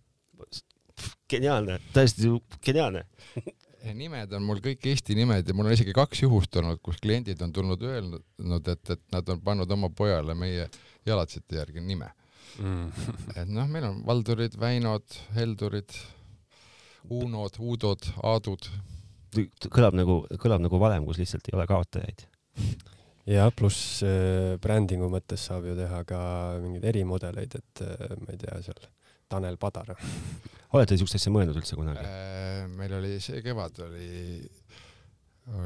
geniaalne, 1.30 1.78
täiesti 1.94 2.32
geniaalne 2.66 3.06
nimed 3.94 4.32
on 4.34 4.42
mul 4.42 4.58
kõik 4.64 4.88
Eesti 4.90 5.14
nimed 5.14 5.46
ja 5.46 5.54
mul 5.54 5.70
on 5.70 5.76
isegi 5.76 5.94
kaks 5.94 6.24
juhust 6.24 6.56
olnud, 6.58 6.82
kus 6.82 6.98
kliendid 7.02 7.42
on 7.46 7.52
tulnud 7.54 7.82
öelnud, 7.86 8.68
et, 8.72 8.90
et 8.90 9.02
nad 9.14 9.28
on 9.30 9.42
pannud 9.46 9.70
oma 9.70 9.90
pojale 9.94 10.34
meie 10.34 10.66
jalatsite 11.06 11.60
järgi 11.60 11.84
nime 11.84 12.10
mm. 12.58 13.12
et 13.36 13.52
noh, 13.52 13.68
meil 13.70 13.88
on 13.88 14.02
Valdurid, 14.06 14.56
Väinod, 14.60 15.18
Heldurid, 15.36 15.94
Unod, 17.16 17.60
Uudod, 17.62 18.08
Aadud. 18.26 18.68
kõlab 19.70 19.96
nagu, 19.98 20.22
kõlab 20.42 20.64
nagu 20.64 20.80
valem, 20.80 21.06
kus 21.06 21.20
lihtsalt 21.20 21.48
ei 21.50 21.56
ole 21.58 21.66
kaotajaid. 21.70 22.26
ja 23.36 23.48
pluss 23.54 24.02
äh, 24.06 24.56
brändingu 24.62 25.10
mõttes 25.12 25.46
saab 25.48 25.66
ju 25.68 25.76
teha 25.78 26.02
ka 26.08 26.20
mingeid 26.62 26.86
erimudeleid, 26.92 27.58
et 27.58 27.84
äh, 27.84 28.14
ma 28.22 28.34
ei 28.34 28.42
tea, 28.42 28.60
seal 28.66 28.84
Tanel 29.26 29.56
Padar 29.58 29.90
olete 30.76 30.96
siukest 30.98 31.18
asja 31.18 31.32
mõelnud 31.34 31.58
üldse 31.58 31.78
kunagi? 31.78 32.04
meil 32.76 32.92
oli 32.98 33.16
see 33.22 33.40
kevad 33.42 33.80
oli, 33.86 34.38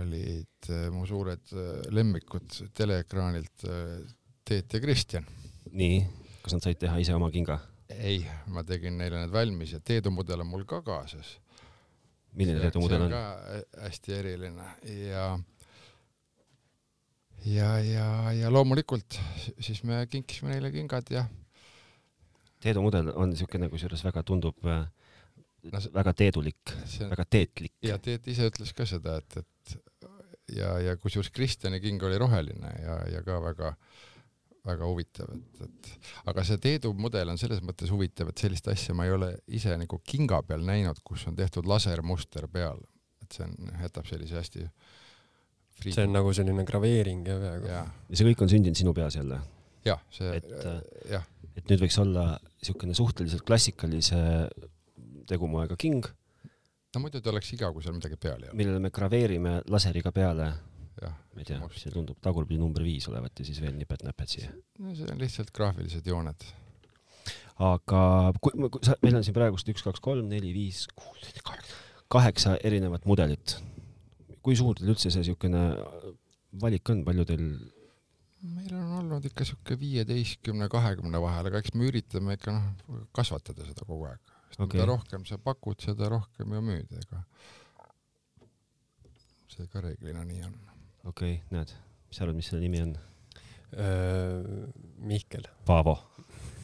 olid 0.00 0.70
mu 0.94 1.05
suured 1.09 1.53
lemmikud 1.92 2.62
teleekraanilt 2.76 3.66
Teet 4.50 4.72
ja 4.72 4.81
Kristjan. 4.83 5.26
nii, 5.76 6.00
kas 6.42 6.55
nad 6.57 6.62
said 6.64 6.79
teha 6.81 6.98
ise 7.03 7.14
oma 7.14 7.31
kinga? 7.31 7.59
ei, 7.90 8.20
ma 8.46 8.62
tegin 8.64 8.98
neile 8.98 9.18
need 9.24 9.33
valmis 9.35 9.72
ja 9.74 9.81
Teedu 9.81 10.12
mudel 10.14 10.40
on 10.44 10.46
mul 10.46 10.64
ka 10.64 10.79
kaasas. 10.87 11.38
milline 12.38 12.61
Teedu 12.62 12.81
mudel 12.85 13.03
on? 13.09 13.12
hä- 13.12 13.64
hästi 13.87 14.14
eriline 14.14 14.68
ja 15.11 15.24
ja, 17.44 17.68
ja, 17.81 18.07
ja 18.37 18.50
loomulikult 18.53 19.18
siis 19.61 19.83
me 19.85 20.05
kinkisime 20.11 20.50
neile 20.55 20.70
kingad 20.74 21.11
ja 21.11 21.24
Teedu 22.61 22.83
mudel 22.85 23.09
on 23.16 23.31
niisugune, 23.33 23.68
kusjuures 23.72 24.03
väga 24.05 24.22
tundub 24.22 24.64
äh, 24.68 24.87
No 25.72 25.76
see- 25.81 25.92
väga 25.92 26.14
teedulik, 26.16 26.70
väga 27.11 27.24
teetlik. 27.29 27.72
ja 27.85 27.98
Teet 28.00 28.29
ise 28.33 28.46
ütles 28.48 28.70
ka 28.72 28.87
seda, 28.88 29.18
et, 29.20 29.37
et 29.42 30.07
ja, 30.57 30.70
ja 30.81 30.94
kusjuures 30.96 31.29
Kristjani 31.37 31.81
king 31.85 32.00
oli 32.03 32.16
roheline 32.18 32.70
ja, 32.81 32.94
ja 33.12 33.20
ka 33.26 33.37
väga 33.44 33.74
väga 34.66 34.87
huvitav, 34.88 35.31
et, 35.35 35.61
et 35.66 35.90
aga 36.31 36.44
see 36.44 36.61
Teedu 36.61 36.92
mudel 36.99 37.33
on 37.33 37.38
selles 37.40 37.62
mõttes 37.64 37.90
huvitav, 37.92 38.31
et 38.33 38.42
sellist 38.42 38.68
asja 38.68 38.94
ma 38.96 39.07
ei 39.09 39.14
ole 39.14 39.31
ise 39.57 39.73
nagu 39.81 40.01
kinga 40.05 40.42
peal 40.46 40.64
näinud, 40.66 41.01
kus 41.07 41.27
on 41.31 41.37
tehtud 41.38 41.68
lasermuster 41.70 42.49
peal, 42.53 42.83
et 43.25 43.38
see 43.38 43.46
on, 43.46 43.57
jätab 43.81 44.09
sellise 44.11 44.37
hästi 44.40 44.66
free- 45.81 45.96
see 45.96 46.07
on 46.09 46.14
nagu 46.18 46.33
selline 46.37 46.66
graveering 46.68 47.25
ja 47.29 47.38
peaaegu. 47.40 47.73
ja, 47.73 47.85
see 48.12 48.29
kõik 48.29 48.44
on 48.44 48.53
sündinud 48.53 48.81
sinu 48.81 48.94
peas 48.96 49.16
jälle, 49.16 49.40
jah, 49.87 50.03
see 50.14 50.37
Et, 50.37 50.53
äh, 50.61 50.81
jah, 51.16 51.27
et 51.57 51.73
nüüd 51.73 51.85
võiks 51.87 52.01
olla 52.03 52.27
niisugune 52.61 52.96
suhteliselt 52.96 53.46
klassikalise 53.49 54.20
tegumoega 55.31 55.79
king, 55.81 56.05
no 56.94 57.03
muidu 57.03 57.23
ta 57.23 57.33
oleks 57.33 57.55
iga, 57.57 57.73
kui 57.73 57.85
seal 57.85 57.96
midagi 57.96 58.18
peal 58.20 58.42
ei 58.42 58.51
ole, 58.51 58.59
millele 58.61 58.83
me 58.83 58.92
graveerime 58.92 59.61
laseriga 59.73 60.12
peale, 60.12 60.53
jah. 61.00 61.14
ma 61.35 61.42
ei 61.42 61.48
tea, 61.48 61.61
see 61.79 61.92
tundub 61.94 62.18
tagurpidi 62.24 62.61
number 62.61 62.85
viis 62.87 63.07
olevat 63.11 63.40
ja 63.40 63.46
siis 63.46 63.61
veel 63.62 63.76
nipet-näpet 63.79 64.35
siia. 64.35 64.53
no 64.79 64.94
see 64.96 65.09
on 65.11 65.20
lihtsalt 65.22 65.53
graafilised 65.57 66.07
jooned. 66.07 66.46
aga 67.70 68.03
kui, 68.40 68.68
kui 68.68 68.87
sa, 68.87 68.96
meil 69.05 69.20
on 69.20 69.26
siin 69.26 69.37
praegust 69.37 69.68
üks, 69.72 69.85
kaks, 69.87 70.03
kolm, 70.05 70.31
neli, 70.33 70.53
viis, 70.57 70.87
kuus, 70.94 71.20
seitse, 71.24 71.44
kaheksa, 71.46 71.83
kaheksa 72.16 72.57
erinevat 72.64 73.07
mudelit. 73.11 73.59
kui 74.42 74.57
suur 74.59 74.79
teil 74.79 74.94
üldse 74.94 75.12
see 75.12 75.22
niisugune 75.22 75.66
valik 76.61 76.90
on, 76.90 77.05
palju 77.07 77.26
teil, 77.29 77.46
meil 78.57 78.74
on 78.74 78.98
olnud 79.03 79.31
ikka 79.31 79.46
sihuke 79.46 79.76
viieteistkümne, 79.79 80.68
kahekümne 80.72 81.20
vahel, 81.22 81.50
aga 81.50 81.62
eks 81.62 81.76
me 81.76 81.87
üritame 81.90 82.37
ikka 82.38 82.57
noh, 82.57 83.00
kasvatada 83.16 83.68
seda 83.68 83.87
kogu 83.87 84.09
aeg. 84.11 84.37
sest 84.50 84.64
okay. 84.64 84.81
mida 84.81 84.88
rohkem 84.90 85.26
sa 85.29 85.38
pakud, 85.38 85.79
seda 85.85 86.09
rohkem 86.11 86.57
ju 86.57 86.64
müüd, 86.64 86.98
ega 87.05 87.24
see 89.50 89.68
ka 89.70 89.83
reeglina 89.85 90.24
nii 90.24 90.44
on. 90.46 90.59
Okei 91.04 91.38
okay,, 91.38 91.46
näed, 91.54 91.72
mis 92.08 92.18
sa 92.18 92.26
arvad, 92.26 92.38
mis 92.40 92.50
selle 92.52 92.64
nimi 92.64 92.82
on? 92.84 92.96
Mihkel, 95.06 95.46
Paavo. 95.66 95.94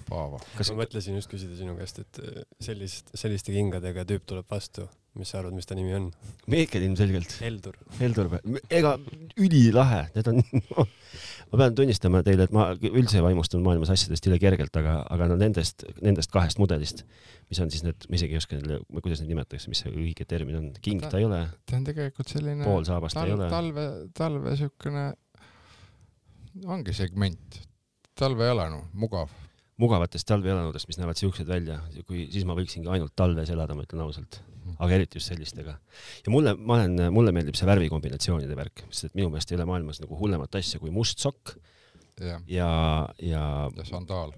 Paavo. 0.07 0.39
kas 0.55 0.71
ma 0.71 0.83
mõtlesin 0.85 1.19
just 1.19 1.31
küsida 1.31 1.57
sinu 1.59 1.75
käest, 1.79 1.99
et 2.03 2.21
äh, 2.23 2.45
sellist, 2.63 3.11
selliste 3.19 3.55
kingadega 3.55 4.05
tüüp 4.07 4.27
tuleb 4.29 4.47
vastu, 4.51 4.87
mis 5.19 5.33
sa 5.33 5.41
arvad, 5.41 5.57
mis 5.57 5.69
ta 5.69 5.77
nimi 5.79 5.95
on? 5.97 6.11
Meekel 6.53 6.85
ilmselgelt, 6.87 7.39
Heldur. 7.43 7.79
Heldur, 8.01 8.31
ega 8.69 8.97
ülilahe, 9.41 10.07
need 10.17 10.33
on 10.33 10.43
ma 11.51 11.61
pean 11.61 11.77
tunnistama 11.79 12.23
teile, 12.27 12.47
et 12.47 12.55
ma 12.55 12.67
üldse 12.75 13.21
ei 13.21 13.25
vaimustunud 13.25 13.65
maailmas 13.67 13.93
asjadest 13.95 14.27
üle 14.29 14.39
kergelt, 14.43 14.75
aga, 14.81 14.99
aga 15.13 15.29
no 15.31 15.37
nendest, 15.41 15.85
nendest 16.05 16.33
kahest 16.35 16.61
mudelist, 16.63 17.05
mis 17.51 17.61
on 17.63 17.71
siis 17.73 17.85
need, 17.87 18.09
ma 18.11 18.19
isegi 18.19 18.37
ei 18.37 18.41
oska 18.41 18.59
neile, 18.59 18.81
kuidas 18.99 19.23
neid 19.23 19.31
nimetatakse, 19.33 19.71
mis 19.73 19.85
see 19.85 19.93
õige 19.93 20.27
termin 20.29 20.59
on, 20.61 20.69
king 20.83 21.05
ta 21.05 21.21
ei 21.21 21.29
ole, 21.29 21.45
ta 21.69 21.79
on 21.79 21.87
tegelikult 21.87 22.33
selline 22.33 22.67
poolsaabas 22.67 23.15
ta 23.17 23.27
ei 23.29 23.37
ole, 23.37 23.49
talve, 23.53 23.87
talve 24.17 24.57
siukene, 24.59 25.07
ongi 26.67 26.97
segment, 26.97 27.61
talvejalanu, 28.19 28.83
mugav. 28.99 29.31
mugavatest 29.83 30.27
talveelanudest, 30.29 30.91
mis 30.91 30.99
näevad 30.99 31.21
siuksed 31.21 31.49
välja, 31.49 31.79
kui 32.09 32.27
siis 32.33 32.47
ma 32.49 32.59
võiksingi 32.59 32.91
ainult 32.91 33.15
talves 33.19 33.53
elada, 33.55 33.77
ma 33.79 33.87
ütlen 33.87 34.03
ausalt, 34.03 34.41
aga 34.77 34.99
eriti 34.99 35.21
just 35.21 35.33
sellistega. 35.33 35.77
ja 36.27 36.33
mulle, 36.33 36.55
ma 36.59 36.81
olen, 36.81 37.07
mulle 37.15 37.33
meeldib 37.37 37.57
see 37.59 37.69
värvikombinatsioonide 37.69 38.59
värk, 38.59 38.85
sest 38.91 39.11
et 39.11 39.19
minu 39.19 39.31
meelest 39.33 39.53
ei 39.53 39.59
ole 39.59 39.69
maailmas 39.69 40.03
nagu 40.03 40.19
hullemat 40.21 40.61
asja 40.61 40.81
kui 40.83 40.93
must 40.95 41.23
sokk 41.23 41.57
jah, 42.21 42.41
ja, 42.49 42.71
ja 43.21 43.45
ja 43.77 43.85
sandaal. 43.89 44.33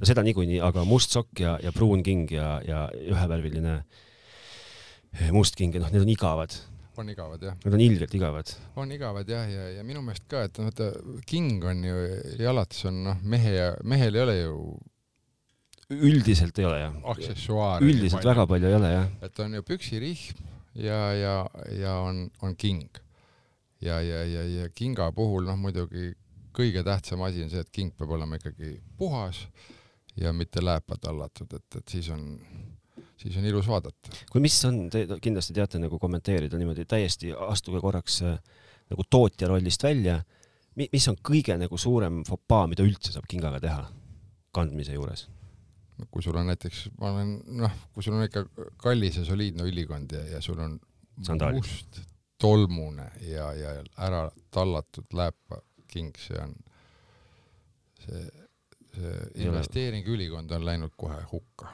no 0.00 0.08
seda 0.08 0.24
niikuinii, 0.26 0.60
aga 0.64 0.84
must 0.88 1.14
sokk 1.14 1.42
ja, 1.44 1.56
ja 1.62 1.72
pruun 1.74 2.02
king 2.06 2.30
ja, 2.32 2.56
ja 2.66 2.84
ühevärviline 2.92 3.80
must 5.34 5.58
king 5.58 5.74
ja 5.74 5.82
noh, 5.82 5.90
need 5.92 6.06
on 6.06 6.12
igavad, 6.12 6.56
on 7.00 7.10
igavad 7.12 7.42
jah, 7.42 7.58
need 7.64 7.76
on 7.78 7.84
ilgelt 7.84 8.14
igavad. 8.18 8.54
on 8.76 8.94
igavad 8.94 9.28
jah, 9.28 9.50
ja, 9.50 9.68
ja 9.78 9.84
minu 9.86 10.04
meelest 10.04 10.26
ka, 10.30 10.46
et 10.48 10.62
vaata, 10.62 10.92
king 11.28 11.64
on 11.68 11.84
ju 11.86 12.08
jalates 12.40 12.86
on 12.90 13.02
noh, 13.08 13.22
mehe 13.22 13.54
ja 13.58 13.68
mehel 13.84 14.18
ei 14.18 14.26
ole 14.26 14.38
ju 14.40 14.56
üldiselt 15.92 16.58
ei 16.58 16.68
ole 16.68 16.80
jah, 16.80 16.96
aksessuaare. 17.14 17.84
üldiselt 17.86 18.24
väga 18.26 18.46
palju 18.50 18.70
ei 18.70 18.78
ole 18.78 18.94
jah, 18.94 19.12
et 19.28 19.44
on 19.44 19.54
ju 19.58 19.66
püksirihm 19.66 20.50
ja, 20.74 21.00
ja, 21.12 21.36
ja 21.78 21.94
on, 22.00 22.24
on 22.42 22.56
king. 22.56 22.88
ja, 23.80 24.00
ja, 24.00 24.24
ja, 24.24 24.42
ja 24.48 24.68
kinga 24.74 25.10
puhul 25.12 25.46
noh, 25.48 25.58
muidugi 25.58 26.12
kõige 26.56 26.84
tähtsam 26.84 27.22
asi 27.26 27.42
on 27.44 27.50
see, 27.52 27.62
et 27.64 27.72
king 27.72 27.94
peab 27.96 28.12
olema 28.12 28.38
ikkagi 28.38 28.76
puhas 28.98 29.46
ja 30.20 30.32
mitte 30.36 30.64
lääpa 30.64 30.98
tallatud, 31.00 31.52
et, 31.56 31.78
et 31.78 31.94
siis 31.94 32.08
on, 32.12 32.26
siis 33.16 33.36
on 33.40 33.46
ilus 33.48 33.68
vaadata. 33.68 34.12
kui 34.30 34.42
mis 34.44 34.58
on, 34.68 34.84
te 34.92 35.06
kindlasti 35.22 35.56
teate 35.56 35.80
nagu 35.80 35.98
kommenteerida 35.98 36.60
niimoodi 36.60 36.84
täiesti, 36.88 37.32
astuge 37.48 37.80
korraks 37.80 38.20
äh, 38.28 38.38
nagu 38.92 39.08
tootja 39.10 39.48
rollist 39.48 39.82
välja. 39.82 40.22
mis 40.76 41.08
on 41.08 41.16
kõige 41.16 41.56
nagu 41.60 41.78
suurem 41.78 42.22
fopaa, 42.24 42.66
mida 42.66 42.84
üldse 42.84 43.12
saab 43.12 43.28
kingaga 43.28 43.60
teha 43.60 43.86
kandmise 44.52 44.96
juures? 44.96 45.28
Kui 46.10 46.22
sul 46.24 46.36
on 46.36 46.48
näiteks, 46.50 46.86
ma 47.00 47.12
olen 47.12 47.36
noh, 47.60 47.76
kui 47.94 48.04
sul 48.04 48.16
on 48.16 48.24
ikka 48.26 48.46
kallis 48.80 49.20
ja 49.20 49.26
soliidne 49.26 49.66
ülikond 49.68 50.12
ja, 50.16 50.24
ja 50.36 50.40
sul 50.44 50.60
on 50.62 50.78
Sandaalid. 51.22 51.60
must 51.60 52.00
tolmune 52.42 53.10
ja, 53.20 53.52
ja 53.54 53.74
ära 54.02 54.24
tallatud 54.50 55.14
lääpaking, 55.14 56.14
see 56.18 56.38
on, 56.42 56.54
see, 58.02 58.22
see 58.96 59.44
investeering 59.46 60.08
ülikonda 60.08 60.58
on 60.58 60.66
läinud 60.66 60.96
kohe 60.98 61.20
hukka. 61.32 61.70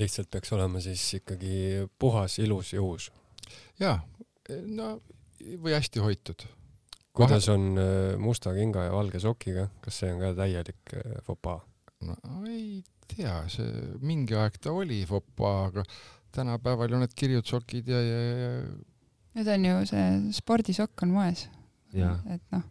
lihtsalt 0.00 0.30
peaks 0.32 0.52
olema 0.56 0.80
siis 0.80 1.04
ikkagi 1.20 1.86
puhas, 1.98 2.38
ilus 2.42 2.72
ja 2.72 2.82
uus. 2.82 3.12
jaa, 3.80 4.00
no 4.66 4.96
või 5.62 5.76
hästi 5.76 6.02
hoitud. 6.02 6.46
kuidas 7.12 7.48
on 7.52 7.76
äh, 7.78 8.16
musta 8.18 8.54
kinga 8.56 8.88
ja 8.88 8.96
valge 8.96 9.20
sokiga, 9.20 9.68
kas 9.84 10.02
see 10.02 10.14
on 10.14 10.24
ka 10.24 10.34
täielik 10.42 10.96
äh, 10.96 11.20
fopaa? 11.28 11.60
no 12.02 12.16
ei 12.48 12.82
tea, 13.10 13.34
see 13.52 13.98
mingi 14.04 14.36
aeg 14.38 14.58
ta 14.62 14.72
oli 14.72 15.02
fopaa, 15.08 15.66
aga 15.70 15.84
tänapäeval 16.32 16.94
ju 16.94 17.02
need 17.02 17.14
kirjutsokid 17.18 17.88
ja, 17.92 18.00
ja, 18.00 18.20
ja 18.42 18.52
nüüd 19.36 19.48
on 19.48 19.66
ju 19.66 19.80
see 19.88 20.06
spordisokk 20.36 21.04
on 21.06 21.14
moes. 21.16 21.46
Et 21.92 22.44
noh, 22.54 22.64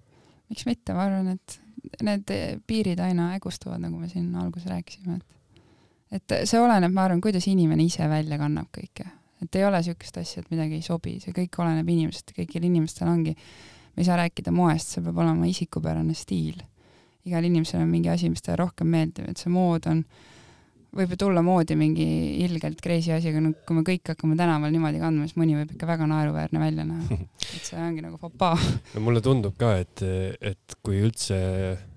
miks 0.50 0.66
mitte, 0.70 0.96
ma 0.98 1.08
arvan, 1.08 1.36
et 1.36 1.58
need 2.06 2.34
piirid 2.70 3.02
aina 3.02 3.32
hägustuvad, 3.36 3.82
nagu 3.82 4.00
me 4.02 4.10
siin 4.12 4.30
alguses 4.38 4.70
rääkisime, 4.70 5.20
et 5.20 5.28
et 6.12 6.34
see 6.50 6.60
oleneb, 6.60 6.92
ma 6.92 7.06
arvan, 7.08 7.22
kuidas 7.24 7.46
inimene 7.48 7.86
ise 7.88 8.04
välja 8.12 8.36
kannab 8.42 8.68
kõike, 8.76 9.06
et 9.42 9.56
ei 9.56 9.64
ole 9.64 9.80
niisugust 9.80 10.18
asja, 10.20 10.42
et 10.44 10.50
midagi 10.52 10.76
ei 10.76 10.84
sobi, 10.84 11.14
see 11.24 11.32
kõik 11.36 11.56
oleneb 11.64 11.88
inimesest, 11.88 12.34
kõigil 12.36 12.66
inimestel 12.68 13.08
ongi, 13.08 13.32
me 13.96 14.04
ei 14.04 14.08
saa 14.10 14.18
rääkida 14.20 14.52
moest, 14.52 14.92
see 14.92 15.06
peab 15.06 15.22
olema 15.24 15.48
isikupärane 15.48 16.16
stiil. 16.18 16.60
Igal 17.30 17.48
inimesel 17.48 17.84
on 17.84 17.92
mingi 17.92 18.12
asi, 18.12 18.30
mis 18.32 18.44
talle 18.46 18.62
rohkem 18.64 18.90
meeldib, 18.92 19.30
et 19.30 19.42
see 19.42 19.52
mood 19.54 19.86
on, 19.92 20.02
võib 20.96 21.14
ju 21.14 21.20
tulla 21.22 21.44
moodi 21.46 21.78
mingi 21.80 22.08
ilgelt 22.44 22.82
crazy 22.84 23.14
asi, 23.16 23.32
aga 23.32 23.44
no 23.44 23.54
kui 23.68 23.78
me 23.78 23.86
kõik 23.88 24.14
hakkame 24.14 24.36
tänaval 24.40 24.74
niimoodi 24.74 25.00
kandma, 25.00 25.28
siis 25.30 25.40
mõni 25.40 25.56
võib 25.60 25.76
ikka 25.76 25.88
väga 25.88 26.10
naeruväärne 26.12 26.64
välja 26.64 26.88
näha. 26.88 27.20
et 27.56 27.70
see 27.70 27.80
ongi 27.80 28.04
nagu 28.04 28.20
fopaa. 28.20 28.58
no 28.96 29.06
mulle 29.06 29.24
tundub 29.24 29.56
ka, 29.60 29.78
et, 29.84 30.04
et 30.42 30.80
kui 30.84 31.00
üldse 31.06 31.38
äh, 31.38 31.88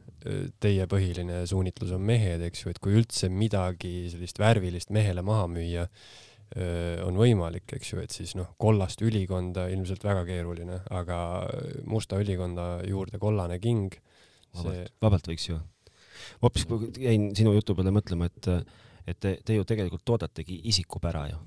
teie 0.62 0.86
põhiline 0.90 1.42
suunitlus 1.48 1.92
on 1.96 2.04
mehed, 2.06 2.44
eks 2.46 2.64
ju, 2.64 2.72
et 2.72 2.80
kui 2.82 2.96
üldse 2.96 3.28
midagi 3.32 4.06
sellist 4.12 4.40
värvilist 4.40 4.92
mehele 4.94 5.24
maha 5.26 5.48
müüa 5.52 5.84
öö, 5.84 7.04
on 7.04 7.18
võimalik, 7.18 7.66
eks 7.76 7.92
ju, 7.92 8.00
et 8.00 8.14
siis 8.14 8.32
noh, 8.38 8.54
kollast 8.60 9.02
ülikonda 9.04 9.66
ilmselt 9.72 10.04
väga 10.06 10.24
keeruline, 10.28 10.80
aga 10.96 11.18
musta 11.90 12.20
ülikonda 12.22 12.68
juurde 12.88 13.20
kollane 13.20 13.60
king, 13.60 13.92
vabalt, 14.58 14.94
vabalt 15.02 15.30
võiks 15.30 15.48
ju. 15.48 15.58
ma 16.40 16.48
hoopis 16.48 16.66
jäin 17.00 17.30
sinu 17.36 17.54
jutu 17.56 17.76
peale 17.76 17.92
mõtlema, 17.94 18.30
et, 18.30 18.48
et 19.06 19.20
te, 19.20 19.36
te 19.44 19.58
ju 19.58 19.66
tegelikult 19.68 20.04
toodategi 20.04 20.60
isikupära 20.72 21.26
ju. 21.32 21.42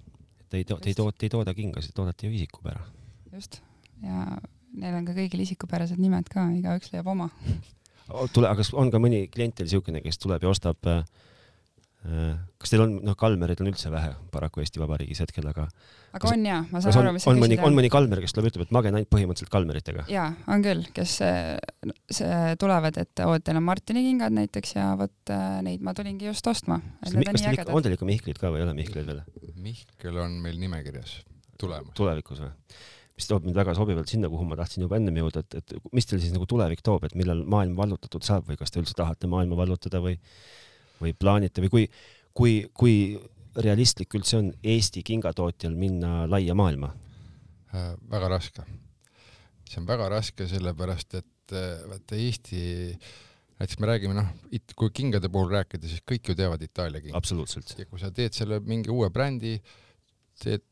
Te 0.47 0.62
ei 0.62 0.68
too-, 0.68 0.80
te 0.80 0.91
ei 0.91 0.97
too-, 0.97 1.12
te 1.12 1.28
ei 1.28 1.34
tooda 1.34 1.53
kingasid, 1.53 1.95
toodate 1.95 2.28
ju 2.28 2.36
isikupära. 2.38 2.86
just. 3.34 3.62
ja 4.03 4.28
neil 4.78 4.99
on 4.99 5.08
ka 5.08 5.16
kõigil 5.18 5.41
isikupärased 5.43 5.99
nimed 6.01 6.30
ka, 6.32 6.45
igaüks 6.58 6.93
leiab 6.93 7.10
oma. 7.14 7.30
tule, 8.34 8.47
aga 8.47 8.62
kas 8.62 8.72
on 8.74 8.91
ka 8.93 9.01
mõni 9.03 9.26
klient 9.32 9.58
teil 9.58 9.70
siukene, 9.72 10.01
kes 10.05 10.20
tuleb 10.22 10.45
ja 10.45 10.51
ostab 10.51 10.88
äh, 10.88 11.03
kas 12.05 12.71
teil 12.71 12.83
on, 12.83 12.93
noh, 13.03 13.15
Kalmereid 13.19 13.59
on 13.63 13.67
üldse 13.71 13.89
vähe 13.91 14.13
paraku 14.31 14.61
Eesti 14.61 14.79
Vabariigis 14.79 15.19
hetkel, 15.23 15.47
aga 15.49 15.65
aga 16.15 16.29
on 16.31 16.45
jaa, 16.45 16.59
ma 16.69 16.79
saan 16.79 16.93
kas 16.93 16.99
aru, 17.01 17.09
on, 17.09 17.17
mis 17.17 17.25
sa 17.25 17.31
on 17.31 17.41
mõni, 17.41 17.57
küsid. 17.57 17.67
on 17.67 17.77
mõni 17.77 17.89
Kalmer, 17.91 18.21
kes 18.23 18.35
tuleb, 18.35 18.49
ütleb, 18.51 18.67
et 18.67 18.73
ma 18.75 18.81
käin 18.85 18.97
ainult 18.99 19.09
põhimõtteliselt 19.11 19.51
Kalmeritega? 19.51 20.05
jaa, 20.11 20.27
on 20.53 20.63
küll, 20.63 20.85
kes 20.95 21.15
äh, 21.25 21.55
see 22.19 22.53
tulevad, 22.61 22.99
et 23.01 23.23
oo, 23.25 23.35
teil 23.43 23.59
on 23.59 23.65
Martini 23.67 24.05
kingad 24.05 24.35
näiteks 24.37 24.75
ja 24.77 24.91
vot 24.99 25.33
äh, 25.33 25.57
neid 25.65 25.83
ma 25.83 25.95
tulingi 25.97 26.29
just 26.29 26.47
ostma. 26.47 26.79
kas 27.01 27.17
teil 27.17 27.57
ikka, 27.57 27.67
on 27.73 27.85
teil 27.85 27.97
ikka 27.97 28.07
Mihkleid 28.07 28.39
ka 28.41 28.53
või 28.53 28.61
ei 28.61 28.67
ole 28.67 28.77
Mihkleid 28.77 29.09
veel? 29.09 29.23
Mihkel 29.67 30.21
on 30.21 30.37
meil 30.45 30.61
nimekirjas 30.61 31.17
tulemas. 31.59 31.97
tulevikus 31.97 32.45
või? 32.45 32.53
mis 33.17 33.25
toob 33.25 33.47
mind 33.47 33.57
väga 33.57 33.73
sobivalt 33.73 34.11
sinna, 34.11 34.29
kuhu 34.29 34.45
ma 34.45 34.55
tahtsin 34.59 34.85
juba 34.85 34.99
ennem 34.99 35.15
jõuda, 35.17 35.41
et, 35.41 35.55
et 35.57 35.91
mis 35.97 36.05
teil 36.05 36.21
siis 36.21 36.33
nagu 36.35 36.45
tulevik 36.49 36.83
toob, 36.85 37.07
et 37.07 37.15
millal 37.17 37.41
maailm 37.49 37.73
vallutatud 37.79 38.21
saab 38.25 38.45
või 38.45 38.59
kas 38.59 38.69
te 38.69 38.77
üldse 38.77 38.93
tahate 38.97 39.29
maailma 39.31 39.57
vallutada 39.57 39.97
või, 40.03 40.19
või 41.01 41.13
plaanite 41.17 41.63
või 41.65 41.71
kui, 41.73 41.85
kui, 42.33 42.53
kui 42.73 42.95
realistlik 43.57 44.13
üldse 44.17 44.39
on 44.39 44.51
Eesti 44.63 45.03
kingatootjal 45.05 45.75
minna 45.77 46.25
laia 46.29 46.55
maailma 46.57 46.91
äh,? 47.73 47.95
väga 48.11 48.29
raske. 48.35 48.65
see 49.67 49.81
on 49.81 49.87
väga 49.87 50.09
raske, 50.13 50.47
sellepärast 50.47 51.17
et 51.21 51.55
äh, 51.55 51.81
vaata 51.89 52.15
Eesti, 52.15 52.61
näiteks 53.59 53.79
me 53.81 53.91
räägime 53.91 54.17
noh, 54.17 54.29
kui 54.75 54.93
kingade 54.93 55.29
puhul 55.33 55.51
rääkida, 55.51 55.89
siis 55.89 56.05
kõik 56.07 56.31
ju 56.31 56.37
teavad 56.37 56.61
Itaalia 56.61 57.01
kinga. 57.01 57.17
absoluutselt. 57.17 57.73
ja 57.77 57.85
kui 57.85 57.99
sa 57.99 58.11
teed 58.11 58.37
selle 58.37 58.61
mingi 58.65 58.93
uue 58.93 59.09
brändi, 59.13 59.57
teed 60.43 60.65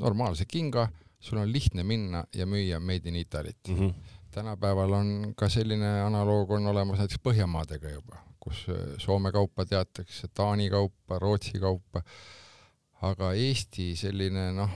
normaalse 0.00 0.46
kinga 0.48 0.88
sul 1.22 1.38
on 1.38 1.52
lihtne 1.52 1.84
minna 1.86 2.24
ja 2.34 2.46
müüa 2.46 2.80
Made 2.80 3.08
in 3.08 3.14
Italy't 3.14 3.68
mm. 3.68 3.78
-hmm. 3.78 3.94
tänapäeval 4.30 4.92
on 4.92 5.34
ka 5.36 5.48
selline 5.48 6.00
analoog 6.02 6.50
on 6.50 6.66
olemas 6.66 6.98
näiteks 6.98 7.20
Põhjamaadega 7.22 7.90
juba, 7.90 8.16
kus 8.42 8.64
äh, 8.72 8.94
Soome 9.02 9.32
kaupa 9.34 9.66
teatakse, 9.68 10.30
Taani 10.34 10.70
kaupa, 10.72 11.18
Rootsi 11.22 11.60
kaupa, 11.62 12.02
aga 13.08 13.32
Eesti 13.38 13.92
selline 13.98 14.48
noh, 14.56 14.72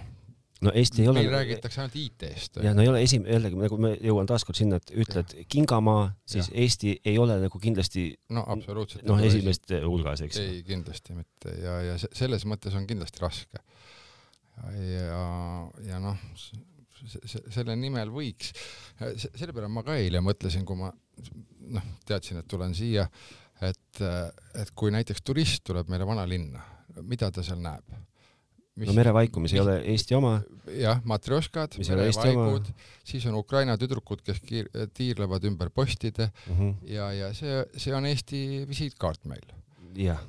no 0.65 0.73
Eesti 0.75 1.03
ei 1.05 1.11
ole 1.11 1.23
meil 1.23 1.35
räägitakse 1.35 1.83
ainult 1.83 1.97
IT-st. 2.01 2.61
ja 2.65 2.75
no 2.75 2.85
ei 2.85 2.91
ole 2.91 3.03
esim-, 3.05 3.27
jällegi 3.29 3.59
nagu 3.61 3.79
ma 3.83 3.93
jõuan 3.95 4.29
taaskord 4.31 4.59
sinna, 4.59 4.81
et 4.81 4.93
ütled 4.95 5.35
ja. 5.37 5.47
kingamaa, 5.53 6.09
siis 6.29 6.51
ja. 6.51 6.57
Eesti 6.65 6.97
ei 7.05 7.19
ole 7.23 7.39
nagu 7.43 7.61
kindlasti 7.63 8.09
no 8.37 8.47
absoluutselt 8.55 9.07
noh, 9.09 9.21
esimeste 9.27 9.83
hulgas, 9.85 10.25
eks. 10.27 10.41
ei, 10.43 10.63
kindlasti 10.67 11.19
mitte 11.19 11.57
ja, 11.61 11.81
ja 11.91 11.99
selles 12.07 12.47
mõttes 12.49 12.77
on 12.79 12.89
kindlasti 12.89 13.23
raske 13.25 13.63
ja, 14.65 15.25
ja 15.87 16.01
noh, 16.03 16.23
selle 17.53 17.77
nimel 17.79 18.11
võiks, 18.15 18.55
selle 19.27 19.53
peale 19.53 19.69
ma 19.71 19.85
ka 19.87 19.99
eile 20.01 20.23
mõtlesin, 20.25 20.65
kui 20.67 20.79
ma 20.81 20.89
noh, 21.77 21.91
teadsin, 22.09 22.41
et 22.41 22.49
tulen 22.49 22.75
siia, 22.77 23.07
et, 23.65 24.03
et 24.61 24.75
kui 24.75 24.93
näiteks 24.95 25.23
turist 25.25 25.65
tuleb 25.67 25.89
meile 25.93 26.09
vanalinna, 26.09 26.63
mida 27.03 27.31
ta 27.33 27.45
seal 27.47 27.63
näeb? 27.63 27.97
Mis, 28.77 28.91
no 28.91 28.93
merevaiku, 28.93 29.41
mis 29.41 29.55
ei 29.55 29.61
ole 29.63 29.79
Eesti 29.89 30.13
oma. 30.19 30.35
jah, 30.69 30.99
matrjoškad, 31.09 31.79
merevaikud, 31.81 32.67
siis 33.09 33.25
on 33.31 33.39
Ukraina 33.39 33.79
tüdrukud, 33.81 34.21
kes 34.25 34.43
kiir, 34.45 34.69
tiirlevad 34.93 35.47
ümber 35.49 35.71
postide 35.73 36.29
mm 36.29 36.59
-hmm. 36.59 36.75
ja, 36.93 37.13
ja 37.13 37.31
see, 37.35 37.65
see 37.77 37.95
on 37.97 38.07
Eesti 38.07 38.67
visiitkaart 38.69 39.25
meil. 39.25 39.47
jah 39.97 40.21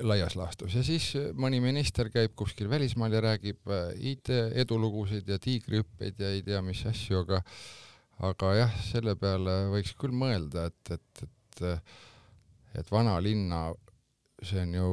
laias 0.00 0.36
laastus 0.36 0.74
ja 0.74 0.82
siis 0.82 1.12
mõni 1.36 1.60
minister 1.60 2.08
käib 2.08 2.32
kuskil 2.34 2.70
välismaal 2.70 3.12
ja 3.12 3.20
räägib 3.20 3.68
äh, 3.68 3.92
IT-edulugusid 4.12 5.28
ja 5.28 5.38
tiigrihüppeid 5.38 6.18
ja 6.18 6.30
ei 6.30 6.42
tea 6.42 6.62
mis 6.62 6.80
asju, 6.88 7.18
aga 7.26 7.42
aga 8.22 8.54
jah, 8.54 8.72
selle 8.86 9.14
peale 9.20 9.56
võiks 9.72 9.94
küll 9.98 10.14
mõelda, 10.16 10.68
et, 10.70 10.96
et, 10.96 11.22
et 11.26 11.64
et 12.78 12.90
vanalinna, 12.90 13.66
see 14.42 14.62
on 14.62 14.74
ju 14.74 14.92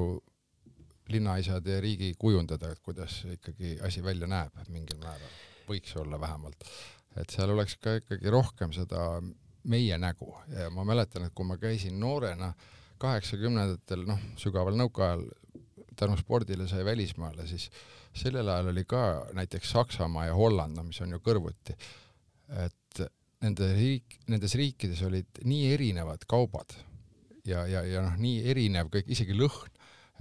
linnaisade 1.09 1.77
ja 1.77 1.81
riigi 1.81 2.13
kujundada, 2.19 2.71
et 2.71 2.81
kuidas 2.85 3.23
ikkagi 3.33 3.77
asi 3.85 4.03
välja 4.03 4.27
näeb 4.29 4.57
mingil 4.69 4.99
määral, 5.01 5.37
võiks 5.69 5.95
olla 5.97 6.19
vähemalt. 6.21 6.65
et 7.17 7.29
seal 7.33 7.49
oleks 7.49 7.75
ka 7.81 7.95
ikkagi 7.99 8.29
rohkem 8.29 8.71
seda 8.71 9.21
meie 9.67 9.97
nägu. 9.97 10.29
Ja 10.53 10.69
ma 10.71 10.85
mäletan, 10.87 11.25
et 11.25 11.33
kui 11.35 11.45
ma 11.45 11.57
käisin 11.57 11.99
noorena 11.99 12.53
kaheksakümnendatel, 13.01 14.05
noh, 14.07 14.19
sügaval 14.39 14.77
nõukaajal 14.77 15.25
tänu 15.99 16.15
spordile 16.19 16.67
sai 16.67 16.85
välismaale, 16.85 17.47
siis 17.47 17.69
sellel 18.15 18.47
ajal 18.47 18.71
oli 18.71 18.85
ka 18.87 19.01
näiteks 19.35 19.71
Saksamaa 19.71 20.29
ja 20.29 20.35
Holland, 20.35 20.77
no 20.77 20.85
mis 20.87 21.01
on 21.01 21.17
ju 21.17 21.19
kõrvuti, 21.23 21.75
et 22.63 23.01
nende 23.43 23.73
riik, 23.73 24.19
nendes 24.27 24.55
riikides 24.59 25.01
olid 25.07 25.41
nii 25.47 25.73
erinevad 25.73 26.23
kaubad 26.27 26.75
ja, 27.49 27.65
ja, 27.69 27.83
ja 27.87 28.03
noh, 28.05 28.17
nii 28.21 28.43
erinev 28.51 28.91
kõik, 28.93 29.09
isegi 29.15 29.35
lõhn, 29.37 29.69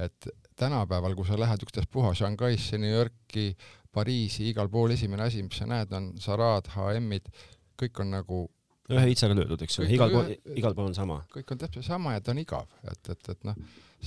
et 0.02 0.28
tänapäeval, 0.58 1.16
kui 1.18 1.26
sa 1.28 1.38
lähed 1.38 1.64
ükstaspuha 1.66 2.14
Shanghai'sse, 2.16 2.78
New 2.80 2.92
Yorki, 2.92 3.50
Pariisi, 3.94 4.48
igal 4.50 4.68
pool 4.70 4.94
esimene 4.94 5.26
asi, 5.26 5.42
mis 5.42 5.58
sa 5.58 5.66
näed, 5.68 5.92
on 5.96 6.12
Sarad, 6.22 6.68
HM-id, 6.74 7.30
kõik 7.78 8.02
on 8.04 8.14
nagu 8.14 8.44
ühe 8.88 9.04
hitsaga 9.10 9.36
löödud, 9.36 9.62
eks 9.64 9.78
ju, 9.78 9.86
igal 9.92 10.12
pool, 10.12 10.32
igal 10.56 10.74
pool 10.76 10.88
on 10.88 10.96
sama. 10.96 11.18
kõik 11.32 11.52
on 11.52 11.60
täpselt 11.60 11.84
sama 11.84 12.14
ja 12.14 12.24
ta 12.24 12.32
on 12.32 12.40
igav, 12.40 12.70
et, 12.88 13.10
et, 13.12 13.30
et 13.34 13.48
noh, 13.48 13.56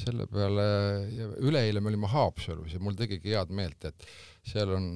selle 0.01 0.25
peale, 0.31 0.67
üleeile 1.43 1.83
me 1.83 1.91
olime 1.91 2.09
Haapsalus 2.09 2.73
ja 2.73 2.81
mul 2.81 2.97
tegigi 2.97 3.35
head 3.35 3.51
meelt, 3.53 3.89
et 3.91 4.07
seal 4.47 4.73
on 4.73 4.87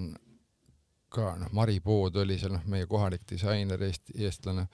ka 1.16 1.36
noh, 1.40 1.52
Mari 1.56 1.80
Pood 1.86 2.18
oli 2.24 2.40
seal 2.42 2.56
noh, 2.56 2.66
meie 2.72 2.88
kohalik 2.90 3.28
disainer, 3.30 3.82
Eesti, 3.88 4.18
eestlane 4.26 4.66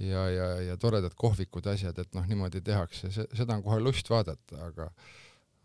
ja, 0.00 0.24
ja, 0.30 0.48
ja 0.70 0.76
toredad 0.80 1.14
kohvikud, 1.18 1.66
asjad, 1.70 1.98
et 1.98 2.16
noh, 2.16 2.26
niimoodi 2.28 2.62
tehakse, 2.64 3.10
seda 3.12 3.56
on 3.56 3.62
kohe 3.66 3.80
lust 3.82 4.10
vaadata, 4.10 4.58
aga 4.68 4.88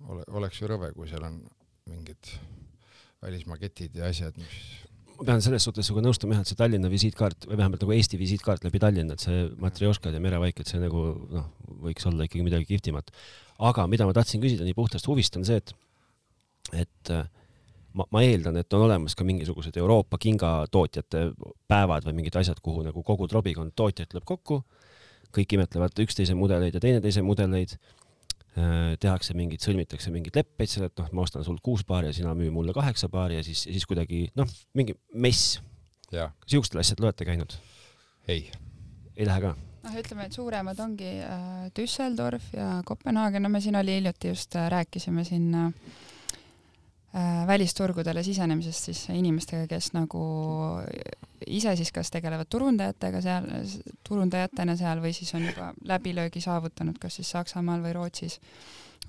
ole, 0.08 0.26
oleks 0.40 0.62
ju 0.62 0.70
rõve, 0.70 0.92
kui 0.96 1.10
seal 1.10 1.26
on 1.28 1.42
mingid 1.90 2.36
välismaa 3.24 3.58
ketid 3.60 3.98
ja 4.00 4.10
asjad, 4.12 4.38
mis 4.40 4.60
ma 5.20 5.26
pean 5.28 5.42
selles 5.44 5.66
suhtes 5.68 5.88
sinuga 5.90 6.06
nõustuma 6.06 6.38
jah, 6.38 6.46
et 6.46 6.52
see 6.52 6.60
Tallinna 6.60 6.90
visiitkaart 6.92 7.50
või 7.50 7.58
vähemalt 7.60 7.82
nagu 7.84 7.96
Eesti 7.96 8.20
visiitkaart 8.22 8.64
läbi 8.64 8.80
Tallinna, 8.80 9.18
et 9.18 9.26
see 9.26 9.42
matrjoškad 9.60 10.16
ja 10.16 10.22
merevaik, 10.24 10.62
et 10.62 10.72
see 10.72 10.80
nagu 10.80 11.02
noh, 11.34 11.50
võiks 11.84 12.08
olla 12.08 12.28
ikkagi 12.28 12.46
midagi 12.46 12.70
kihvtimat. 12.70 13.12
aga 13.60 13.88
mida 13.92 14.08
ma 14.08 14.16
tahtsin 14.16 14.40
küsida 14.40 14.64
nii 14.64 14.78
puhtast 14.78 15.08
huvist, 15.12 15.36
on 15.36 15.44
see, 15.48 15.60
et, 15.60 15.74
et 16.86 17.12
äh, 17.12 17.28
ma, 17.94 18.06
ma 18.12 18.24
eeldan, 18.26 18.58
et 18.62 18.74
on 18.74 18.88
olemas 18.88 19.16
ka 19.16 19.28
mingisugused 19.28 19.78
Euroopa 19.78 20.18
kingatootjate 20.22 21.30
päevad 21.68 22.06
või 22.08 22.20
mingid 22.22 22.36
asjad, 22.42 22.60
kuhu 22.62 22.84
nagu 22.86 23.04
kogu 23.04 23.28
trobikond 23.28 23.76
tootjaid 23.76 24.12
tuleb 24.12 24.28
kokku, 24.28 24.64
kõik 25.36 25.58
imetlevad 25.58 26.04
üksteise 26.06 26.36
mudeleid 26.38 26.78
ja 26.78 26.84
teineteise 26.84 27.22
mudeleid 27.26 27.78
Äh, 28.58 28.96
tehakse 29.00 29.36
mingid, 29.38 29.62
sõlmitakse 29.62 30.10
mingeid 30.12 30.40
leppeid 30.40 30.72
seal, 30.72 30.88
et 30.90 30.98
noh, 30.98 31.08
ma 31.14 31.22
ostan 31.22 31.46
sult 31.46 31.62
kuus 31.64 31.84
paari 31.88 32.10
ja 32.10 32.16
sina 32.18 32.32
müü 32.36 32.50
mulle 32.52 32.74
kaheksa 32.74 33.08
paari 33.12 33.38
ja 33.38 33.44
siis, 33.46 33.62
siis 33.68 33.86
kuidagi 33.88 34.24
noh, 34.40 34.50
mingi 34.76 34.96
mess. 35.14 35.60
siukstel 36.50 36.82
asjad 36.82 37.04
olete 37.04 37.28
käinud? 37.30 37.54
ei. 38.28 38.50
ei 39.16 39.28
lähe 39.30 39.44
ka? 39.44 39.54
noh, 39.86 40.00
ütleme, 40.02 40.26
et 40.26 40.34
suuremad 40.34 40.82
ongi 40.82 41.12
äh, 41.22 41.70
Düsseldorf 41.78 42.50
ja 42.58 42.82
Kopenhaagen, 42.90 43.46
no 43.46 43.54
me 43.54 43.62
siin 43.62 43.78
oli 43.78 44.00
hiljuti 44.00 44.34
just 44.34 44.58
äh, 44.58 44.66
rääkisime 44.74 45.24
siin 45.30 45.54
Äh, 45.54 45.72
välisturgudele 47.48 48.24
sisenemisest 48.24 48.84
siis 48.86 49.00
inimestega, 49.10 49.66
kes 49.68 49.94
nagu 49.96 50.20
ise 51.48 51.76
siis 51.76 51.92
kas 51.92 52.12
tegelevad 52.14 52.46
turundajatega 52.50 53.22
seal, 53.22 53.48
turundajatena 54.06 54.76
seal 54.78 55.02
või 55.02 55.14
siis 55.18 55.34
on 55.34 55.48
juba 55.48 55.72
läbilöögi 55.90 56.42
saavutanud, 56.42 57.00
kas 57.02 57.18
siis 57.18 57.32
Saksamaal 57.34 57.82
või 57.82 57.96
Rootsis 57.98 58.40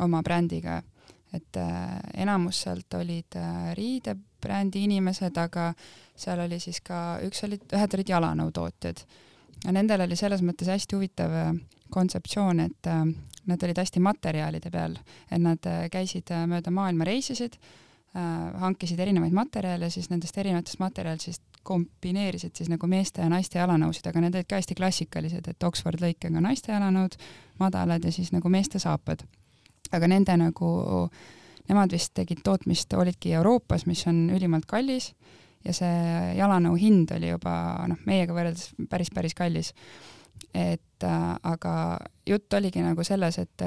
oma 0.01 0.22
brändiga. 0.22 0.82
et 1.32 1.57
äh, 1.57 2.01
enamus 2.16 2.62
sealt 2.62 2.94
olid 2.94 3.36
äh, 3.36 3.74
riidebrändi 3.74 4.84
inimesed, 4.84 5.36
aga 5.38 5.74
seal 6.16 6.40
oli 6.40 6.59
siis 6.61 6.80
ka, 6.80 7.20
üks 7.22 7.44
olid, 7.44 7.68
ühed 7.72 7.94
olid 7.94 8.09
jalanõutootjad. 8.09 9.05
ja 9.64 9.72
nendel 9.72 10.01
oli 10.01 10.16
selles 10.16 10.42
mõttes 10.42 10.68
hästi 10.68 10.96
huvitav 10.96 11.36
kontseptsioon, 11.90 12.61
et 12.61 12.86
nad 13.46 13.62
olid 13.62 13.78
hästi 13.78 14.01
materjalide 14.01 14.70
peal, 14.70 14.96
et 15.30 15.40
nad 15.40 15.70
käisid 15.90 16.32
mööda 16.46 16.70
maailma, 16.70 17.05
reisisid 17.05 17.59
Äh, 17.59 17.89
hankisid 18.14 18.98
erinevaid 18.98 19.34
materjale, 19.34 19.86
siis 19.90 20.08
nendest 20.11 20.38
erinevatest 20.38 20.80
materjalidest 20.82 21.42
kombineerisid 21.62 22.56
siis 22.56 22.70
nagu 22.72 22.88
meeste 22.90 23.22
ja 23.22 23.28
naiste 23.30 23.61
jalanõusid, 23.61 24.06
aga 24.11 24.22
need 24.24 24.38
olid 24.38 24.48
ka 24.48 24.58
hästi 24.58 24.76
klassikalised, 24.78 25.50
et 25.50 25.66
Oxford 25.66 26.00
lõikega 26.02 26.42
naiste 26.42 26.72
jalanõud, 26.72 27.16
madalad 27.61 28.04
ja 28.04 28.12
siis 28.14 28.32
nagu 28.32 28.48
meeste 28.50 28.80
saapad. 28.82 29.22
aga 29.92 30.06
nende 30.06 30.36
nagu, 30.38 30.70
nemad 31.68 31.92
vist 31.92 32.14
tegid 32.14 32.42
tootmist, 32.44 32.92
olidki 32.94 33.32
Euroopas, 33.34 33.86
mis 33.86 34.06
on 34.06 34.30
ülimalt 34.30 34.66
kallis 34.66 35.12
ja 35.64 35.74
see 35.74 36.34
jalanõu 36.38 36.76
hind 36.78 37.11
oli 37.16 37.32
juba 37.32 37.52
noh, 37.90 37.98
meiega 38.06 38.34
võrreldes 38.34 38.70
päris, 38.90 39.11
päris 39.14 39.34
kallis. 39.34 39.74
et 40.54 41.04
äh, 41.04 41.36
aga 41.42 41.98
jutt 42.26 42.54
oligi 42.54 42.82
nagu 42.82 43.04
selles, 43.04 43.38
et, 43.38 43.62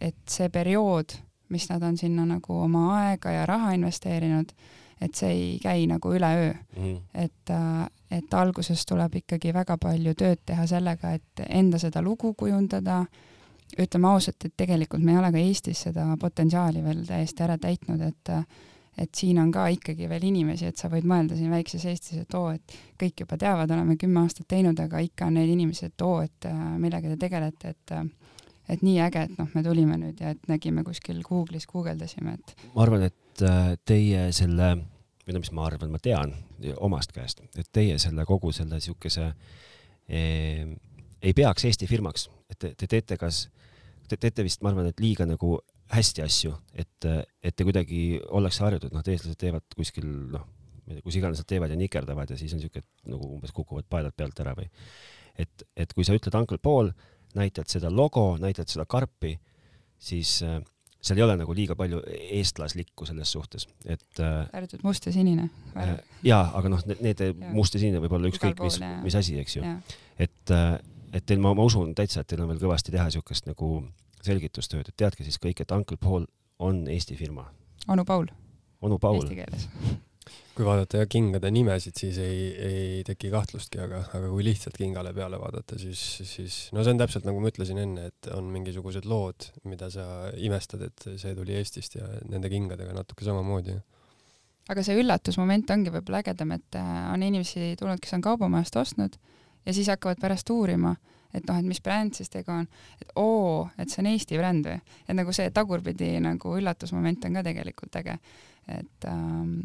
et 0.00 0.16
see 0.26 0.48
periood 0.48 1.12
mis 1.48 1.68
nad 1.70 1.82
on 1.82 1.96
sinna 1.98 2.26
nagu 2.26 2.58
oma 2.60 2.88
aega 3.00 3.30
ja 3.30 3.46
raha 3.46 3.72
investeerinud, 3.76 4.52
et 5.00 5.14
see 5.14 5.30
ei 5.30 5.48
käi 5.62 5.86
nagu 5.86 6.12
üleöö 6.12 6.52
mm. 6.52 6.82
-hmm. 6.82 7.00
et, 7.14 7.50
äh, 7.50 7.86
et 8.10 8.34
alguses 8.34 8.86
tuleb 8.86 9.14
ikkagi 9.14 9.54
väga 9.54 9.76
palju 9.78 10.14
tööd 10.14 10.40
teha 10.46 10.66
sellega, 10.66 11.12
et 11.12 11.42
enda 11.48 11.78
seda 11.78 12.02
lugu 12.02 12.34
kujundada, 12.34 13.04
ütleme 13.78 14.08
ausalt, 14.08 14.44
et 14.44 14.56
tegelikult 14.56 15.02
me 15.02 15.12
ei 15.12 15.18
ole 15.18 15.32
ka 15.32 15.38
Eestis 15.38 15.80
seda 15.80 16.16
potentsiaali 16.20 16.84
veel 16.84 17.04
täiesti 17.06 17.42
ära 17.42 17.58
täitnud, 17.58 18.00
et 18.00 18.32
et 18.98 19.14
siin 19.14 19.38
on 19.38 19.50
ka 19.52 19.66
ikkagi 19.68 20.08
veel 20.08 20.22
inimesi, 20.24 20.66
et 20.66 20.76
sa 20.76 20.88
võid 20.88 21.04
mõelda 21.04 21.36
siin 21.36 21.50
väikses 21.50 21.84
Eestis, 21.84 22.18
et 22.22 22.34
oo, 22.34 22.48
et 22.50 22.76
kõik 23.02 23.20
juba 23.20 23.36
teavad, 23.36 23.70
oleme 23.70 23.96
kümme 23.96 24.20
aastat 24.20 24.48
teinud, 24.48 24.80
aga 24.80 24.98
ikka 25.04 25.26
on 25.26 25.34
neid 25.34 25.50
inimesi, 25.52 25.86
et 25.86 26.02
oo, 26.02 26.22
et 26.22 26.48
millega 26.78 27.08
te 27.08 27.16
tegelete, 27.16 27.68
et 27.68 27.92
et 28.68 28.82
nii 28.82 28.98
äge, 29.04 29.26
et 29.28 29.38
noh, 29.38 29.48
me 29.54 29.62
tulime 29.64 29.98
nüüd 30.00 30.20
ja 30.22 30.32
et 30.34 30.50
nägime 30.50 30.84
kuskil 30.86 31.22
Google'is, 31.26 31.68
guugeldasime, 31.70 32.36
et. 32.38 32.54
ma 32.74 32.84
arvan, 32.86 33.06
et 33.08 33.44
äh, 33.46 33.74
teie 33.88 34.26
selle, 34.36 34.72
või 35.26 35.36
no 35.36 35.42
mis 35.42 35.52
ma 35.56 35.68
arvan, 35.68 35.92
ma 35.92 36.02
tean 36.02 36.34
omast 36.82 37.14
käest, 37.14 37.44
et 37.58 37.70
teie 37.72 37.98
selle 38.02 38.26
kogu 38.28 38.52
selle 38.56 38.80
siukese 38.82 39.30
eh, 40.08 40.66
ei 41.22 41.36
peaks 41.36 41.68
Eesti 41.68 41.88
firmaks, 41.90 42.28
et 42.50 42.58
te, 42.58 42.74
te 42.78 42.90
teete 42.90 43.18
kas, 43.20 43.46
te 44.08 44.18
teete 44.20 44.44
vist, 44.46 44.62
ma 44.62 44.72
arvan, 44.72 44.90
et 44.90 45.02
liiga 45.02 45.26
nagu 45.28 45.58
hästi 45.92 46.24
asju, 46.24 46.54
et, 46.74 47.06
et 47.42 47.54
te 47.54 47.66
kuidagi 47.66 48.20
ollakse 48.34 48.64
harjutud, 48.64 48.94
noh, 48.94 49.04
eestlased 49.06 49.38
teevad 49.38 49.76
kuskil 49.78 50.06
noh, 50.34 50.46
kus 51.04 51.18
iganes 51.18 51.42
nad 51.42 51.48
teevad 51.50 51.70
ja 51.70 51.78
nikerdavad 51.78 52.30
ja 52.30 52.38
siis 52.38 52.54
on 52.54 52.62
et 52.62 52.86
nagu 53.10 53.28
umbes 53.36 53.52
kukuvad 53.54 53.86
paelad 53.90 54.14
pealt 54.16 54.38
ära 54.42 54.54
või 54.54 54.68
et, 55.38 55.64
et 55.76 55.92
kui 55.92 56.06
sa 56.06 56.14
ütled 56.16 56.34
Uncle 56.38 56.58
Paul 56.62 56.92
näitad 57.36 57.70
seda 57.70 57.90
logo, 57.92 58.34
näitad 58.40 58.70
seda 58.72 58.86
karpi, 58.88 59.36
siis 59.98 60.38
äh, 60.46 60.58
seal 61.00 61.20
ei 61.20 61.26
ole 61.26 61.36
nagu 61.38 61.54
liiga 61.54 61.76
palju 61.78 62.00
eestlaslikku 62.08 63.06
selles 63.08 63.32
suhtes, 63.32 63.68
et 63.84 64.20
äh,. 64.22 64.48
ärritud 64.56 64.82
must 64.86 65.06
ja 65.06 65.12
sinine 65.14 65.48
äh,. 65.76 65.96
jaa, 66.26 66.42
aga 66.58 66.72
noh, 66.72 66.82
need, 66.88 67.04
need 67.04 67.44
must 67.54 67.76
ja 67.76 67.82
sinine 67.82 68.02
võib 68.02 68.16
olla 68.18 68.32
ükskõik 68.32 68.60
mis, 68.64 68.80
mis 69.04 69.18
asi, 69.18 69.38
eks 69.42 69.58
ju. 69.58 69.76
et 70.18 70.54
äh,, 70.54 70.78
et 71.16 71.24
teil, 71.26 71.40
ma, 71.40 71.54
ma 71.56 71.64
usun 71.64 71.94
täitsa, 71.96 72.22
et 72.22 72.30
teil 72.30 72.42
on 72.44 72.50
veel 72.50 72.60
kõvasti 72.60 72.92
teha 72.94 73.06
niisugust 73.08 73.46
nagu 73.48 73.70
selgitustööd, 74.26 74.90
et 74.90 74.98
teadke 74.98 75.24
siis 75.24 75.38
kõik, 75.40 75.62
et 75.62 75.72
Uncle 75.72 75.96
Paul 76.00 76.26
on 76.58 76.86
Eesti 76.90 77.16
firma. 77.16 77.46
onu 77.88 78.04
Paul. 78.04 78.26
onu 78.82 78.98
Paul. 78.98 79.22
Eesti 79.22 79.38
keeles 79.38 79.68
kui 80.56 80.64
vaadata 80.64 81.02
jah 81.02 81.08
kingade 81.10 81.50
nimesid, 81.52 81.96
siis 82.00 82.18
ei, 82.22 82.44
ei 82.64 83.02
teki 83.04 83.28
kahtlustki, 83.32 83.80
aga, 83.84 84.00
aga 84.16 84.30
kui 84.30 84.44
lihtsalt 84.46 84.78
kingale 84.80 85.12
peale 85.16 85.38
vaadata, 85.40 85.76
siis, 85.80 86.00
siis 86.24 86.56
no 86.72 86.84
see 86.84 86.94
on 86.94 87.02
täpselt 87.02 87.28
nagu 87.28 87.42
ma 87.42 87.52
ütlesin 87.52 87.80
enne, 87.82 88.08
et 88.08 88.30
on 88.32 88.48
mingisugused 88.54 89.08
lood, 89.10 89.50
mida 89.68 89.90
sa 89.92 90.30
imestad, 90.40 90.86
et 90.88 91.06
see 91.20 91.34
tuli 91.36 91.58
Eestist 91.58 91.98
ja 91.98 92.08
nende 92.30 92.50
kingadega 92.52 92.96
natuke 92.96 93.28
samamoodi. 93.28 93.76
aga 94.72 94.86
see 94.86 94.96
üllatusmoment 95.02 95.70
ongi 95.76 95.92
võib-olla 95.92 96.24
ägedam, 96.24 96.56
et 96.56 96.80
äh, 96.80 96.96
on 97.12 97.22
inimesi 97.22 97.74
tulnud, 97.78 98.00
kes 98.00 98.16
on 98.16 98.24
kaubamajast 98.24 98.80
ostnud 98.80 99.20
ja 99.66 99.76
siis 99.76 99.92
hakkavad 99.92 100.22
pärast 100.22 100.50
uurima, 100.50 100.96
et 101.34 101.44
noh, 101.44 101.60
et 101.60 101.68
mis 101.68 101.82
bränd 101.84 102.16
siis 102.16 102.32
tegu 102.32 102.54
on, 102.54 102.68
et 103.02 103.12
oo, 103.20 103.66
et 103.76 103.92
see 103.92 104.00
on 104.00 104.14
Eesti 104.14 104.40
bränd 104.40 104.72
või, 104.72 104.80
et 105.04 105.16
nagu 105.20 105.36
see 105.36 105.52
tagurpidi 105.52 106.14
nagu 106.24 106.56
üllatusmoment 106.56 107.28
on 107.28 107.42
ka 107.42 107.44
tegelikult 107.50 108.00
äge, 108.00 108.16
et 108.72 109.10
ähm, 109.10 109.58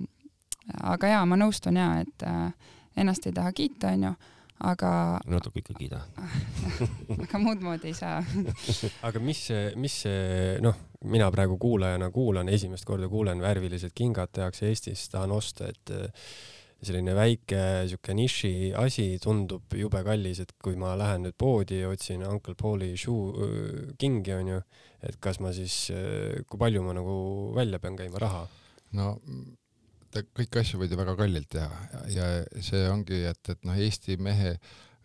aga 0.94 1.16
jaa, 1.16 1.24
ma 1.30 1.40
nõustun 1.40 1.80
jaa, 1.80 2.04
et 2.04 2.28
äh, 2.28 2.78
ennast 3.00 3.26
ei 3.28 3.36
taha 3.36 3.52
kiita, 3.56 3.92
onju, 3.96 4.14
aga. 4.72 4.92
natuke 5.32 5.64
ikka 5.64 5.76
kiida 5.78 6.00
aga 7.26 7.42
muud 7.42 7.64
moodi 7.66 7.92
ei 7.92 7.98
saa 7.98 8.22
aga 9.08 9.22
mis 9.24 9.44
mis 9.80 10.00
see, 10.06 10.56
noh, 10.64 10.78
mina 11.12 11.30
praegu 11.34 11.58
kuulajana 11.62 12.12
kuulan, 12.14 12.50
esimest 12.50 12.86
korda 12.88 13.10
kuulen, 13.12 13.42
värvilised 13.42 13.96
kingad 13.98 14.34
tehakse 14.36 14.70
Eestis, 14.70 15.08
tahan 15.14 15.34
osta, 15.36 15.72
et 15.72 15.94
äh, 15.96 16.30
selline 16.82 17.14
väike 17.18 17.64
sihuke 17.90 18.14
niši 18.18 18.54
asi 18.78 19.08
tundub 19.22 19.74
jube 19.78 20.02
kallis, 20.06 20.42
et 20.42 20.56
kui 20.62 20.78
ma 20.80 20.96
lähen 20.98 21.28
nüüd 21.28 21.38
poodi 21.38 21.84
ja 21.84 21.92
otsin 21.94 22.26
Uncle 22.26 22.58
Pauli 22.58 22.94
shoe 22.98 23.34
äh, 23.34 23.92
kingi 24.02 24.38
onju, 24.38 24.62
et 25.02 25.18
kas 25.22 25.42
ma 25.42 25.54
siis, 25.56 25.88
kui 26.46 26.62
palju 26.62 26.84
ma 26.86 26.94
nagu 26.98 27.16
välja 27.58 27.82
pean 27.82 27.98
käima 27.98 28.22
raha? 28.22 28.46
no 28.98 29.16
et 30.20 30.32
kõiki 30.38 30.62
asju 30.62 30.82
võid 30.82 30.94
ju 30.94 31.00
väga 31.00 31.16
kallilt 31.20 31.50
teha. 31.54 31.82
Ja 32.12 32.30
see 32.64 32.86
ongi, 32.92 33.24
et, 33.30 33.42
et 33.54 33.68
noh, 33.68 33.78
Eesti 33.78 34.18
mehe 34.22 34.56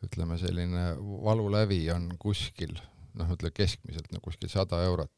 ütleme, 0.05 0.39
selline 0.41 0.89
valulävi 0.99 1.85
on 1.95 2.11
kuskil 2.21 2.75
noh, 3.17 3.31
ütle 3.33 3.53
keskmiselt 3.55 4.11
no 4.13 4.21
kuskil 4.25 4.51
sada 4.53 4.83
eurot. 4.87 5.13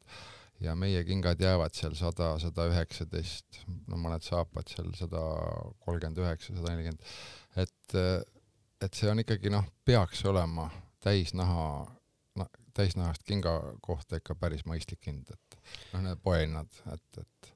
Ja 0.62 0.74
meie 0.74 1.05
kingad 1.07 1.39
jäävad 1.43 1.74
seal 1.78 1.95
sada, 1.95 2.32
sada 2.43 2.66
üheksateist, 2.66 3.61
no 3.86 3.99
mõned 4.01 4.24
saapad 4.26 4.66
seal 4.72 4.91
sada 4.99 5.20
kolmkümmend 5.84 6.18
üheksa, 6.18 6.57
sada 6.57 6.72
nelikümmend, 6.72 7.05
et, 7.62 7.99
et 8.82 8.99
see 8.99 9.11
on 9.12 9.22
ikkagi 9.22 9.53
noh, 9.55 9.68
peaks 9.86 10.24
olema 10.26 10.66
täisnaha, 11.05 11.68
noh, 12.43 12.51
täisnahast 12.74 13.22
kinga 13.26 13.55
kohta 13.86 14.18
ikka 14.18 14.34
päris 14.41 14.66
mõistlik 14.66 15.07
hind, 15.07 15.30
et 15.30 15.61
noh, 15.93 16.03
need 16.09 16.26
poehinnad, 16.26 16.82
et, 16.97 17.22
et, 17.22 17.53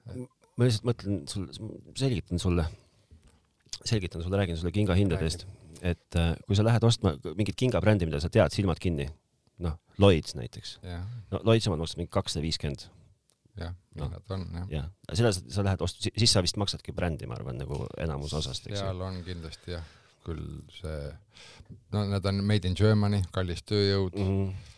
et 0.00 0.35
ma 0.56 0.66
lihtsalt 0.66 0.88
mõtlen 0.88 1.22
sul, 1.30 1.46
selgitan 1.98 2.40
sulle, 2.40 2.64
selgitan 3.82 4.24
sulle, 4.24 4.40
räägin 4.40 4.58
sulle 4.58 4.72
kingahindadest, 4.74 5.46
et 5.84 6.18
äh, 6.18 6.32
kui 6.46 6.56
sa 6.56 6.64
lähed 6.64 6.84
ostma 6.88 7.14
mingit 7.36 7.58
kingabrändi, 7.60 8.08
mida 8.08 8.20
sa 8.22 8.30
tead, 8.32 8.54
silmad 8.54 8.80
kinni, 8.82 9.08
noh, 9.64 9.76
Lloyds 10.00 10.36
näiteks 10.36 10.78
yeah., 10.84 11.04
no 11.32 11.42
Lloyds 11.44 11.68
omad 11.68 11.82
maksavad 11.82 12.02
mingi 12.02 12.12
kakssada 12.12 12.44
viiskümmend. 12.44 12.86
jah, 13.60 13.76
nii 13.96 14.08
nad 14.12 14.32
on 14.36 14.46
jah. 14.54 14.70
jah, 14.72 14.88
selle 15.12 15.34
sa 15.36 15.64
lähed 15.64 15.84
ostu, 15.84 16.08
siis 16.08 16.32
sa 16.32 16.44
vist 16.44 16.58
maksadki 16.60 16.96
brändi, 16.96 17.28
ma 17.28 17.36
arvan, 17.38 17.60
nagu 17.60 17.84
enamus 18.00 18.34
osast, 18.36 18.68
eks 18.68 18.78
ju. 18.78 18.82
seal 18.84 19.04
on 19.04 19.20
kindlasti 19.26 19.76
jah, 19.76 19.84
küll 20.24 20.46
see, 20.78 21.10
no 21.92 22.06
need 22.08 22.32
on 22.32 22.40
made 22.48 22.68
in 22.68 22.76
Germany, 22.78 23.22
kallis 23.36 23.64
tööjõud 23.68 24.16
mm. 24.16 24.32
-hmm 24.32 24.72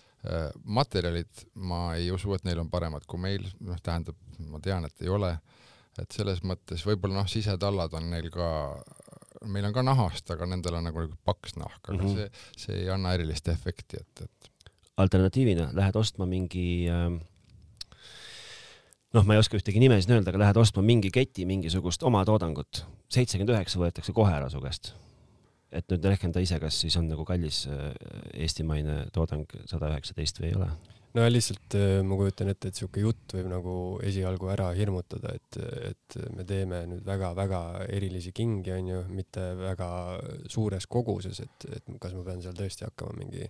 materjalid, 0.64 1.44
ma 1.54 1.94
ei 1.94 2.10
usu, 2.10 2.32
et 2.34 2.42
neil 2.44 2.58
on 2.58 2.66
paremad 2.68 3.04
kui 3.08 3.20
meil, 3.22 3.44
noh, 3.64 3.78
tähendab, 3.80 4.16
ma 4.50 4.58
tean, 4.60 4.84
et 4.84 5.04
ei 5.06 5.08
ole 5.14 5.30
et 6.02 6.14
selles 6.14 6.42
mõttes 6.46 6.84
võib-olla 6.86 7.20
noh, 7.20 7.30
sisetallad 7.30 7.94
on 7.98 8.10
neil 8.12 8.28
ka, 8.34 8.50
meil 9.48 9.68
on 9.68 9.74
ka 9.76 9.84
nahast, 9.86 10.30
aga 10.34 10.48
nendel 10.50 10.78
on 10.80 10.88
nagu 10.90 11.06
paks 11.26 11.56
nahk, 11.58 11.80
aga 11.88 11.96
mm 11.96 12.04
-hmm. 12.04 12.14
see, 12.18 12.66
see 12.66 12.84
ei 12.84 12.92
anna 12.94 13.14
erilist 13.16 13.48
efekti, 13.48 14.00
et, 14.00 14.22
et. 14.28 14.70
alternatiivina 14.96 15.70
lähed 15.72 15.96
ostma 15.96 16.26
mingi 16.26 16.88
äh, 16.90 17.10
noh, 19.14 19.24
ma 19.24 19.34
ei 19.34 19.42
oska 19.42 19.58
ühtegi 19.58 19.80
nime 19.80 20.00
siin 20.02 20.18
öelda, 20.18 20.30
aga 20.30 20.44
lähed 20.44 20.56
ostma 20.56 20.82
mingi 20.82 21.10
keti 21.10 21.46
mingisugust 21.46 22.02
oma 22.02 22.24
toodangut, 22.24 22.84
seitsekümmend 23.08 23.56
üheksa 23.56 23.80
võetakse 23.80 24.12
kohe 24.12 24.32
ära 24.34 24.50
su 24.50 24.60
käest. 24.60 24.94
et 25.72 25.84
nüüd 25.92 26.04
rehkenda 26.04 26.40
ise, 26.40 26.56
kas 26.60 26.80
siis 26.80 26.96
on 26.96 27.08
nagu 27.08 27.24
kallis 27.28 27.66
äh, 27.68 27.90
eestimaine 28.34 29.10
toodang 29.12 29.44
sada 29.66 29.90
üheksateist 29.92 30.40
või 30.40 30.48
ei 30.48 30.54
ole 30.56 30.70
no 31.16 31.24
lihtsalt 31.28 31.76
äh, 31.78 32.00
ma 32.06 32.18
kujutan 32.18 32.50
ette, 32.52 32.70
et 32.70 32.78
sihuke 32.78 33.02
jutt 33.02 33.34
võib 33.36 33.48
nagu 33.50 33.74
esialgu 34.04 34.50
ära 34.52 34.68
hirmutada, 34.76 35.34
et, 35.38 35.58
et 35.92 36.18
me 36.36 36.46
teeme 36.48 36.82
nüüd 36.90 37.06
väga-väga 37.06 37.62
erilisi 37.94 38.34
kingi, 38.36 38.72
onju, 38.76 39.02
mitte 39.14 39.50
väga 39.58 39.90
suures 40.50 40.88
koguses, 40.90 41.40
et, 41.44 41.68
et 41.78 41.90
kas 42.02 42.16
ma 42.16 42.24
pean 42.26 42.44
seal 42.44 42.56
tõesti 42.58 42.86
hakkama 42.88 43.16
mingi 43.22 43.48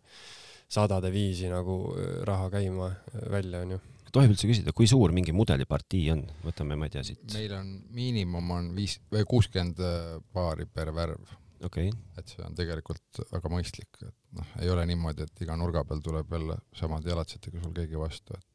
sadade 0.69 1.11
viisi 1.15 1.51
nagu 1.51 1.81
äh, 1.97 2.21
raha 2.29 2.51
käima 2.59 2.93
äh, 2.93 3.23
välja, 3.35 3.65
onju 3.67 3.81
tohib 4.09 4.33
üldse 4.33 4.49
küsida, 4.49 4.73
kui 4.73 4.87
suur 4.89 5.13
mingi 5.13 5.35
mudelipartii 5.37 6.07
on, 6.15 6.23
võtame, 6.41 6.79
ma 6.81 6.87
ei 6.89 6.95
tea 6.95 7.03
siit. 7.05 7.27
meil 7.35 7.53
on 7.59 7.75
miinimum 7.93 8.55
on 8.57 8.71
viis 8.77 8.97
või 9.13 9.27
kuuskümmend 9.29 9.83
paari 10.33 10.65
per 10.73 10.95
värv 10.97 11.37
okay.. 11.67 11.91
et 12.19 12.35
see 12.35 12.45
on 12.45 12.55
tegelikult 12.59 13.23
väga 13.33 13.51
mõistlik, 13.53 14.01
et 14.03 14.15
noh, 14.39 14.53
ei 14.63 14.71
ole 14.73 14.85
niimoodi, 14.91 15.27
et 15.27 15.43
iga 15.45 15.57
nurga 15.59 15.85
peal 15.89 16.03
tuleb 16.05 16.31
jälle 16.37 16.59
samade 16.77 17.11
jalatsetega 17.11 17.63
sul 17.65 17.75
keegi 17.77 18.01
vastu, 18.01 18.37
et 18.39 18.47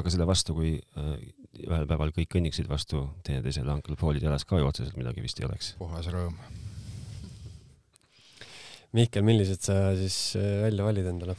aga 0.00 0.10
selle 0.10 0.26
vastu, 0.28 0.56
kui 0.56 0.74
äh, 0.98 1.14
ühel 1.62 1.88
päeval 1.90 2.12
kõik 2.16 2.32
kõnniksid 2.34 2.68
vastu 2.70 3.06
teineteisele 3.26 3.78
Paulid 4.00 4.24
jalas 4.26 4.46
ka 4.48 4.58
ju 4.58 4.68
otseselt 4.68 4.98
midagi 4.98 5.22
vist 5.22 5.40
ei 5.40 5.48
oleks. 5.48 5.74
puhas 5.78 6.10
rõõm. 6.10 6.38
Mihkel, 8.94 9.24
millised 9.26 9.62
sa 9.66 9.94
siis 9.98 10.36
äh, 10.38 10.62
välja 10.66 10.86
valid 10.86 11.10
endale? 11.10 11.36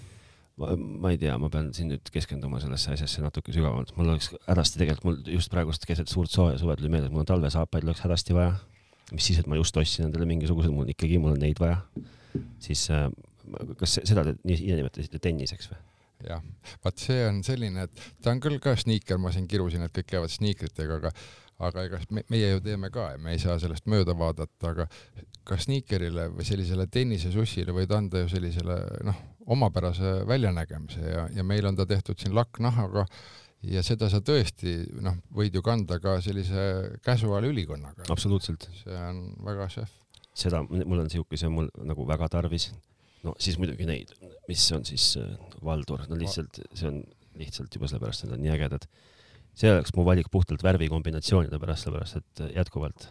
ma, 0.61 0.71
ma 0.75 1.11
ei 1.11 1.19
tea, 1.19 1.35
ma 1.39 1.49
pean 1.51 1.73
siin 1.75 1.91
nüüd 1.91 2.11
keskenduma 2.13 2.61
sellesse 2.63 2.93
asjasse 2.95 3.23
natuke 3.23 3.51
sügavamalt, 3.55 3.91
mul 3.97 4.13
oleks 4.13 4.31
hädasti 4.47 4.79
tegelikult, 4.79 5.09
mul 5.09 5.35
just 5.35 5.51
praegust 5.51 5.87
keset 5.87 6.11
suurt 6.11 6.31
sooja 6.31 6.59
suve 6.61 6.77
tuli 6.79 6.91
meelde, 6.93 7.09
et 7.09 7.15
mul 7.15 7.25
on 7.25 7.31
talvesaapaid 7.33 7.87
oleks 7.87 8.05
hädasti 8.05 8.37
vaja 8.37 8.55
mis 9.13 9.29
siis, 9.29 9.39
et 9.41 9.49
ma 9.49 9.59
just 9.59 9.77
ostsin 9.77 10.07
endale 10.07 10.27
mingisugused, 10.29 10.73
mul 10.73 10.89
ikkagi, 10.93 11.19
mul 11.21 11.35
on 11.35 11.43
neid 11.43 11.59
vaja, 11.61 11.81
siis 12.63 12.87
äh, 12.93 13.07
kas 13.79 13.99
seda 14.01 14.25
te 14.25 14.35
ise 14.49 14.77
nimetasite 14.77 15.21
tenniseks 15.21 15.71
või? 15.71 15.81
jah, 16.25 16.43
vaat 16.81 17.01
see 17.01 17.25
on 17.27 17.41
selline, 17.45 17.85
et 17.85 18.05
ta 18.23 18.31
on 18.33 18.39
küll 18.41 18.57
ka 18.63 18.73
sniiker, 18.79 19.19
ma 19.21 19.33
siin 19.35 19.49
kirusin, 19.51 19.83
et 19.85 19.93
kõik 19.93 20.07
käivad 20.13 20.31
sniikritega, 20.33 21.01
aga 21.01 21.11
aga 21.63 21.85
ega 21.87 21.99
me, 22.11 22.23
meie 22.31 22.49
ju 22.49 22.61
teeme 22.63 22.89
ka 22.91 23.13
ja 23.13 23.19
me 23.21 23.35
ei 23.35 23.39
saa 23.39 23.55
sellest 23.61 23.85
mööda 23.91 24.15
vaadata, 24.17 24.71
aga 24.73 24.87
ka 25.47 25.57
sniikerile 25.61 26.27
või 26.33 26.47
sellisele 26.47 26.87
tennisesussile 26.91 27.75
võid 27.75 27.93
anda 27.95 28.23
ju 28.23 28.31
sellisele 28.33 28.79
noh, 29.07 29.21
omapärase 29.55 30.17
väljanägemise 30.27 31.05
ja, 31.05 31.25
ja 31.31 31.45
meil 31.47 31.67
on 31.69 31.77
ta 31.77 31.85
tehtud 31.87 32.19
siin 32.19 32.35
lakknahaga 32.35 33.05
ja 33.63 33.83
seda 33.85 34.09
sa 34.11 34.21
tõesti 34.25 34.75
noh, 35.03 35.17
võid 35.35 35.55
ju 35.55 35.63
kanda 35.65 35.97
ka 36.03 36.17
sellise 36.23 36.97
casual 37.05 37.47
ülikonnaga. 37.49 38.07
absoluutselt. 38.11 38.67
see 38.81 38.97
on 38.97 39.21
väga 39.45 39.69
šef. 39.71 39.93
seda, 40.35 40.61
mul 40.67 41.05
on 41.05 41.11
siuke, 41.11 41.39
see 41.39 41.49
on 41.49 41.57
mul 41.59 41.71
nagu 41.87 42.05
väga 42.07 42.29
tarvis. 42.37 42.71
no 43.23 43.35
siis 43.41 43.59
muidugi 43.61 43.87
neid, 43.89 44.13
mis 44.49 44.65
on 44.75 44.85
siis 44.85 45.15
äh, 45.21 45.35
Valdur, 45.65 46.05
no 46.09 46.19
lihtsalt 46.19 46.61
see 46.73 46.89
on 46.91 47.03
lihtsalt 47.39 47.73
juba 47.75 47.89
sellepärast, 47.91 48.23
et 48.23 48.31
nad 48.31 48.39
on 48.39 48.45
nii 48.45 48.55
ägedad. 48.55 48.87
see 49.55 49.71
oleks 49.71 49.95
mu 49.95 50.05
valik 50.07 50.29
puhtalt 50.31 50.63
värvikombinatsioonide 50.63 51.59
pärast, 51.59 51.87
sellepärast 51.87 52.21
et 52.21 52.45
äh, 52.45 52.55
jätkuvalt 52.59 53.09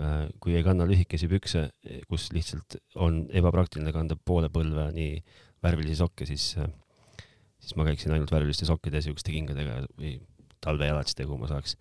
äh, 0.00 0.28
kui 0.40 0.56
ei 0.56 0.66
kanna 0.66 0.88
lühikesi 0.88 1.28
pükse, 1.30 1.68
kus 2.08 2.30
lihtsalt 2.32 2.80
on 2.96 3.26
ebapraktiline 3.30 3.92
kanda 3.94 4.16
poole 4.16 4.50
põlve 4.52 4.90
nii 4.96 5.18
värvilisi 5.62 6.00
sokke, 6.00 6.26
siis, 6.26 6.56
siis 7.62 7.76
ma 7.78 7.86
käiksin 7.86 8.14
ainult 8.14 8.32
värviliste 8.34 8.66
sokkide 8.68 9.00
ja 9.00 9.06
siukeste 9.06 9.34
kingadega 9.34 9.82
või 9.96 10.16
talvejalatsidega, 10.62 11.30
kui 11.30 11.40
ma 11.40 11.50
saaks. 11.50 11.76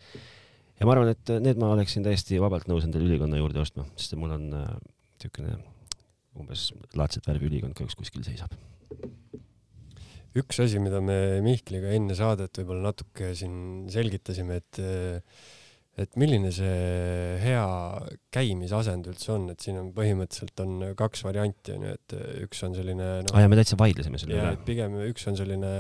ja 0.80 0.88
ma 0.88 0.96
arvan, 0.96 1.14
et 1.14 1.34
need 1.44 1.62
ma 1.62 1.72
oleksin 1.76 2.06
täiesti 2.06 2.40
vabalt 2.42 2.70
nõus 2.70 2.88
endale 2.88 3.08
ülikonna 3.10 3.40
juurde 3.42 3.62
ostma, 3.64 3.86
sest 3.98 4.18
mul 4.20 4.36
on 4.38 4.50
niisugune 4.52 5.56
äh, 5.58 5.64
umbes 6.42 6.70
laadset 6.98 7.28
värvi 7.28 7.50
ülikond 7.50 7.76
ka 7.78 7.86
üks 7.86 7.98
kuskil 8.00 8.24
seisab. 8.26 8.54
üks 10.38 10.62
asi, 10.64 10.80
mida 10.80 11.02
me 11.04 11.42
Mihkliga 11.44 11.92
enne 11.98 12.16
saadet 12.18 12.62
võib-olla 12.62 12.92
natuke 12.92 13.34
siin 13.38 13.90
selgitasime, 13.92 14.62
et 14.62 14.82
et 16.00 16.16
milline 16.20 16.52
see 16.56 16.76
hea 17.42 17.66
käimisasend 18.34 19.10
üldse 19.12 19.34
on, 19.36 19.50
et 19.52 19.64
siin 19.64 19.80
on 19.82 19.90
põhimõtteliselt 19.96 20.64
on 20.64 20.86
kaks 21.00 21.26
varianti 21.28 21.76
onju, 21.76 21.96
et 21.98 22.16
üks 22.46 22.64
on 22.68 22.78
selline 22.78 23.10
no,. 23.26 23.34
aa 23.36 23.44
ja 23.44 23.52
me 23.52 23.60
täitsa 23.60 23.80
vaidlesime 23.80 24.22
selle 24.22 24.40
üle. 24.40 24.54
pigem 24.68 24.96
üks 25.10 25.28
on 25.32 25.40
selline 25.40 25.74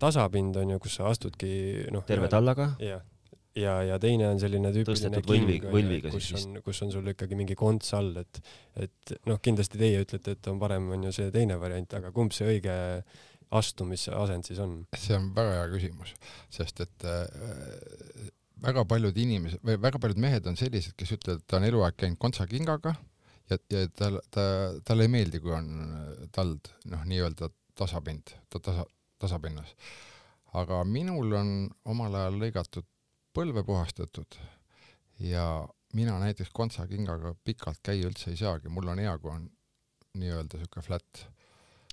tasapind 0.00 0.56
onju, 0.62 0.80
kus 0.82 0.96
sa 1.00 1.10
astudki 1.12 1.52
noh. 1.92 2.06
terve 2.08 2.32
tallaga. 2.32 2.72
jah 2.80 3.04
ja, 3.56 3.76
ja 3.84 4.00
teine 4.00 4.28
on 4.30 4.40
selline 4.40 4.72
tüüpiline 4.74 5.22
king, 5.24 5.68
võlviga, 5.72 6.10
kus 6.12 6.32
on, 6.38 6.58
kus 6.64 6.82
on 6.84 6.92
sul 6.92 7.12
ikkagi 7.12 7.38
mingi 7.38 7.56
konts 7.58 7.94
all, 7.96 8.12
et, 8.20 8.40
et 8.80 9.16
noh, 9.28 9.40
kindlasti 9.42 9.80
teie 9.80 10.02
ütlete, 10.04 10.36
et 10.36 10.50
on 10.52 10.60
parem, 10.60 10.90
on 10.96 11.08
ju 11.08 11.14
see 11.16 11.32
teine 11.34 11.56
variant, 11.60 11.96
aga 11.98 12.12
kumb 12.16 12.36
see 12.36 12.48
õige 12.56 12.76
astumisasend 13.56 14.48
siis 14.48 14.60
on? 14.62 14.78
see 14.98 15.16
on 15.16 15.30
väga 15.36 15.60
hea 15.60 15.66
küsimus, 15.72 16.12
sest 16.52 16.82
et 16.84 17.06
äh, 17.08 18.32
väga 18.64 18.86
paljud 18.88 19.18
inimesed 19.20 19.62
või 19.66 19.76
väga 19.82 20.00
paljud 20.02 20.20
mehed 20.22 20.48
on 20.48 20.56
sellised, 20.56 20.96
kes 20.96 21.12
ütlevad, 21.18 21.42
et 21.42 21.50
ta 21.50 21.58
on 21.58 21.68
eluaeg 21.68 21.96
käinud 22.00 22.20
kontsakingaga 22.22 22.94
ja, 23.50 23.58
ja 23.72 23.86
tal, 23.96 24.18
ta, 24.32 24.46
talle 24.86 25.06
ei 25.06 25.12
meeldi, 25.12 25.40
kui 25.44 25.54
on 25.56 25.70
tald, 26.34 26.72
noh, 26.90 27.04
nii-öelda 27.08 27.50
tasapind, 27.76 28.32
ta 28.52 28.60
tasa, 28.62 28.86
tasapinnas. 29.20 29.74
aga 30.56 30.82
minul 30.88 31.34
on 31.36 31.50
omal 31.84 32.14
ajal 32.16 32.40
lõigatud 32.40 32.86
põlve 33.36 33.64
puhastatud 33.66 34.38
ja 35.20 35.46
mina 35.96 36.16
näiteks 36.20 36.50
kontsakingaga 36.56 37.34
pikalt 37.44 37.82
käia 37.84 38.08
üldse 38.08 38.32
ei 38.32 38.40
saagi, 38.40 38.72
mul 38.72 38.88
on 38.92 39.00
hea, 39.04 39.16
kui 39.20 39.32
on 39.32 39.48
nii-öelda 40.16 40.60
siuke 40.62 40.82
flat 40.84 41.26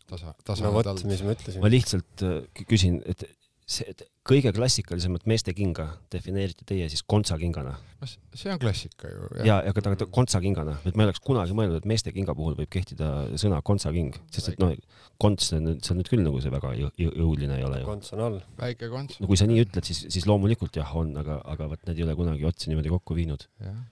tasa, 0.07 0.33
tasa. 0.45 0.65
no 0.65 0.73
vot, 0.75 0.89
mis 1.07 1.23
ma 1.25 1.35
ütlesin. 1.35 1.63
ma 1.63 1.71
lihtsalt 1.71 2.23
äh, 2.27 2.63
küsin, 2.69 3.01
et 3.09 3.25
see 3.69 3.93
kõige 4.27 4.51
klassikalisemat 4.55 5.25
meestekinga 5.27 5.85
defineerite 6.11 6.65
teie 6.67 6.87
siis 6.91 7.03
kontsakingana? 7.07 7.75
no 8.01 8.09
see 8.09 8.51
on 8.51 8.59
klassika 8.59 9.11
ju. 9.11 9.29
ja, 9.47 9.59
aga 9.69 9.83
ta 9.85 10.07
kontsakingana, 10.07 10.77
et 10.83 10.97
ma 10.97 11.05
ei 11.05 11.11
oleks 11.11 11.23
kunagi 11.23 11.55
mõelnud, 11.55 11.79
et 11.79 11.87
meestekinga 11.89 12.35
puhul 12.37 12.57
võib 12.59 12.71
kehtida 12.73 13.11
sõna 13.39 13.61
kontsaking, 13.65 14.15
sest 14.33 14.53
et 14.53 14.61
noh, 14.63 14.75
konts, 15.21 15.51
see 15.51 15.61
on 15.61 15.67
nüüd, 15.69 15.81
see 15.85 15.95
on 15.95 16.01
nüüd 16.01 16.11
küll 16.11 16.25
nagu 16.25 16.43
see 16.43 16.53
väga 16.53 16.75
jõuline 16.99 17.59
ei 17.59 17.67
ole 17.67 17.81
ju. 17.83 17.89
konts 17.89 18.15
on 18.15 18.27
all. 18.27 18.39
väike 18.59 18.91
konts. 18.91 19.19
no 19.23 19.31
kui 19.31 19.39
sa 19.39 19.47
nii 19.49 19.63
ütled, 19.65 19.87
siis, 19.87 20.05
siis 20.13 20.27
loomulikult 20.29 20.79
jah, 20.79 20.95
on, 20.99 21.15
aga, 21.23 21.39
aga 21.55 21.71
vot 21.73 21.89
need 21.89 21.99
ei 22.01 22.07
ole 22.07 22.17
kunagi 22.19 22.47
otsi 22.47 22.71
niimoodi 22.71 22.95
kokku 22.95 23.19
viinud. 23.19 23.47
jah 23.63 23.83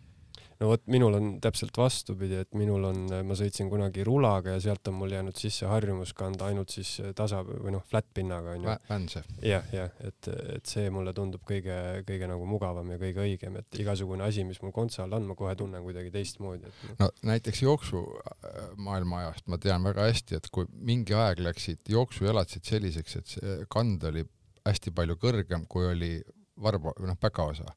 no 0.61 0.69
vot, 0.69 0.83
minul 0.93 1.15
on 1.17 1.29
täpselt 1.41 1.77
vastupidi, 1.77 2.37
et 2.43 2.55
minul 2.57 2.85
on, 2.91 2.99
ma 3.25 3.35
sõitsin 3.37 3.69
kunagi 3.71 4.05
rulaga 4.05 4.55
ja 4.55 4.61
sealt 4.63 4.87
on 4.91 4.97
mul 4.99 5.15
jäänud 5.15 5.37
sisse 5.37 5.67
harjumus 5.69 6.13
kanda 6.17 6.47
ainult 6.51 6.73
siis 6.73 6.93
tasa 7.17 7.41
või 7.47 7.73
noh, 7.75 7.83
flat 7.89 8.07
pinnaga 8.13 8.55
onju. 8.55 8.75
Vänse. 8.89 9.23
jah, 9.45 9.65
jah, 9.73 9.93
et, 10.05 10.29
et 10.57 10.73
see 10.73 10.91
mulle 10.93 11.13
tundub 11.17 11.43
kõige, 11.47 11.77
kõige 12.07 12.29
nagu 12.29 12.45
mugavam 12.49 12.93
ja 12.93 12.99
kõige 13.01 13.25
õigem, 13.25 13.57
et 13.61 13.81
igasugune 13.81 14.25
asi, 14.27 14.45
mis 14.47 14.61
mul 14.61 14.73
kontsa 14.75 15.05
all 15.05 15.17
on, 15.17 15.25
ma 15.31 15.37
kohe 15.39 15.55
tunnen 15.57 15.83
kuidagi 15.85 16.13
teistmoodi 16.13 16.69
et.... 16.69 16.83
no 17.01 17.09
näiteks 17.27 17.63
jooksumaailma 17.65 19.23
ajast 19.25 19.49
ma 19.51 19.59
tean 19.61 19.85
väga 19.87 20.05
hästi, 20.11 20.37
et 20.37 20.51
kui 20.53 20.69
mingi 20.71 21.17
aeg 21.17 21.41
läksid 21.41 21.89
jooksujalatsid 21.89 22.69
selliseks, 22.69 23.17
et 23.17 23.35
see 23.37 23.57
kand 23.71 24.05
oli 24.11 24.25
hästi 24.67 24.93
palju 24.93 25.17
kõrgem, 25.17 25.65
kui 25.69 25.89
oli 25.89 26.13
varba 26.61 26.93
noh, 27.01 27.17
päkaosa 27.17 27.73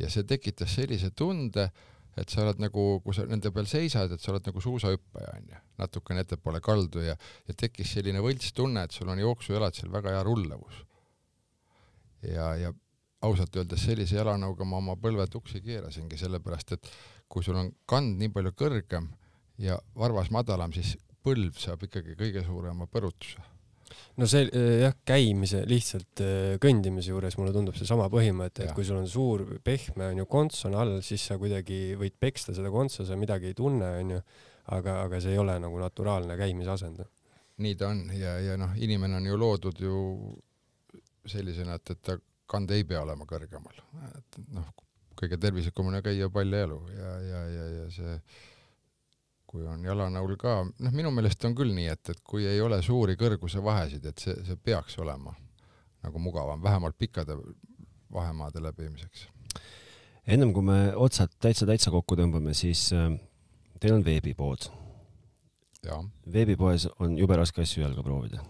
ja 0.00 0.10
see 0.10 0.26
tekitas 0.26 0.74
sellise 0.74 1.12
tunde, 1.14 1.68
et 2.16 2.28
sa 2.28 2.42
oled 2.44 2.60
nagu, 2.60 2.84
kui 3.04 3.16
sa 3.16 3.24
nende 3.28 3.52
peal 3.54 3.68
seisad, 3.68 4.12
et 4.12 4.20
sa 4.20 4.32
oled 4.32 4.46
nagu 4.48 4.60
suusahüppaja 4.60 5.34
onju, 5.38 5.60
natukene 5.80 6.24
ettepoole 6.24 6.60
kaldu 6.64 7.04
ja, 7.06 7.16
ja 7.48 7.56
tekkis 7.58 7.94
selline 7.96 8.20
võlts 8.24 8.52
tunne, 8.56 8.84
et 8.84 8.96
sul 8.96 9.10
on 9.12 9.22
jooksujalad 9.22 9.76
seal 9.76 9.92
väga 9.92 10.16
hea 10.16 10.24
rullavus. 10.26 10.82
ja, 12.28 12.52
ja 12.56 12.72
ausalt 13.22 13.56
öeldes 13.56 13.84
sellise 13.86 14.18
jalanõuga 14.18 14.66
ma 14.66 14.80
oma 14.82 14.96
põlve 14.98 15.26
tuksi 15.30 15.62
keerasingi, 15.62 16.18
sellepärast 16.18 16.76
et 16.76 16.92
kui 17.28 17.44
sul 17.44 17.56
on 17.56 17.70
kand 17.86 18.18
nii 18.20 18.32
palju 18.34 18.52
kõrgem 18.58 19.08
ja 19.62 19.78
varvas 19.96 20.30
madalam, 20.34 20.74
siis 20.74 20.96
põlv 21.22 21.56
saab 21.58 21.86
ikkagi 21.86 22.18
kõige 22.18 22.44
suurema 22.44 22.88
põrutuse 22.90 23.51
no 24.20 24.28
see 24.30 24.46
eh, 24.48 24.82
jah, 24.82 24.94
käimise, 25.08 25.62
lihtsalt 25.68 26.22
eh, 26.24 26.54
kõndimise 26.62 27.12
juures 27.12 27.36
mulle 27.38 27.54
tundub 27.54 27.76
seesama 27.78 28.08
põhimõte, 28.12 28.66
et 28.66 28.74
kui 28.76 28.86
sul 28.86 29.00
on 29.00 29.08
suur 29.10 29.44
pehme 29.64 30.10
onju 30.12 30.26
konts 30.30 30.66
on 30.68 30.76
all, 30.78 30.98
siis 31.04 31.24
sa 31.30 31.38
kuidagi 31.40 31.96
võid 32.00 32.18
peksta 32.20 32.54
seda 32.56 32.72
kontsa, 32.72 33.06
sa 33.08 33.18
midagi 33.18 33.50
ei 33.50 33.58
tunne 33.58 33.88
onju, 34.02 34.20
aga, 34.76 35.00
aga 35.06 35.20
see 35.22 35.34
ei 35.34 35.42
ole 35.42 35.58
nagu 35.62 35.80
naturaalne 35.80 36.36
käimisasend. 36.40 37.02
nii 37.62 37.74
ta 37.78 37.92
on 37.92 38.06
ja, 38.16 38.38
ja 38.42 38.58
noh, 38.58 38.76
inimene 38.80 39.20
on 39.20 39.26
ju 39.28 39.38
loodud 39.38 39.80
ju 39.80 39.96
sellisena, 41.28 41.76
et, 41.78 41.90
et 41.94 42.00
ta 42.02 42.16
kand 42.52 42.70
ei 42.74 42.84
pea 42.84 43.02
olema 43.04 43.26
kõrgemal, 43.28 43.84
et 44.12 44.40
noh, 44.52 44.72
kõige 45.18 45.38
tervislikum 45.38 45.90
on 45.90 46.00
käia 46.02 46.28
palja 46.32 46.64
jalu 46.64 46.80
ja, 46.96 47.12
ja, 47.22 47.42
ja, 47.56 47.66
ja 47.76 47.90
see 47.92 48.16
kui 49.52 49.66
on 49.68 49.84
jalanõul 49.84 50.38
ka, 50.40 50.62
noh, 50.64 50.92
minu 50.96 51.10
meelest 51.12 51.44
on 51.44 51.54
küll 51.56 51.74
nii, 51.76 51.90
et, 51.92 52.14
et 52.14 52.20
kui 52.24 52.46
ei 52.48 52.60
ole 52.64 52.78
suuri 52.82 53.18
kõrgusevahesid, 53.20 54.06
et 54.08 54.24
see, 54.24 54.36
see 54.46 54.56
peaks 54.56 54.96
olema 55.02 55.34
nagu 56.02 56.18
mugavam, 56.18 56.62
vähemalt 56.62 56.96
pikkade 56.98 57.36
vahemaade 58.12 58.62
läbimiseks. 58.62 59.28
ennem 60.26 60.52
kui 60.52 60.64
me 60.64 60.78
otsad 60.96 61.34
täitsa 61.40 61.68
täitsa 61.68 61.92
kokku 61.92 62.16
tõmbame, 62.16 62.54
siis 62.56 62.88
äh, 62.96 63.12
teil 63.80 63.98
on 63.98 64.04
veebipood. 64.04 64.70
veebipoes 66.32 66.88
on 66.98 67.18
jube 67.18 67.36
raske 67.36 67.62
asju 67.62 67.84
jalga 67.84 68.02
proovida. 68.02 68.40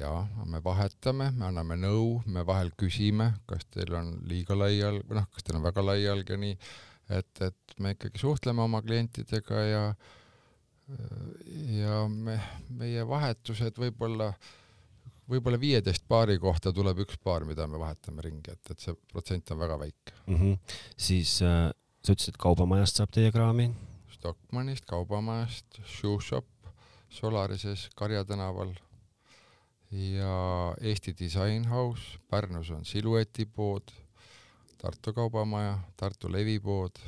jaa, 0.00 0.26
me 0.44 0.60
vahetame, 0.64 1.30
me 1.30 1.46
anname 1.46 1.78
nõu, 1.80 2.22
me 2.26 2.42
vahel 2.46 2.74
küsime, 2.76 3.32
kas 3.46 3.64
teil 3.70 3.94
on 3.94 4.12
liiga 4.26 4.58
lai 4.58 4.74
jalg 4.78 5.06
või 5.08 5.20
noh, 5.20 5.30
kas 5.30 5.46
teil 5.46 5.60
on 5.60 5.64
väga 5.70 5.86
lai 5.86 6.02
jalg 6.02 6.34
ja 6.34 6.36
nii 6.36 6.58
et, 7.10 7.42
et 7.42 7.80
me 7.80 7.94
ikkagi 7.94 8.18
suhtleme 8.18 8.62
oma 8.62 8.82
klientidega 8.82 9.64
ja 9.66 9.82
ja 11.76 12.04
me, 12.08 12.36
meie 12.78 13.02
vahetused 13.08 13.78
võib-olla, 13.80 14.28
võib-olla 15.26 15.58
viieteist 15.58 16.04
paari 16.08 16.38
kohta 16.38 16.70
tuleb 16.74 17.00
üks 17.02 17.18
paar, 17.18 17.44
mida 17.48 17.66
me 17.66 17.80
vahetame 17.82 18.22
ringi, 18.22 18.54
et, 18.54 18.70
et 18.70 18.84
see 18.84 18.94
protsent 19.10 19.50
on 19.50 19.58
väga 19.64 19.80
väike 19.82 20.14
mm. 20.26 20.36
-hmm. 20.36 20.78
siis 20.96 21.40
äh, 21.42 21.72
sa 22.02 22.14
ütlesid, 22.14 22.34
et 22.34 22.42
Kaubamajast 22.42 23.02
saab 23.02 23.10
teie 23.10 23.32
kraami? 23.34 23.72
Stockmannist, 24.14 24.86
Kaubamajast, 24.86 25.80
Shoe 25.84 26.22
Shop, 26.22 26.46
Solarises, 27.10 27.88
Karja 27.96 28.24
tänaval 28.24 28.74
ja 29.90 30.74
Eesti 30.80 31.14
Design 31.18 31.66
House, 31.66 32.18
Pärnus 32.30 32.70
on 32.70 32.84
Siluetipood 32.84 33.90
Tartu 34.80 35.12
Kaubamaja, 35.16 35.78
Tartu 35.96 36.30
Levipood, 36.32 36.98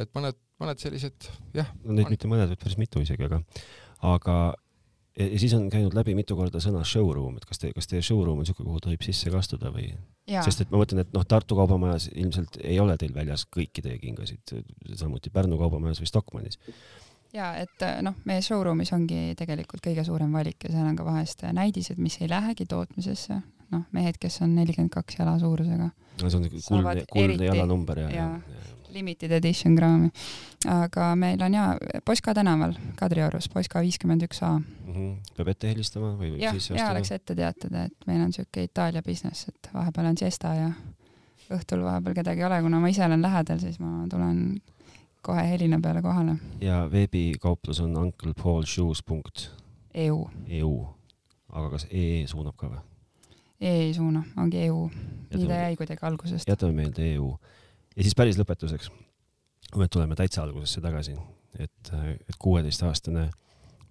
et 0.00 0.12
mõned, 0.16 0.38
mõned 0.60 0.80
sellised, 0.80 1.28
jah. 1.56 1.68
no 1.84 1.96
neid 1.96 2.12
mitte 2.12 2.30
mõned, 2.30 2.48
vaid 2.52 2.62
päris 2.62 2.78
mitu 2.80 3.02
isegi, 3.04 3.28
aga, 3.28 3.42
aga 4.08 4.36
ja, 5.16 5.28
ja 5.28 5.40
siis 5.40 5.54
on 5.56 5.68
käinud 5.72 5.96
läbi 5.96 6.16
mitu 6.16 6.36
korda 6.38 6.60
sõna 6.62 6.82
showroom, 6.84 7.38
et 7.40 7.48
kas 7.48 7.62
te, 7.62 7.72
kas 7.76 7.88
teie 7.90 8.02
showroom 8.04 8.40
on 8.40 8.46
niisugune, 8.46 8.70
kuhu 8.70 8.84
tohib 8.88 9.04
sisse 9.06 9.32
ka 9.32 9.40
astuda 9.42 9.72
või? 9.74 9.90
sest 10.26 10.64
et 10.64 10.72
ma 10.72 10.80
mõtlen, 10.80 11.04
et 11.04 11.12
noh, 11.14 11.24
Tartu 11.28 11.58
kaubamajas 11.58 12.08
ilmselt 12.12 12.58
ei 12.64 12.80
ole 12.82 12.96
teil 12.98 13.14
väljas 13.14 13.46
kõiki 13.52 13.84
teie 13.84 14.00
kingasid, 14.02 14.56
samuti 14.98 15.30
Pärnu 15.30 15.58
kaubamajas 15.60 16.02
või 16.02 16.10
Stockmannis 16.10 16.58
ja 17.36 17.52
et 17.60 17.84
noh, 18.04 18.16
meie 18.28 18.42
showroom'is 18.44 18.92
ongi 18.96 19.34
tegelikult 19.38 19.84
kõige 19.84 20.04
suurem 20.06 20.32
valik 20.34 20.66
ja 20.66 20.72
seal 20.72 20.88
on 20.88 20.96
ka 20.98 21.06
vahest 21.06 21.44
näidised, 21.56 22.00
mis 22.02 22.18
ei 22.20 22.30
lähegi 22.30 22.66
tootmisesse, 22.70 23.40
noh, 23.74 23.84
mehed, 23.92 24.18
kes 24.20 24.40
on 24.44 24.54
nelikümmend 24.56 24.94
kaks 24.94 25.18
jala 25.18 25.36
suurusega. 25.42 25.90
no 26.22 26.30
see 26.30 26.38
on 26.38 26.48
kuldne, 26.68 27.04
kuldne 27.12 27.50
jalanumber 27.50 28.06
ja, 28.06 28.10
ja, 28.10 28.30
ja. 28.36 28.64
Limited 28.96 29.32
edition 29.36 29.74
kraami. 29.76 30.08
aga 30.72 31.10
meil 31.16 31.42
on 31.42 31.54
ja 31.54 31.64
Poska 32.04 32.34
tänaval 32.34 32.72
Kadriorus, 32.96 33.48
Poska 33.52 33.82
viiskümmend 33.84 34.22
üks 34.24 34.42
A. 34.42 34.58
Mhm. 34.58 35.12
peab 35.36 35.48
ette 35.52 35.68
helistama 35.68 36.14
või 36.16 36.36
ja, 36.40 36.52
sisse 36.52 36.74
ostma? 36.74 36.84
ja 36.84 36.92
oleks 36.94 37.12
ette 37.12 37.34
teatada, 37.34 37.84
et 37.90 38.06
meil 38.06 38.22
on 38.24 38.32
siuke 38.32 38.68
Itaalia 38.68 39.02
business, 39.02 39.48
et 39.48 39.70
vahepeal 39.74 40.12
on 40.12 40.18
siesta 40.18 40.54
ja 40.56 40.70
õhtul 41.52 41.82
vahepeal 41.84 42.14
kedagi 42.16 42.40
ei 42.40 42.46
ole, 42.48 42.62
kuna 42.62 42.80
ma 42.80 42.88
ise 42.90 43.04
olen 43.06 43.22
lähedal, 43.22 43.58
siis 43.62 43.78
ma 43.82 44.06
tulen 44.10 44.38
kohe 45.26 45.44
helina 45.50 45.78
peale 45.82 46.02
kohale. 46.02 46.32
ja 46.60 46.88
veebikauplus 46.92 47.80
on 47.80 47.96
unclepaulshoes.eu, 47.96 50.28
EU, 50.60 50.86
aga 51.52 51.70
kas 51.70 51.86
EE 51.90 52.26
suunab 52.30 52.56
ka 52.56 52.66
või? 52.72 52.80
E 53.60 53.70
ei 53.86 53.94
suuna, 53.96 54.22
ongi 54.36 54.60
EU. 54.66 54.82
nii 55.32 55.46
ta 55.48 55.60
jäi 55.62 55.76
kuidagi 55.76 56.04
algusest. 56.06 56.48
jätame 56.48 56.72
meelde 56.72 57.06
EU. 57.14 57.30
ja 57.96 58.02
siis 58.02 58.14
päris 58.14 58.38
lõpetuseks, 58.38 58.90
kui 59.72 59.80
me 59.80 59.88
tuleme 59.88 60.14
täitsa 60.18 60.42
algusesse 60.42 60.80
tagasi, 60.84 61.16
et, 61.58 61.92
et 62.28 62.38
kuueteistaastane 62.38 63.30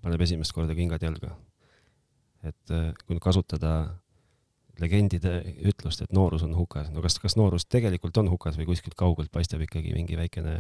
paneb 0.02 0.22
esimest 0.22 0.54
korda 0.54 0.76
kingad 0.78 1.02
jalga. 1.02 1.34
et 2.46 2.62
kui 2.70 3.16
nüüd 3.16 3.24
kasutada 3.26 3.74
legendide 4.80 5.40
ütlust, 5.66 6.04
et 6.04 6.14
noorus 6.14 6.44
on 6.46 6.56
hukas, 6.56 6.92
no 6.94 7.02
kas, 7.02 7.18
kas 7.24 7.38
noorus 7.40 7.66
tegelikult 7.66 8.18
on 8.22 8.30
hukas 8.30 8.58
või 8.60 8.68
kuskilt 8.70 8.98
kaugelt 9.00 9.32
paistab 9.34 9.64
ikkagi 9.66 9.96
mingi 9.96 10.18
väikene 10.20 10.60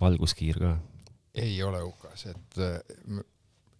valguskiir 0.00 0.60
ka? 0.60 0.74
ei 1.34 1.56
ole 1.66 1.80
hukas, 1.82 2.28
et 2.30 2.60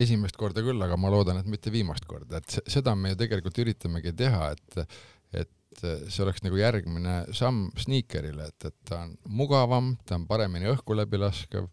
esimest 0.01 0.37
korda 0.37 0.63
küll, 0.65 0.81
aga 0.83 0.97
ma 1.01 1.11
loodan, 1.13 1.39
et 1.41 1.47
mitte 1.51 1.71
viimast 1.75 2.07
korda, 2.11 2.41
et 2.41 2.57
se- 2.57 2.65
seda 2.79 2.95
me 2.99 3.13
ju 3.13 3.21
tegelikult 3.25 3.61
üritamegi 3.65 4.15
teha, 4.25 4.53
et 4.57 4.89
et 5.35 6.11
see 6.13 6.23
oleks 6.23 6.45
nagu 6.45 6.55
järgmine 6.55 7.15
samm 7.35 7.65
sniikerile, 7.83 8.45
et, 8.47 8.67
et 8.69 8.77
ta 8.87 9.01
on 9.09 9.17
mugavam, 9.27 9.97
ta 10.07 10.15
on 10.15 10.27
paremini 10.31 10.69
õhku 10.71 10.95
läbi 10.95 11.19
laskev 11.19 11.67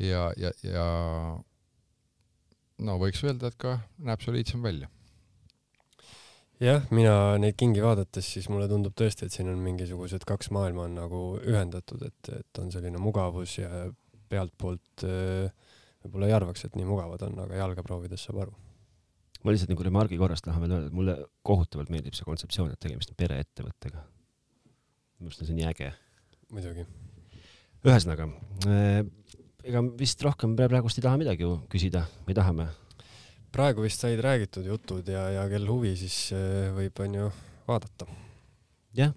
ja, 0.00 0.30
ja, 0.40 0.52
ja 0.64 0.86
no 2.86 2.96
võiks 3.02 3.20
öelda, 3.26 3.50
et 3.52 3.58
ka 3.60 3.74
näeb 4.00 4.24
soliidsem 4.24 4.64
välja. 4.64 4.88
jah, 6.62 6.86
mina 6.94 7.36
neid 7.42 7.56
kingi 7.60 7.82
vaadates, 7.84 8.28
siis 8.36 8.48
mulle 8.48 8.68
tundub 8.70 8.94
tõesti, 8.98 9.26
et 9.26 9.34
siin 9.36 9.50
on 9.52 9.60
mingisugused 9.60 10.24
kaks 10.28 10.48
maailma 10.54 10.86
on 10.86 10.96
nagu 11.02 11.22
ühendatud, 11.42 12.04
et, 12.08 12.32
et 12.38 12.62
on 12.62 12.70
selline 12.72 13.00
mugavus 13.02 13.58
ja 13.58 13.88
pealtpoolt 14.32 15.04
äh, 15.04 15.52
võib-olla 16.02 16.28
ei 16.28 16.36
arvaks, 16.36 16.66
et 16.66 16.76
nii 16.78 16.88
mugavad 16.88 17.22
on, 17.26 17.38
aga 17.44 17.58
jalga 17.60 17.84
proovides 17.86 18.26
saab 18.26 18.42
aru. 18.46 18.56
ma 19.42 19.54
lihtsalt 19.54 19.72
nagu 19.72 19.86
remargi 19.86 20.18
korras 20.20 20.42
tahan 20.44 20.62
veel 20.62 20.76
öelda, 20.76 20.90
et 20.90 20.96
mulle 20.96 21.16
kohutavalt 21.46 21.90
meeldib 21.90 22.14
see 22.14 22.26
kontseptsioon, 22.26 22.70
et 22.74 22.82
tegemist 22.82 23.10
on 23.10 23.18
pereettevõttega. 23.18 24.04
minu 25.18 25.30
arust 25.30 25.42
on 25.42 25.50
see 25.50 25.58
nii 25.58 25.68
äge. 25.70 25.92
muidugi. 26.52 26.86
ühesõnaga, 27.86 28.28
ega 29.62 29.82
vist 29.98 30.22
rohkem 30.22 30.54
praegust 30.58 30.98
ei 30.98 31.06
taha 31.08 31.20
midagi 31.20 31.46
ju 31.46 31.56
küsida 31.72 32.06
või 32.26 32.38
tahame? 32.38 32.68
praegu 33.52 33.84
vist 33.84 34.00
said 34.00 34.20
räägitud 34.24 34.66
jutud 34.66 35.08
ja, 35.08 35.26
ja 35.36 35.48
kel 35.50 35.66
huvi, 35.68 35.92
siis 36.00 36.30
äh, 36.32 36.70
võib, 36.76 36.96
on 37.04 37.18
ju, 37.18 37.32
vaadata. 37.68 38.06
jah, 38.96 39.12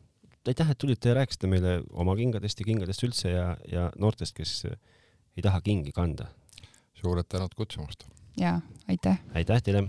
aitäh, 0.45 0.71
et 0.71 0.77
tulite 0.77 1.09
ja 1.09 1.15
rääkisite 1.19 1.49
meile 1.49 1.77
oma 1.93 2.15
kingadest 2.19 2.59
ja 2.59 2.67
kingadest 2.67 3.05
üldse 3.07 3.31
ja, 3.31 3.45
ja 3.71 3.87
noortest, 4.01 4.35
kes 4.35 4.65
ei 4.65 5.43
taha 5.43 5.61
kingi 5.63 5.93
kanda 5.95 6.27
suured 7.05 7.27
tänud 7.29 7.53
kutsumast. 7.55 8.07
ja 8.37 8.59
aitäh. 8.87 9.19
aitäh 9.33 9.61
teile. 9.63 9.83